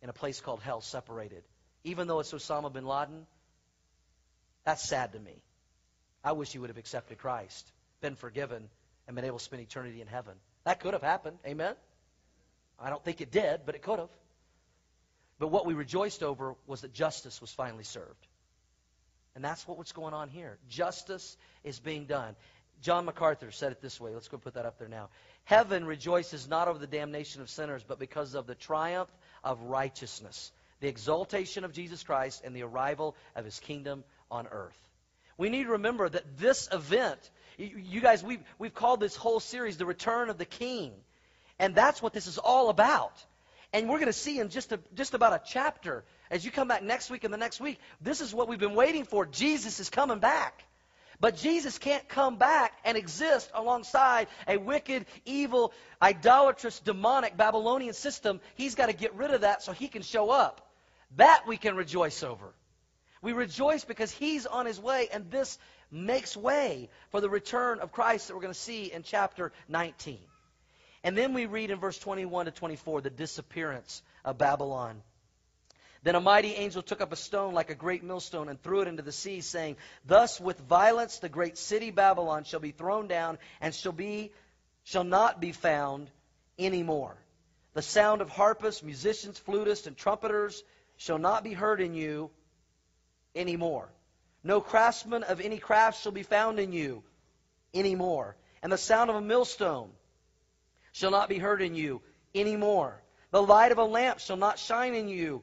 in 0.00 0.08
a 0.08 0.14
place 0.14 0.40
called 0.40 0.60
hell 0.62 0.80
separated. 0.80 1.44
Even 1.84 2.08
though 2.08 2.20
it's 2.20 2.32
Osama 2.32 2.72
bin 2.72 2.86
Laden, 2.86 3.26
that's 4.64 4.82
sad 4.82 5.12
to 5.12 5.18
me. 5.18 5.42
I 6.24 6.32
wish 6.32 6.50
he 6.50 6.58
would 6.58 6.70
have 6.70 6.78
accepted 6.78 7.18
Christ, 7.18 7.70
been 8.00 8.16
forgiven, 8.16 8.70
and 9.06 9.14
been 9.14 9.26
able 9.26 9.36
to 9.36 9.44
spend 9.44 9.60
eternity 9.60 10.00
in 10.00 10.06
heaven. 10.06 10.32
That 10.64 10.80
could 10.80 10.94
have 10.94 11.02
happened. 11.02 11.36
Amen? 11.46 11.74
I 12.80 12.88
don't 12.88 13.04
think 13.04 13.20
it 13.20 13.30
did, 13.30 13.66
but 13.66 13.74
it 13.74 13.82
could 13.82 13.98
have. 13.98 14.08
But 15.38 15.48
what 15.48 15.66
we 15.66 15.74
rejoiced 15.74 16.22
over 16.22 16.54
was 16.66 16.80
that 16.80 16.94
justice 16.94 17.42
was 17.42 17.50
finally 17.50 17.84
served. 17.84 18.26
And 19.34 19.44
that's 19.44 19.66
what's 19.66 19.92
going 19.92 20.14
on 20.14 20.28
here. 20.28 20.58
Justice 20.68 21.36
is 21.64 21.80
being 21.80 22.06
done. 22.06 22.36
John 22.82 23.04
MacArthur 23.04 23.50
said 23.50 23.72
it 23.72 23.80
this 23.80 24.00
way. 24.00 24.12
Let's 24.12 24.28
go 24.28 24.36
put 24.36 24.54
that 24.54 24.66
up 24.66 24.78
there 24.78 24.88
now. 24.88 25.08
Heaven 25.44 25.86
rejoices 25.86 26.48
not 26.48 26.68
over 26.68 26.78
the 26.78 26.86
damnation 26.86 27.40
of 27.40 27.50
sinners, 27.50 27.82
but 27.86 27.98
because 27.98 28.34
of 28.34 28.46
the 28.46 28.54
triumph 28.54 29.10
of 29.42 29.60
righteousness, 29.62 30.52
the 30.80 30.88
exaltation 30.88 31.64
of 31.64 31.72
Jesus 31.72 32.02
Christ, 32.02 32.42
and 32.44 32.54
the 32.54 32.62
arrival 32.62 33.16
of 33.34 33.44
his 33.44 33.58
kingdom 33.60 34.04
on 34.30 34.46
earth. 34.46 34.78
We 35.36 35.48
need 35.48 35.64
to 35.64 35.70
remember 35.70 36.08
that 36.08 36.38
this 36.38 36.68
event, 36.70 37.18
you 37.58 38.00
guys, 38.00 38.22
we've, 38.22 38.42
we've 38.58 38.74
called 38.74 39.00
this 39.00 39.16
whole 39.16 39.40
series 39.40 39.76
the 39.76 39.86
Return 39.86 40.30
of 40.30 40.38
the 40.38 40.44
King. 40.44 40.92
And 41.58 41.74
that's 41.74 42.02
what 42.02 42.12
this 42.12 42.26
is 42.26 42.38
all 42.38 42.68
about. 42.68 43.12
And 43.74 43.88
we're 43.88 43.98
going 43.98 44.06
to 44.06 44.12
see 44.12 44.38
in 44.38 44.50
just, 44.50 44.70
a, 44.70 44.78
just 44.94 45.14
about 45.14 45.32
a 45.32 45.42
chapter, 45.44 46.04
as 46.30 46.44
you 46.44 46.52
come 46.52 46.68
back 46.68 46.84
next 46.84 47.10
week 47.10 47.24
and 47.24 47.34
the 47.34 47.38
next 47.38 47.60
week, 47.60 47.80
this 48.00 48.20
is 48.20 48.32
what 48.32 48.46
we've 48.46 48.60
been 48.60 48.76
waiting 48.76 49.04
for. 49.04 49.26
Jesus 49.26 49.80
is 49.80 49.90
coming 49.90 50.20
back. 50.20 50.62
But 51.18 51.36
Jesus 51.38 51.76
can't 51.78 52.08
come 52.08 52.36
back 52.36 52.72
and 52.84 52.96
exist 52.96 53.50
alongside 53.52 54.28
a 54.46 54.58
wicked, 54.58 55.06
evil, 55.24 55.72
idolatrous, 56.00 56.78
demonic 56.78 57.36
Babylonian 57.36 57.94
system. 57.94 58.40
He's 58.54 58.76
got 58.76 58.86
to 58.86 58.92
get 58.92 59.12
rid 59.16 59.32
of 59.32 59.40
that 59.40 59.60
so 59.64 59.72
he 59.72 59.88
can 59.88 60.02
show 60.02 60.30
up. 60.30 60.70
That 61.16 61.42
we 61.48 61.56
can 61.56 61.74
rejoice 61.74 62.22
over. 62.22 62.54
We 63.22 63.32
rejoice 63.32 63.84
because 63.84 64.12
he's 64.12 64.46
on 64.46 64.66
his 64.66 64.78
way, 64.78 65.08
and 65.12 65.32
this 65.32 65.58
makes 65.90 66.36
way 66.36 66.90
for 67.10 67.20
the 67.20 67.28
return 67.28 67.80
of 67.80 67.90
Christ 67.90 68.28
that 68.28 68.34
we're 68.34 68.42
going 68.42 68.54
to 68.54 68.60
see 68.60 68.92
in 68.92 69.02
chapter 69.02 69.50
19. 69.68 70.18
And 71.04 71.16
then 71.16 71.34
we 71.34 71.44
read 71.44 71.70
in 71.70 71.78
verse 71.78 71.98
21 71.98 72.46
to 72.46 72.50
24 72.50 73.02
the 73.02 73.10
disappearance 73.10 74.02
of 74.24 74.38
Babylon. 74.38 75.02
Then 76.02 76.14
a 76.14 76.20
mighty 76.20 76.54
angel 76.54 76.82
took 76.82 77.02
up 77.02 77.12
a 77.12 77.16
stone 77.16 77.52
like 77.52 77.70
a 77.70 77.74
great 77.74 78.02
millstone 78.02 78.48
and 78.48 78.60
threw 78.62 78.80
it 78.80 78.88
into 78.88 79.02
the 79.02 79.12
sea, 79.12 79.42
saying, 79.42 79.76
Thus 80.06 80.40
with 80.40 80.58
violence 80.60 81.18
the 81.18 81.28
great 81.28 81.58
city 81.58 81.90
Babylon 81.90 82.44
shall 82.44 82.60
be 82.60 82.72
thrown 82.72 83.06
down 83.06 83.38
and 83.60 83.74
shall 83.74 83.92
be 83.92 84.32
shall 84.82 85.04
not 85.04 85.40
be 85.40 85.52
found 85.52 86.10
any 86.58 86.82
more. 86.82 87.16
The 87.74 87.82
sound 87.82 88.20
of 88.20 88.28
harpists, 88.28 88.82
musicians, 88.82 89.40
flutists, 89.40 89.86
and 89.86 89.96
trumpeters 89.96 90.62
shall 90.96 91.18
not 91.18 91.42
be 91.42 91.52
heard 91.52 91.80
in 91.80 91.94
you 91.94 92.30
any 93.34 93.56
more. 93.56 93.88
No 94.42 94.60
craftsman 94.60 95.22
of 95.22 95.40
any 95.40 95.58
craft 95.58 96.02
shall 96.02 96.12
be 96.12 96.22
found 96.22 96.60
in 96.60 96.72
you 96.72 97.02
any 97.72 97.94
more. 97.94 98.36
And 98.62 98.70
the 98.70 98.78
sound 98.78 99.10
of 99.10 99.16
a 99.16 99.22
millstone 99.22 99.90
shall 100.94 101.10
not 101.10 101.28
be 101.28 101.38
heard 101.38 101.60
in 101.60 101.74
you 101.74 102.00
any 102.34 102.56
more. 102.56 103.02
The 103.30 103.42
light 103.42 103.72
of 103.72 103.78
a 103.78 103.84
lamp 103.84 104.20
shall 104.20 104.36
not 104.36 104.58
shine 104.58 104.94
in 104.94 105.08
you 105.08 105.42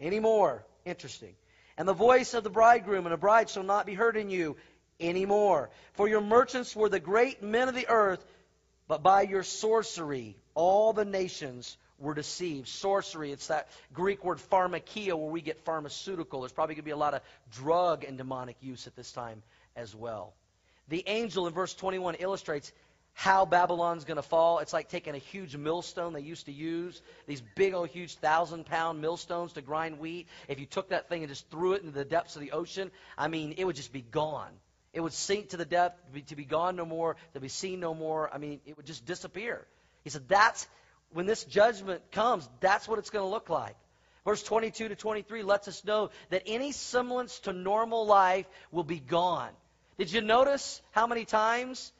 anymore. 0.00 0.64
Interesting. 0.84 1.34
And 1.78 1.86
the 1.86 1.94
voice 1.94 2.34
of 2.34 2.44
the 2.44 2.50
bridegroom 2.50 3.06
and 3.06 3.12
the 3.12 3.16
bride 3.18 3.48
shall 3.48 3.62
not 3.62 3.86
be 3.86 3.94
heard 3.94 4.16
in 4.16 4.28
you 4.28 4.56
anymore. 5.00 5.70
For 5.94 6.08
your 6.08 6.20
merchants 6.20 6.74
were 6.74 6.88
the 6.88 7.00
great 7.00 7.42
men 7.42 7.68
of 7.68 7.74
the 7.76 7.88
earth, 7.88 8.24
but 8.88 9.02
by 9.02 9.22
your 9.22 9.44
sorcery 9.44 10.36
all 10.54 10.92
the 10.92 11.04
nations 11.04 11.76
were 12.00 12.14
deceived. 12.14 12.66
Sorcery, 12.66 13.30
it's 13.30 13.46
that 13.46 13.68
Greek 13.94 14.24
word 14.24 14.38
pharmakeia 14.50 15.16
where 15.16 15.30
we 15.30 15.40
get 15.40 15.60
pharmaceutical. 15.60 16.40
There's 16.40 16.52
probably 16.52 16.74
going 16.74 16.82
to 16.82 16.86
be 16.86 16.90
a 16.90 16.96
lot 16.96 17.14
of 17.14 17.22
drug 17.52 18.02
and 18.02 18.18
demonic 18.18 18.56
use 18.60 18.88
at 18.88 18.96
this 18.96 19.12
time 19.12 19.44
as 19.76 19.94
well. 19.94 20.34
The 20.88 21.04
angel 21.06 21.46
in 21.46 21.54
verse 21.54 21.72
21 21.74 22.16
illustrates 22.16 22.72
how 23.14 23.44
Babylon's 23.44 24.04
going 24.04 24.16
to 24.16 24.22
fall. 24.22 24.58
It's 24.60 24.72
like 24.72 24.88
taking 24.88 25.14
a 25.14 25.18
huge 25.18 25.56
millstone 25.56 26.12
they 26.12 26.20
used 26.20 26.46
to 26.46 26.52
use, 26.52 27.00
these 27.26 27.42
big 27.54 27.74
old 27.74 27.88
huge 27.88 28.16
thousand 28.16 28.66
pound 28.66 29.00
millstones 29.00 29.52
to 29.54 29.62
grind 29.62 29.98
wheat. 29.98 30.28
If 30.48 30.58
you 30.58 30.66
took 30.66 30.88
that 30.90 31.08
thing 31.08 31.22
and 31.22 31.28
just 31.28 31.48
threw 31.50 31.74
it 31.74 31.82
into 31.82 31.92
the 31.92 32.04
depths 32.04 32.36
of 32.36 32.42
the 32.42 32.52
ocean, 32.52 32.90
I 33.16 33.28
mean, 33.28 33.54
it 33.58 33.64
would 33.64 33.76
just 33.76 33.92
be 33.92 34.02
gone. 34.02 34.50
It 34.92 35.00
would 35.00 35.12
sink 35.12 35.50
to 35.50 35.56
the 35.56 35.64
depth, 35.64 36.04
to 36.06 36.12
be, 36.12 36.22
to 36.22 36.36
be 36.36 36.44
gone 36.44 36.76
no 36.76 36.84
more, 36.84 37.16
to 37.34 37.40
be 37.40 37.48
seen 37.48 37.80
no 37.80 37.94
more. 37.94 38.32
I 38.32 38.38
mean, 38.38 38.60
it 38.66 38.76
would 38.76 38.86
just 38.86 39.06
disappear. 39.06 39.66
He 40.04 40.10
said, 40.10 40.28
that's 40.28 40.66
when 41.12 41.26
this 41.26 41.44
judgment 41.44 42.10
comes, 42.12 42.48
that's 42.60 42.88
what 42.88 42.98
it's 42.98 43.10
going 43.10 43.24
to 43.24 43.30
look 43.30 43.48
like. 43.48 43.76
Verse 44.24 44.42
22 44.42 44.88
to 44.88 44.94
23 44.94 45.42
lets 45.42 45.66
us 45.68 45.84
know 45.84 46.10
that 46.30 46.42
any 46.46 46.72
semblance 46.72 47.40
to 47.40 47.52
normal 47.52 48.06
life 48.06 48.46
will 48.70 48.84
be 48.84 49.00
gone. 49.00 49.50
Did 49.98 50.12
you 50.12 50.20
notice 50.20 50.80
how 50.92 51.06
many 51.06 51.24
times 51.24 51.92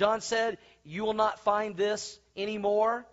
John 0.00 0.22
said, 0.22 0.56
You 0.82 1.04
will 1.04 1.12
not 1.12 1.40
find 1.40 1.76
this 1.76 2.18
anymore. 2.34 3.04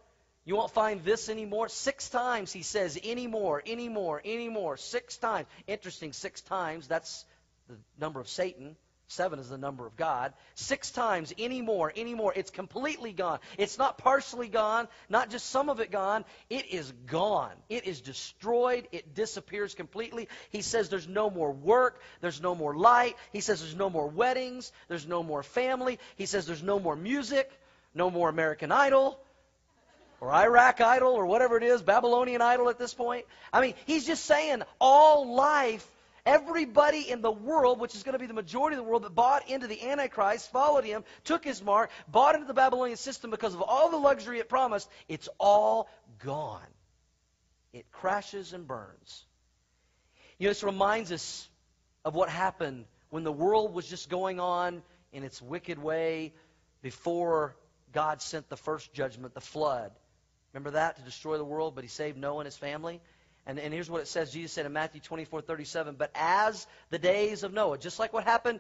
You 0.46 0.56
won't 0.56 0.72
find 0.72 1.04
this 1.04 1.28
anymore. 1.28 1.68
Six 1.68 2.08
times 2.08 2.54
he 2.54 2.62
says, 2.62 2.98
anymore, 3.04 3.62
anymore, 3.68 4.22
anymore. 4.24 4.78
Six 4.78 5.18
times. 5.18 5.48
Interesting, 5.68 6.14
six 6.14 6.40
times. 6.40 6.88
That's 6.88 7.26
the 7.68 7.76
number 8.00 8.22
of 8.22 8.30
Satan. 8.30 8.78
Seven 9.10 9.40
is 9.40 9.48
the 9.48 9.58
number 9.58 9.88
of 9.88 9.96
God. 9.96 10.34
Six 10.56 10.92
times, 10.92 11.34
anymore, 11.40 11.94
anymore. 11.96 12.34
It's 12.36 12.52
completely 12.52 13.14
gone. 13.14 13.40
It's 13.58 13.78
not 13.78 13.98
partially 13.98 14.50
gone, 14.50 14.90
not 15.08 15.30
just 15.30 15.48
some 15.50 15.70
of 15.70 15.80
it 15.80 15.92
gone. 15.92 16.26
It 16.50 16.66
is 16.72 16.92
gone. 17.06 17.54
It 17.70 17.88
is 17.88 18.02
destroyed. 18.02 18.86
It 18.92 19.16
disappears 19.16 19.76
completely. 19.76 20.28
He 20.50 20.62
says 20.62 20.90
there's 20.90 21.08
no 21.08 21.30
more 21.30 21.54
work. 21.54 22.02
There's 22.20 22.42
no 22.42 22.54
more 22.54 22.76
light. 22.76 23.16
He 23.32 23.40
says 23.40 23.62
there's 23.62 23.76
no 23.76 23.90
more 23.90 24.08
weddings. 24.08 24.74
There's 24.90 25.08
no 25.08 25.24
more 25.24 25.42
family. 25.42 26.00
He 26.18 26.26
says 26.26 26.46
there's 26.46 26.64
no 26.64 26.78
more 26.78 26.96
music. 26.96 27.50
No 27.96 28.12
more 28.12 28.28
American 28.28 28.74
Idol 28.74 29.18
or 30.20 30.34
Iraq 30.34 30.82
Idol 30.82 31.14
or 31.14 31.26
whatever 31.26 31.58
it 31.58 31.64
is, 31.64 31.82
Babylonian 31.82 32.42
Idol 32.42 32.70
at 32.70 32.78
this 32.78 32.94
point. 32.94 33.26
I 33.54 33.62
mean, 33.62 33.74
he's 33.86 34.06
just 34.06 34.26
saying 34.26 34.64
all 34.80 35.34
life 35.34 35.88
Everybody 36.28 37.10
in 37.10 37.22
the 37.22 37.32
world, 37.32 37.80
which 37.80 37.96
is 37.96 38.04
going 38.04 38.12
to 38.12 38.20
be 38.20 38.26
the 38.26 38.34
majority 38.34 38.76
of 38.76 38.84
the 38.84 38.90
world 38.90 39.04
that 39.04 39.16
bought 39.16 39.50
into 39.50 39.66
the 39.66 39.82
Antichrist, 39.90 40.52
followed 40.52 40.84
him, 40.84 41.06
took 41.24 41.46
his 41.46 41.64
mark, 41.64 41.90
bought 42.06 42.36
into 42.36 42.46
the 42.46 42.54
Babylonian 42.54 42.98
system 42.98 43.32
because 43.32 43.54
of 43.54 43.62
all 43.62 43.90
the 43.90 43.98
luxury 43.98 44.40
it 44.40 44.50
promised, 44.50 44.90
it's 45.08 45.30
all 45.40 45.90
gone. 46.20 46.68
It 47.72 47.90
crashes 47.94 48.52
and 48.52 48.68
burns. 48.68 49.26
You 50.38 50.48
know, 50.48 50.50
this 50.50 50.64
reminds 50.64 51.14
us 51.14 51.48
of 52.04 52.14
what 52.14 52.28
happened 52.28 52.84
when 53.10 53.24
the 53.24 53.32
world 53.32 53.74
was 53.74 53.88
just 53.88 54.10
going 54.10 54.42
on 54.42 54.84
in 55.14 55.24
its 55.24 55.42
wicked 55.42 55.80
way 55.80 56.34
before 56.82 57.56
God 57.94 58.22
sent 58.22 58.50
the 58.50 58.58
first 58.58 58.94
judgment, 58.94 59.34
the 59.34 59.40
flood. 59.40 59.94
Remember 60.52 60.72
that? 60.72 60.98
To 60.98 61.04
destroy 61.04 61.38
the 61.38 61.46
world, 61.46 61.74
but 61.74 61.86
he 61.86 61.90
saved 61.90 62.18
Noah 62.18 62.40
and 62.40 62.48
his 62.48 62.58
family. 62.58 63.00
And, 63.48 63.58
and 63.60 63.74
here's 63.74 63.90
what 63.90 64.02
it 64.02 64.08
says 64.08 64.32
Jesus 64.32 64.52
said 64.52 64.66
in 64.66 64.74
Matthew 64.74 65.00
24 65.00 65.42
37, 65.42 65.96
but 65.98 66.12
as 66.14 66.68
the 66.90 67.00
days 67.00 67.44
of 67.44 67.54
Noah, 67.54 67.78
just 67.78 67.98
like 67.98 68.12
what 68.12 68.26
happened 68.26 68.60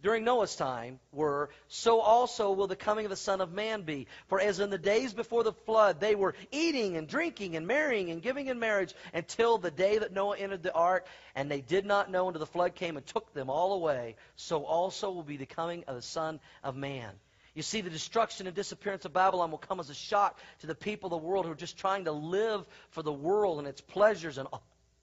during 0.00 0.22
Noah's 0.22 0.54
time 0.54 1.00
were, 1.10 1.50
so 1.66 1.98
also 1.98 2.52
will 2.52 2.68
the 2.68 2.76
coming 2.76 3.04
of 3.04 3.10
the 3.10 3.16
Son 3.16 3.40
of 3.40 3.52
Man 3.52 3.82
be. 3.82 4.06
For 4.28 4.40
as 4.40 4.60
in 4.60 4.70
the 4.70 4.78
days 4.78 5.12
before 5.12 5.42
the 5.42 5.52
flood, 5.52 5.98
they 5.98 6.14
were 6.14 6.36
eating 6.52 6.96
and 6.96 7.08
drinking 7.08 7.56
and 7.56 7.66
marrying 7.66 8.10
and 8.10 8.22
giving 8.22 8.46
in 8.46 8.60
marriage 8.60 8.94
until 9.12 9.58
the 9.58 9.72
day 9.72 9.98
that 9.98 10.12
Noah 10.12 10.38
entered 10.38 10.62
the 10.62 10.72
ark, 10.72 11.08
and 11.34 11.50
they 11.50 11.60
did 11.60 11.84
not 11.84 12.08
know 12.08 12.28
until 12.28 12.38
the 12.38 12.46
flood 12.46 12.76
came 12.76 12.96
and 12.96 13.04
took 13.04 13.34
them 13.34 13.50
all 13.50 13.72
away, 13.72 14.14
so 14.36 14.64
also 14.64 15.10
will 15.10 15.24
be 15.24 15.36
the 15.36 15.46
coming 15.46 15.82
of 15.88 15.96
the 15.96 16.02
Son 16.02 16.38
of 16.62 16.76
Man. 16.76 17.10
You 17.54 17.62
see, 17.62 17.80
the 17.80 17.90
destruction 17.90 18.46
and 18.46 18.54
disappearance 18.54 19.04
of 19.04 19.12
Babylon 19.12 19.50
will 19.50 19.58
come 19.58 19.80
as 19.80 19.90
a 19.90 19.94
shock 19.94 20.38
to 20.60 20.66
the 20.66 20.74
people 20.74 21.06
of 21.08 21.20
the 21.22 21.26
world 21.26 21.46
who 21.46 21.52
are 21.52 21.56
just 21.56 21.76
trying 21.78 22.04
to 22.04 22.12
live 22.12 22.66
for 22.90 23.02
the 23.02 23.12
world 23.12 23.58
and 23.58 23.66
its 23.66 23.80
pleasures 23.80 24.38
and 24.38 24.48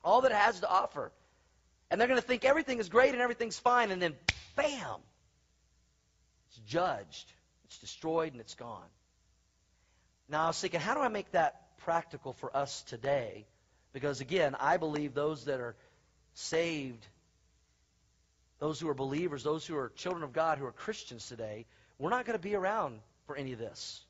all 0.03 0.21
that 0.21 0.31
it 0.31 0.37
has 0.37 0.59
to 0.59 0.69
offer. 0.69 1.11
And 1.89 1.99
they're 1.99 2.07
going 2.07 2.19
to 2.19 2.25
think 2.25 2.45
everything 2.45 2.79
is 2.79 2.89
great 2.89 3.13
and 3.13 3.21
everything's 3.21 3.59
fine, 3.59 3.91
and 3.91 4.01
then 4.01 4.13
bam! 4.55 4.99
It's 6.49 6.59
judged, 6.67 7.31
it's 7.65 7.79
destroyed, 7.79 8.31
and 8.31 8.41
it's 8.41 8.55
gone. 8.55 8.87
Now, 10.29 10.45
I 10.45 10.47
was 10.47 10.59
thinking, 10.59 10.79
how 10.79 10.95
do 10.95 11.01
I 11.01 11.09
make 11.09 11.31
that 11.31 11.77
practical 11.79 12.33
for 12.33 12.55
us 12.55 12.81
today? 12.83 13.45
Because, 13.93 14.21
again, 14.21 14.55
I 14.59 14.77
believe 14.77 15.13
those 15.13 15.45
that 15.45 15.59
are 15.59 15.75
saved, 16.33 17.05
those 18.59 18.79
who 18.79 18.89
are 18.89 18.93
believers, 18.95 19.43
those 19.43 19.65
who 19.65 19.77
are 19.77 19.91
children 19.95 20.23
of 20.23 20.33
God, 20.33 20.57
who 20.57 20.65
are 20.65 20.71
Christians 20.71 21.27
today, 21.27 21.65
we're 21.99 22.09
not 22.09 22.25
going 22.25 22.37
to 22.37 22.43
be 22.43 22.55
around 22.55 22.99
for 23.25 23.35
any 23.35 23.53
of 23.53 23.59
this. 23.59 24.01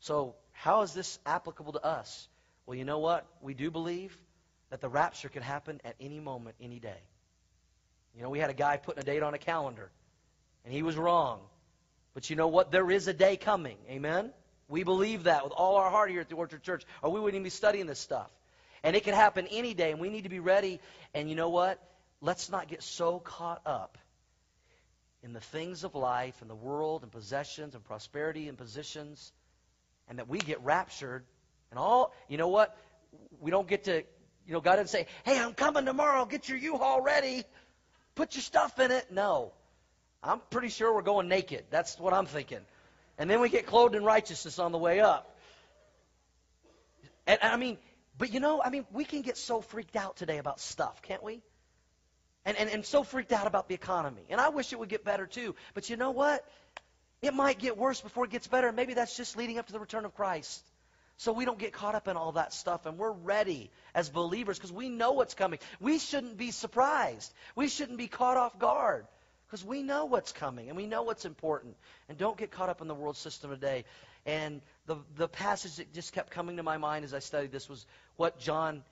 So, 0.00 0.34
how 0.52 0.82
is 0.82 0.92
this 0.92 1.18
applicable 1.26 1.72
to 1.72 1.84
us? 1.84 2.28
Well, 2.66 2.76
you 2.76 2.84
know 2.84 2.98
what? 2.98 3.26
We 3.40 3.54
do 3.54 3.70
believe 3.70 4.16
that 4.70 4.80
the 4.80 4.88
rapture 4.88 5.28
could 5.28 5.42
happen 5.42 5.80
at 5.84 5.94
any 6.00 6.20
moment, 6.20 6.56
any 6.60 6.78
day. 6.78 7.00
You 8.14 8.22
know, 8.22 8.30
we 8.30 8.38
had 8.38 8.50
a 8.50 8.54
guy 8.54 8.76
putting 8.76 9.00
a 9.00 9.04
date 9.04 9.22
on 9.22 9.34
a 9.34 9.38
calendar, 9.38 9.90
and 10.64 10.72
he 10.72 10.82
was 10.82 10.96
wrong. 10.96 11.40
But 12.14 12.30
you 12.30 12.36
know 12.36 12.48
what? 12.48 12.70
There 12.70 12.90
is 12.90 13.06
a 13.06 13.12
day 13.12 13.36
coming. 13.36 13.76
Amen? 13.88 14.32
We 14.68 14.82
believe 14.82 15.24
that 15.24 15.44
with 15.44 15.52
all 15.52 15.76
our 15.76 15.90
heart 15.90 16.10
here 16.10 16.20
at 16.20 16.28
the 16.28 16.34
Orchard 16.34 16.62
Church, 16.62 16.84
or 17.02 17.10
we 17.10 17.20
wouldn't 17.20 17.36
even 17.36 17.44
be 17.44 17.50
studying 17.50 17.86
this 17.86 18.00
stuff. 18.00 18.30
And 18.82 18.94
it 18.94 19.04
could 19.04 19.14
happen 19.14 19.46
any 19.50 19.74
day, 19.74 19.92
and 19.92 20.00
we 20.00 20.10
need 20.10 20.24
to 20.24 20.28
be 20.28 20.40
ready. 20.40 20.80
And 21.14 21.28
you 21.28 21.34
know 21.34 21.48
what? 21.48 21.82
Let's 22.20 22.50
not 22.50 22.68
get 22.68 22.82
so 22.82 23.18
caught 23.18 23.62
up 23.64 23.98
in 25.22 25.32
the 25.32 25.40
things 25.40 25.84
of 25.84 25.94
life 25.94 26.40
and 26.40 26.50
the 26.50 26.54
world 26.54 27.02
and 27.02 27.10
possessions 27.10 27.74
and 27.74 27.84
prosperity 27.84 28.48
and 28.48 28.56
positions, 28.56 29.32
and 30.08 30.18
that 30.18 30.28
we 30.28 30.38
get 30.38 30.62
raptured 30.62 31.24
and 31.70 31.78
all. 31.78 32.14
You 32.28 32.38
know 32.38 32.48
what? 32.48 32.76
We 33.40 33.50
don't 33.50 33.68
get 33.68 33.84
to. 33.84 34.04
You 34.46 34.54
know, 34.54 34.60
God 34.60 34.76
didn't 34.76 34.90
say, 34.90 35.06
"Hey, 35.24 35.38
I'm 35.38 35.54
coming 35.54 35.84
tomorrow. 35.84 36.24
Get 36.24 36.48
your 36.48 36.58
U-Haul 36.58 37.02
ready. 37.02 37.44
Put 38.14 38.34
your 38.34 38.42
stuff 38.42 38.78
in 38.78 38.90
it." 38.90 39.12
No, 39.12 39.52
I'm 40.22 40.40
pretty 40.50 40.68
sure 40.68 40.94
we're 40.94 41.02
going 41.02 41.28
naked. 41.28 41.64
That's 41.70 41.98
what 41.98 42.14
I'm 42.14 42.26
thinking. 42.26 42.60
And 43.18 43.28
then 43.28 43.40
we 43.40 43.48
get 43.48 43.66
clothed 43.66 43.94
in 43.94 44.04
righteousness 44.04 44.58
on 44.58 44.72
the 44.72 44.78
way 44.78 45.00
up. 45.00 45.36
And 47.26 47.38
I 47.42 47.56
mean, 47.56 47.76
but 48.16 48.32
you 48.32 48.40
know, 48.40 48.62
I 48.62 48.70
mean, 48.70 48.86
we 48.90 49.04
can 49.04 49.22
get 49.22 49.36
so 49.36 49.60
freaked 49.60 49.96
out 49.96 50.16
today 50.16 50.38
about 50.38 50.60
stuff, 50.60 51.02
can't 51.02 51.22
we? 51.22 51.42
And, 52.44 52.56
and, 52.56 52.70
and 52.70 52.84
so 52.84 53.02
freaked 53.02 53.32
out 53.32 53.46
about 53.46 53.68
the 53.68 53.74
economy. 53.74 54.22
And 54.30 54.40
I 54.40 54.48
wish 54.48 54.72
it 54.72 54.78
would 54.78 54.88
get 54.88 55.04
better 55.04 55.26
too. 55.26 55.54
But 55.74 55.90
you 55.90 55.96
know 55.96 56.10
what? 56.10 56.44
It 57.20 57.34
might 57.34 57.58
get 57.58 57.76
worse 57.76 58.00
before 58.00 58.24
it 58.24 58.30
gets 58.30 58.46
better. 58.46 58.72
Maybe 58.72 58.94
that's 58.94 59.16
just 59.16 59.36
leading 59.36 59.58
up 59.58 59.66
to 59.66 59.72
the 59.72 59.80
return 59.80 60.04
of 60.04 60.14
Christ. 60.14 60.62
So 61.16 61.32
we 61.32 61.44
don't 61.44 61.58
get 61.58 61.72
caught 61.72 61.96
up 61.96 62.06
in 62.06 62.16
all 62.16 62.32
that 62.32 62.52
stuff 62.52 62.86
and 62.86 62.96
we're 62.96 63.10
ready 63.10 63.72
as 63.92 64.08
believers 64.08 64.56
because 64.56 64.72
we 64.72 64.88
know 64.88 65.12
what's 65.12 65.34
coming. 65.34 65.58
We 65.80 65.98
shouldn't 65.98 66.36
be 66.36 66.52
surprised. 66.52 67.32
We 67.56 67.66
shouldn't 67.68 67.98
be 67.98 68.06
caught 68.06 68.36
off 68.36 68.56
guard 68.60 69.04
because 69.46 69.64
we 69.64 69.82
know 69.82 70.04
what's 70.04 70.30
coming 70.30 70.68
and 70.68 70.76
we 70.76 70.86
know 70.86 71.02
what's 71.02 71.24
important. 71.24 71.76
And 72.08 72.16
don't 72.16 72.36
get 72.36 72.52
caught 72.52 72.68
up 72.68 72.80
in 72.82 72.86
the 72.86 72.94
world 72.94 73.16
system 73.16 73.50
today. 73.50 73.84
And 74.26 74.60
the, 74.86 74.98
the 75.16 75.26
passage 75.26 75.76
that 75.76 75.92
just 75.92 76.12
kept 76.12 76.30
coming 76.30 76.58
to 76.58 76.62
my 76.62 76.76
mind 76.76 77.04
as 77.04 77.12
I 77.12 77.18
studied 77.18 77.50
this 77.50 77.68
was 77.68 77.84
what 78.16 78.38
John 78.38 78.84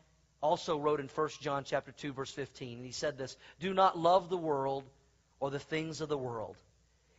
also 0.46 0.78
wrote 0.78 1.00
in 1.00 1.08
1 1.08 1.28
John 1.40 1.64
chapter 1.64 1.92
2 1.92 2.12
verse 2.12 2.30
15. 2.30 2.78
And 2.78 2.86
he 2.86 2.92
said 2.92 3.18
this, 3.18 3.36
"Do 3.60 3.74
not 3.74 3.98
love 3.98 4.28
the 4.28 4.36
world 4.36 4.84
or 5.40 5.50
the 5.50 5.58
things 5.58 6.00
of 6.00 6.08
the 6.08 6.18
world. 6.18 6.56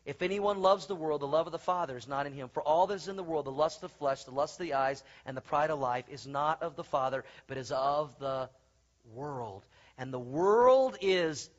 If 0.05 0.21
anyone 0.21 0.61
loves 0.61 0.85
the 0.85 0.95
world, 0.95 1.21
the 1.21 1.27
love 1.27 1.47
of 1.47 1.51
the 1.51 1.59
Father 1.59 1.97
is 1.97 2.07
not 2.07 2.25
in 2.25 2.33
him. 2.33 2.49
For 2.49 2.63
all 2.63 2.87
that 2.87 2.95
is 2.95 3.07
in 3.09 3.17
the 3.17 3.23
world, 3.23 3.45
the 3.45 3.51
lust 3.51 3.83
of 3.83 3.91
the 3.91 3.97
flesh, 3.97 4.23
the 4.23 4.31
lust 4.31 4.59
of 4.59 4.65
the 4.65 4.73
eyes, 4.73 5.03
and 5.25 5.35
the 5.35 5.41
pride 5.41 5.69
of 5.69 5.79
life, 5.79 6.05
is 6.09 6.25
not 6.25 6.63
of 6.63 6.75
the 6.75 6.83
Father, 6.83 7.25
but 7.47 7.57
is 7.57 7.71
of 7.71 8.17
the 8.19 8.49
world. 9.13 9.65
And 9.97 10.13
the 10.13 10.19
world 10.19 10.97
is 11.01 11.49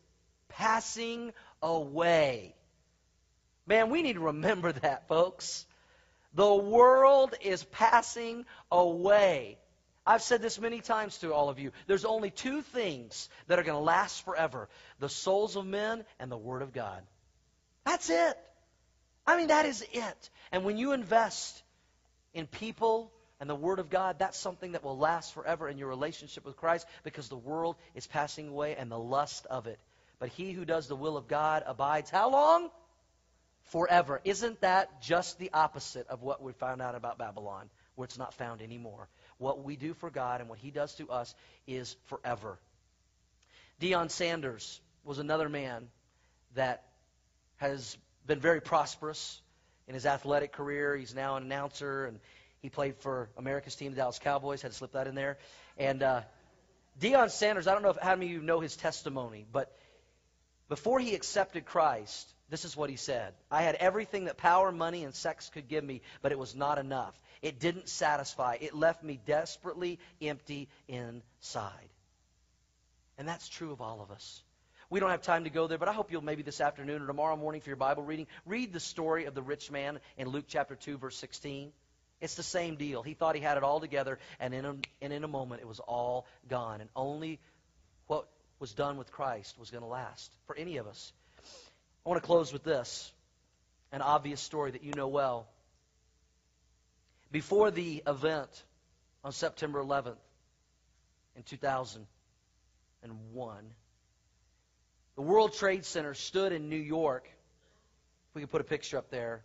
passing 0.48 1.32
away. 1.62 2.54
Man, 3.66 3.90
we 3.90 4.00
need 4.00 4.14
to 4.14 4.20
remember 4.20 4.72
that, 4.72 5.08
folks. 5.08 5.66
The 6.32 6.54
world 6.54 7.34
is 7.42 7.64
passing 7.64 8.46
away. 8.70 9.58
I've 10.08 10.22
said 10.22 10.40
this 10.40 10.58
many 10.58 10.80
times 10.80 11.18
to 11.18 11.34
all 11.34 11.50
of 11.50 11.58
you. 11.58 11.70
There's 11.86 12.06
only 12.06 12.30
two 12.30 12.62
things 12.62 13.28
that 13.46 13.58
are 13.58 13.62
going 13.62 13.76
to 13.76 13.84
last 13.84 14.24
forever 14.24 14.70
the 15.00 15.08
souls 15.10 15.54
of 15.54 15.66
men 15.66 16.02
and 16.18 16.32
the 16.32 16.36
Word 16.36 16.62
of 16.62 16.72
God. 16.72 17.02
That's 17.84 18.08
it. 18.08 18.38
I 19.26 19.36
mean, 19.36 19.48
that 19.48 19.66
is 19.66 19.84
it. 19.92 20.30
And 20.50 20.64
when 20.64 20.78
you 20.78 20.92
invest 20.92 21.62
in 22.32 22.46
people 22.46 23.12
and 23.38 23.50
the 23.50 23.54
Word 23.54 23.80
of 23.80 23.90
God, 23.90 24.18
that's 24.18 24.38
something 24.38 24.72
that 24.72 24.82
will 24.82 24.96
last 24.96 25.34
forever 25.34 25.68
in 25.68 25.76
your 25.76 25.88
relationship 25.88 26.46
with 26.46 26.56
Christ 26.56 26.86
because 27.02 27.28
the 27.28 27.36
world 27.36 27.76
is 27.94 28.06
passing 28.06 28.48
away 28.48 28.76
and 28.76 28.90
the 28.90 28.98
lust 28.98 29.44
of 29.50 29.66
it. 29.66 29.78
But 30.18 30.30
he 30.30 30.52
who 30.52 30.64
does 30.64 30.88
the 30.88 30.96
will 30.96 31.18
of 31.18 31.28
God 31.28 31.64
abides 31.66 32.08
how 32.08 32.30
long? 32.30 32.70
Forever. 33.64 34.22
Isn't 34.24 34.62
that 34.62 35.02
just 35.02 35.38
the 35.38 35.50
opposite 35.52 36.08
of 36.08 36.22
what 36.22 36.42
we 36.42 36.52
found 36.52 36.80
out 36.80 36.94
about 36.94 37.18
Babylon, 37.18 37.68
where 37.94 38.06
it's 38.06 38.16
not 38.16 38.32
found 38.32 38.62
anymore? 38.62 39.06
What 39.38 39.64
we 39.64 39.76
do 39.76 39.94
for 39.94 40.10
God 40.10 40.40
and 40.40 40.48
what 40.48 40.58
he 40.58 40.70
does 40.70 40.94
to 40.96 41.08
us 41.10 41.34
is 41.66 41.96
forever. 42.06 42.58
Deion 43.80 44.10
Sanders 44.10 44.80
was 45.04 45.18
another 45.18 45.48
man 45.48 45.88
that 46.54 46.84
has 47.56 47.96
been 48.26 48.40
very 48.40 48.60
prosperous 48.60 49.40
in 49.86 49.94
his 49.94 50.06
athletic 50.06 50.52
career. 50.52 50.96
He's 50.96 51.14
now 51.14 51.36
an 51.36 51.44
announcer, 51.44 52.06
and 52.06 52.18
he 52.60 52.68
played 52.68 52.96
for 52.96 53.30
America's 53.36 53.76
team, 53.76 53.92
the 53.92 53.96
Dallas 53.96 54.18
Cowboys. 54.18 54.62
Had 54.62 54.72
to 54.72 54.76
slip 54.76 54.92
that 54.92 55.06
in 55.06 55.14
there. 55.14 55.38
And 55.76 56.02
uh, 56.02 56.22
Deion 57.00 57.30
Sanders, 57.30 57.66
I 57.66 57.72
don't 57.72 57.82
know 57.82 57.90
if, 57.90 57.96
how 57.96 58.14
many 58.14 58.26
of 58.26 58.32
you 58.32 58.42
know 58.42 58.60
his 58.60 58.76
testimony, 58.76 59.46
but 59.50 59.72
before 60.68 60.98
he 61.00 61.14
accepted 61.14 61.64
Christ, 61.64 62.28
this 62.50 62.64
is 62.64 62.76
what 62.76 62.90
he 62.90 62.96
said 62.96 63.34
I 63.50 63.62
had 63.62 63.76
everything 63.76 64.24
that 64.24 64.36
power, 64.36 64.72
money, 64.72 65.04
and 65.04 65.14
sex 65.14 65.50
could 65.52 65.68
give 65.68 65.84
me, 65.84 66.02
but 66.22 66.32
it 66.32 66.38
was 66.38 66.54
not 66.54 66.78
enough. 66.78 67.14
It 67.42 67.60
didn't 67.60 67.88
satisfy. 67.88 68.58
It 68.60 68.74
left 68.74 69.02
me 69.02 69.20
desperately 69.26 69.98
empty 70.20 70.68
inside. 70.88 71.72
And 73.16 73.26
that's 73.26 73.48
true 73.48 73.72
of 73.72 73.80
all 73.80 74.00
of 74.00 74.10
us. 74.10 74.42
We 74.90 75.00
don't 75.00 75.10
have 75.10 75.22
time 75.22 75.44
to 75.44 75.50
go 75.50 75.66
there, 75.66 75.76
but 75.76 75.88
I 75.88 75.92
hope 75.92 76.10
you'll 76.10 76.24
maybe 76.24 76.42
this 76.42 76.60
afternoon 76.60 77.02
or 77.02 77.06
tomorrow 77.06 77.36
morning 77.36 77.60
for 77.60 77.68
your 77.68 77.76
Bible 77.76 78.04
reading 78.04 78.26
read 78.46 78.72
the 78.72 78.80
story 78.80 79.26
of 79.26 79.34
the 79.34 79.42
rich 79.42 79.70
man 79.70 80.00
in 80.16 80.28
Luke 80.28 80.46
chapter 80.48 80.76
2, 80.76 80.96
verse 80.96 81.16
16. 81.16 81.72
It's 82.20 82.34
the 82.36 82.42
same 82.42 82.76
deal. 82.76 83.02
He 83.02 83.14
thought 83.14 83.34
he 83.34 83.40
had 83.40 83.58
it 83.58 83.62
all 83.62 83.80
together, 83.80 84.18
and 84.40 84.54
in 84.54 84.64
a, 84.64 84.76
and 85.02 85.12
in 85.12 85.24
a 85.24 85.28
moment 85.28 85.60
it 85.60 85.68
was 85.68 85.78
all 85.78 86.26
gone. 86.48 86.80
And 86.80 86.88
only 86.96 87.38
what 88.06 88.28
was 88.58 88.72
done 88.72 88.96
with 88.96 89.12
Christ 89.12 89.58
was 89.58 89.70
going 89.70 89.82
to 89.82 89.88
last 89.88 90.32
for 90.46 90.56
any 90.56 90.78
of 90.78 90.86
us. 90.86 91.12
I 92.04 92.08
want 92.08 92.20
to 92.22 92.26
close 92.26 92.52
with 92.52 92.64
this 92.64 93.12
an 93.92 94.00
obvious 94.00 94.40
story 94.40 94.70
that 94.70 94.82
you 94.82 94.92
know 94.92 95.08
well. 95.08 95.46
Before 97.30 97.70
the 97.70 98.02
event 98.06 98.64
on 99.22 99.32
September 99.32 99.82
11th 99.82 100.16
in 101.36 101.42
2001, 101.42 103.64
the 105.14 105.22
World 105.22 105.52
Trade 105.52 105.84
Center 105.84 106.14
stood 106.14 106.52
in 106.52 106.70
New 106.70 106.76
York. 106.76 107.28
If 108.30 108.34
we 108.34 108.40
could 108.40 108.50
put 108.50 108.62
a 108.62 108.64
picture 108.64 108.96
up 108.96 109.10
there. 109.10 109.42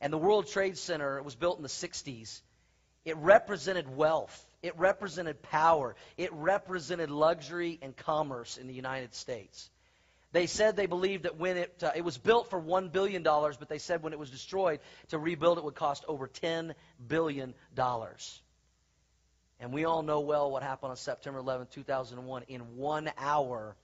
And 0.00 0.12
the 0.12 0.18
World 0.18 0.48
Trade 0.48 0.76
Center 0.76 1.22
was 1.22 1.36
built 1.36 1.58
in 1.58 1.62
the 1.62 1.68
60s. 1.68 2.40
It 3.04 3.16
represented 3.18 3.96
wealth. 3.96 4.44
It 4.62 4.76
represented 4.76 5.42
power. 5.42 5.94
It 6.16 6.32
represented 6.32 7.10
luxury 7.10 7.78
and 7.82 7.96
commerce 7.96 8.56
in 8.56 8.66
the 8.66 8.74
United 8.74 9.14
States. 9.14 9.70
They 10.32 10.46
said 10.46 10.76
they 10.76 10.86
believed 10.86 11.24
that 11.24 11.36
when 11.36 11.58
it, 11.58 11.82
uh, 11.82 11.92
it 11.94 12.02
was 12.02 12.16
built 12.16 12.48
for 12.48 12.60
$1 12.60 12.90
billion, 12.90 13.22
but 13.22 13.68
they 13.68 13.78
said 13.78 14.02
when 14.02 14.14
it 14.14 14.18
was 14.18 14.30
destroyed, 14.30 14.80
to 15.08 15.18
rebuild 15.18 15.58
it 15.58 15.64
would 15.64 15.74
cost 15.74 16.04
over 16.08 16.26
$10 16.26 16.74
billion. 17.06 17.54
And 19.60 19.72
we 19.72 19.84
all 19.84 20.02
know 20.02 20.20
well 20.20 20.50
what 20.50 20.62
happened 20.62 20.90
on 20.90 20.96
September 20.96 21.38
11, 21.38 21.68
2001. 21.70 22.44
In 22.48 22.76
one 22.76 23.12
hour, 23.18 23.76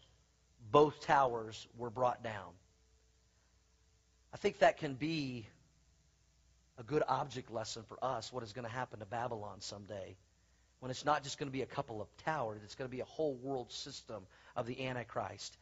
both 0.73 1.03
towers 1.03 1.67
were 1.77 1.91
brought 1.91 2.25
down. 2.25 2.53
I 4.33 4.39
think 4.39 4.59
that 4.59 4.79
can 4.79 4.95
be 4.95 5.47
a 6.79 6.83
good 6.83 7.03
object 7.07 7.51
lesson 7.51 7.83
for 7.89 8.03
us 8.03 8.33
what 8.33 8.43
is 8.43 8.53
going 8.53 8.67
to 8.67 8.73
happen 8.73 9.01
to 9.01 9.07
Babylon 9.07 9.61
someday. 9.61 10.17
When 10.81 10.91
it's 10.91 11.05
not 11.05 11.25
just 11.25 11.39
going 11.39 11.49
to 11.49 11.53
be 11.53 11.63
a 11.63 11.67
couple 11.67 12.01
of 12.01 12.09
towers, 12.25 12.61
it's 12.65 12.75
going 12.75 12.89
to 12.89 12.95
be 12.95 13.01
a 13.01 13.07
whole 13.07 13.35
world 13.35 13.73
system 13.73 14.23
of 14.55 14.67
the 14.67 14.87
Antichrist. 14.87 15.57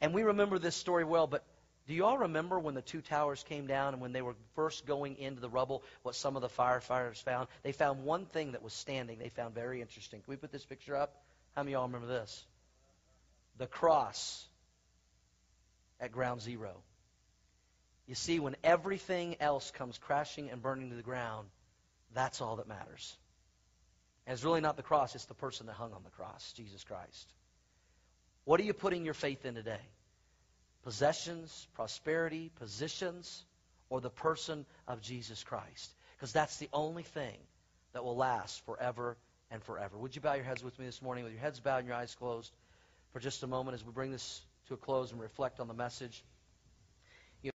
And 0.00 0.14
we 0.14 0.22
remember 0.22 0.58
this 0.58 0.76
story 0.76 1.04
well, 1.04 1.26
but 1.26 1.44
do 1.86 1.94
you 1.94 2.04
all 2.04 2.18
remember 2.18 2.58
when 2.58 2.74
the 2.74 2.82
two 2.82 3.00
towers 3.00 3.42
came 3.48 3.66
down 3.66 3.94
and 3.94 4.02
when 4.02 4.12
they 4.12 4.22
were 4.22 4.36
first 4.54 4.86
going 4.86 5.16
into 5.18 5.40
the 5.40 5.48
rubble, 5.48 5.82
what 6.02 6.14
some 6.14 6.36
of 6.36 6.42
the 6.42 6.48
firefighters 6.48 7.22
found? 7.22 7.48
They 7.62 7.72
found 7.72 8.04
one 8.04 8.26
thing 8.26 8.52
that 8.52 8.62
was 8.62 8.74
standing, 8.74 9.18
they 9.18 9.30
found 9.30 9.54
very 9.54 9.80
interesting. 9.80 10.20
Can 10.20 10.30
we 10.30 10.36
put 10.36 10.52
this 10.52 10.64
picture 10.64 10.96
up? 10.96 11.22
How 11.56 11.62
many 11.62 11.72
of 11.72 11.78
y'all 11.78 11.86
remember 11.88 12.06
this? 12.06 12.44
the 13.58 13.66
cross 13.66 14.46
at 16.00 16.12
ground 16.12 16.40
zero. 16.40 16.76
You 18.06 18.14
see, 18.14 18.38
when 18.38 18.56
everything 18.64 19.36
else 19.40 19.70
comes 19.72 19.98
crashing 19.98 20.48
and 20.50 20.62
burning 20.62 20.90
to 20.90 20.96
the 20.96 21.02
ground, 21.02 21.48
that's 22.14 22.40
all 22.40 22.56
that 22.56 22.68
matters. 22.68 23.16
And 24.26 24.32
it's 24.32 24.44
really 24.44 24.60
not 24.60 24.76
the 24.76 24.82
cross, 24.82 25.14
it's 25.14 25.26
the 25.26 25.34
person 25.34 25.66
that 25.66 25.74
hung 25.74 25.92
on 25.92 26.02
the 26.04 26.10
cross, 26.10 26.52
Jesus 26.52 26.84
Christ. 26.84 27.32
What 28.48 28.60
are 28.60 28.64
you 28.64 28.72
putting 28.72 29.04
your 29.04 29.12
faith 29.12 29.44
in 29.44 29.54
today? 29.54 29.80
Possessions, 30.82 31.68
prosperity, 31.74 32.50
positions, 32.58 33.44
or 33.90 34.00
the 34.00 34.08
person 34.08 34.64
of 34.86 35.02
Jesus 35.02 35.44
Christ? 35.44 35.92
Because 36.16 36.32
that's 36.32 36.56
the 36.56 36.70
only 36.72 37.02
thing 37.02 37.36
that 37.92 38.02
will 38.02 38.16
last 38.16 38.64
forever 38.64 39.18
and 39.50 39.62
forever. 39.62 39.98
Would 39.98 40.16
you 40.16 40.22
bow 40.22 40.32
your 40.32 40.44
heads 40.44 40.64
with 40.64 40.78
me 40.78 40.86
this 40.86 41.02
morning 41.02 41.24
with 41.24 41.34
your 41.34 41.42
heads 41.42 41.60
bowed 41.60 41.80
and 41.80 41.88
your 41.88 41.96
eyes 41.96 42.14
closed? 42.14 42.50
for 43.12 43.20
just 43.20 43.42
a 43.42 43.46
moment 43.46 43.74
as 43.74 43.84
we 43.84 43.92
bring 43.92 44.10
this 44.10 44.42
to 44.68 44.74
a 44.74 44.76
close 44.76 45.12
and 45.12 45.20
reflect 45.20 45.60
on 45.60 45.68
the 45.68 45.74
message. 45.74 46.22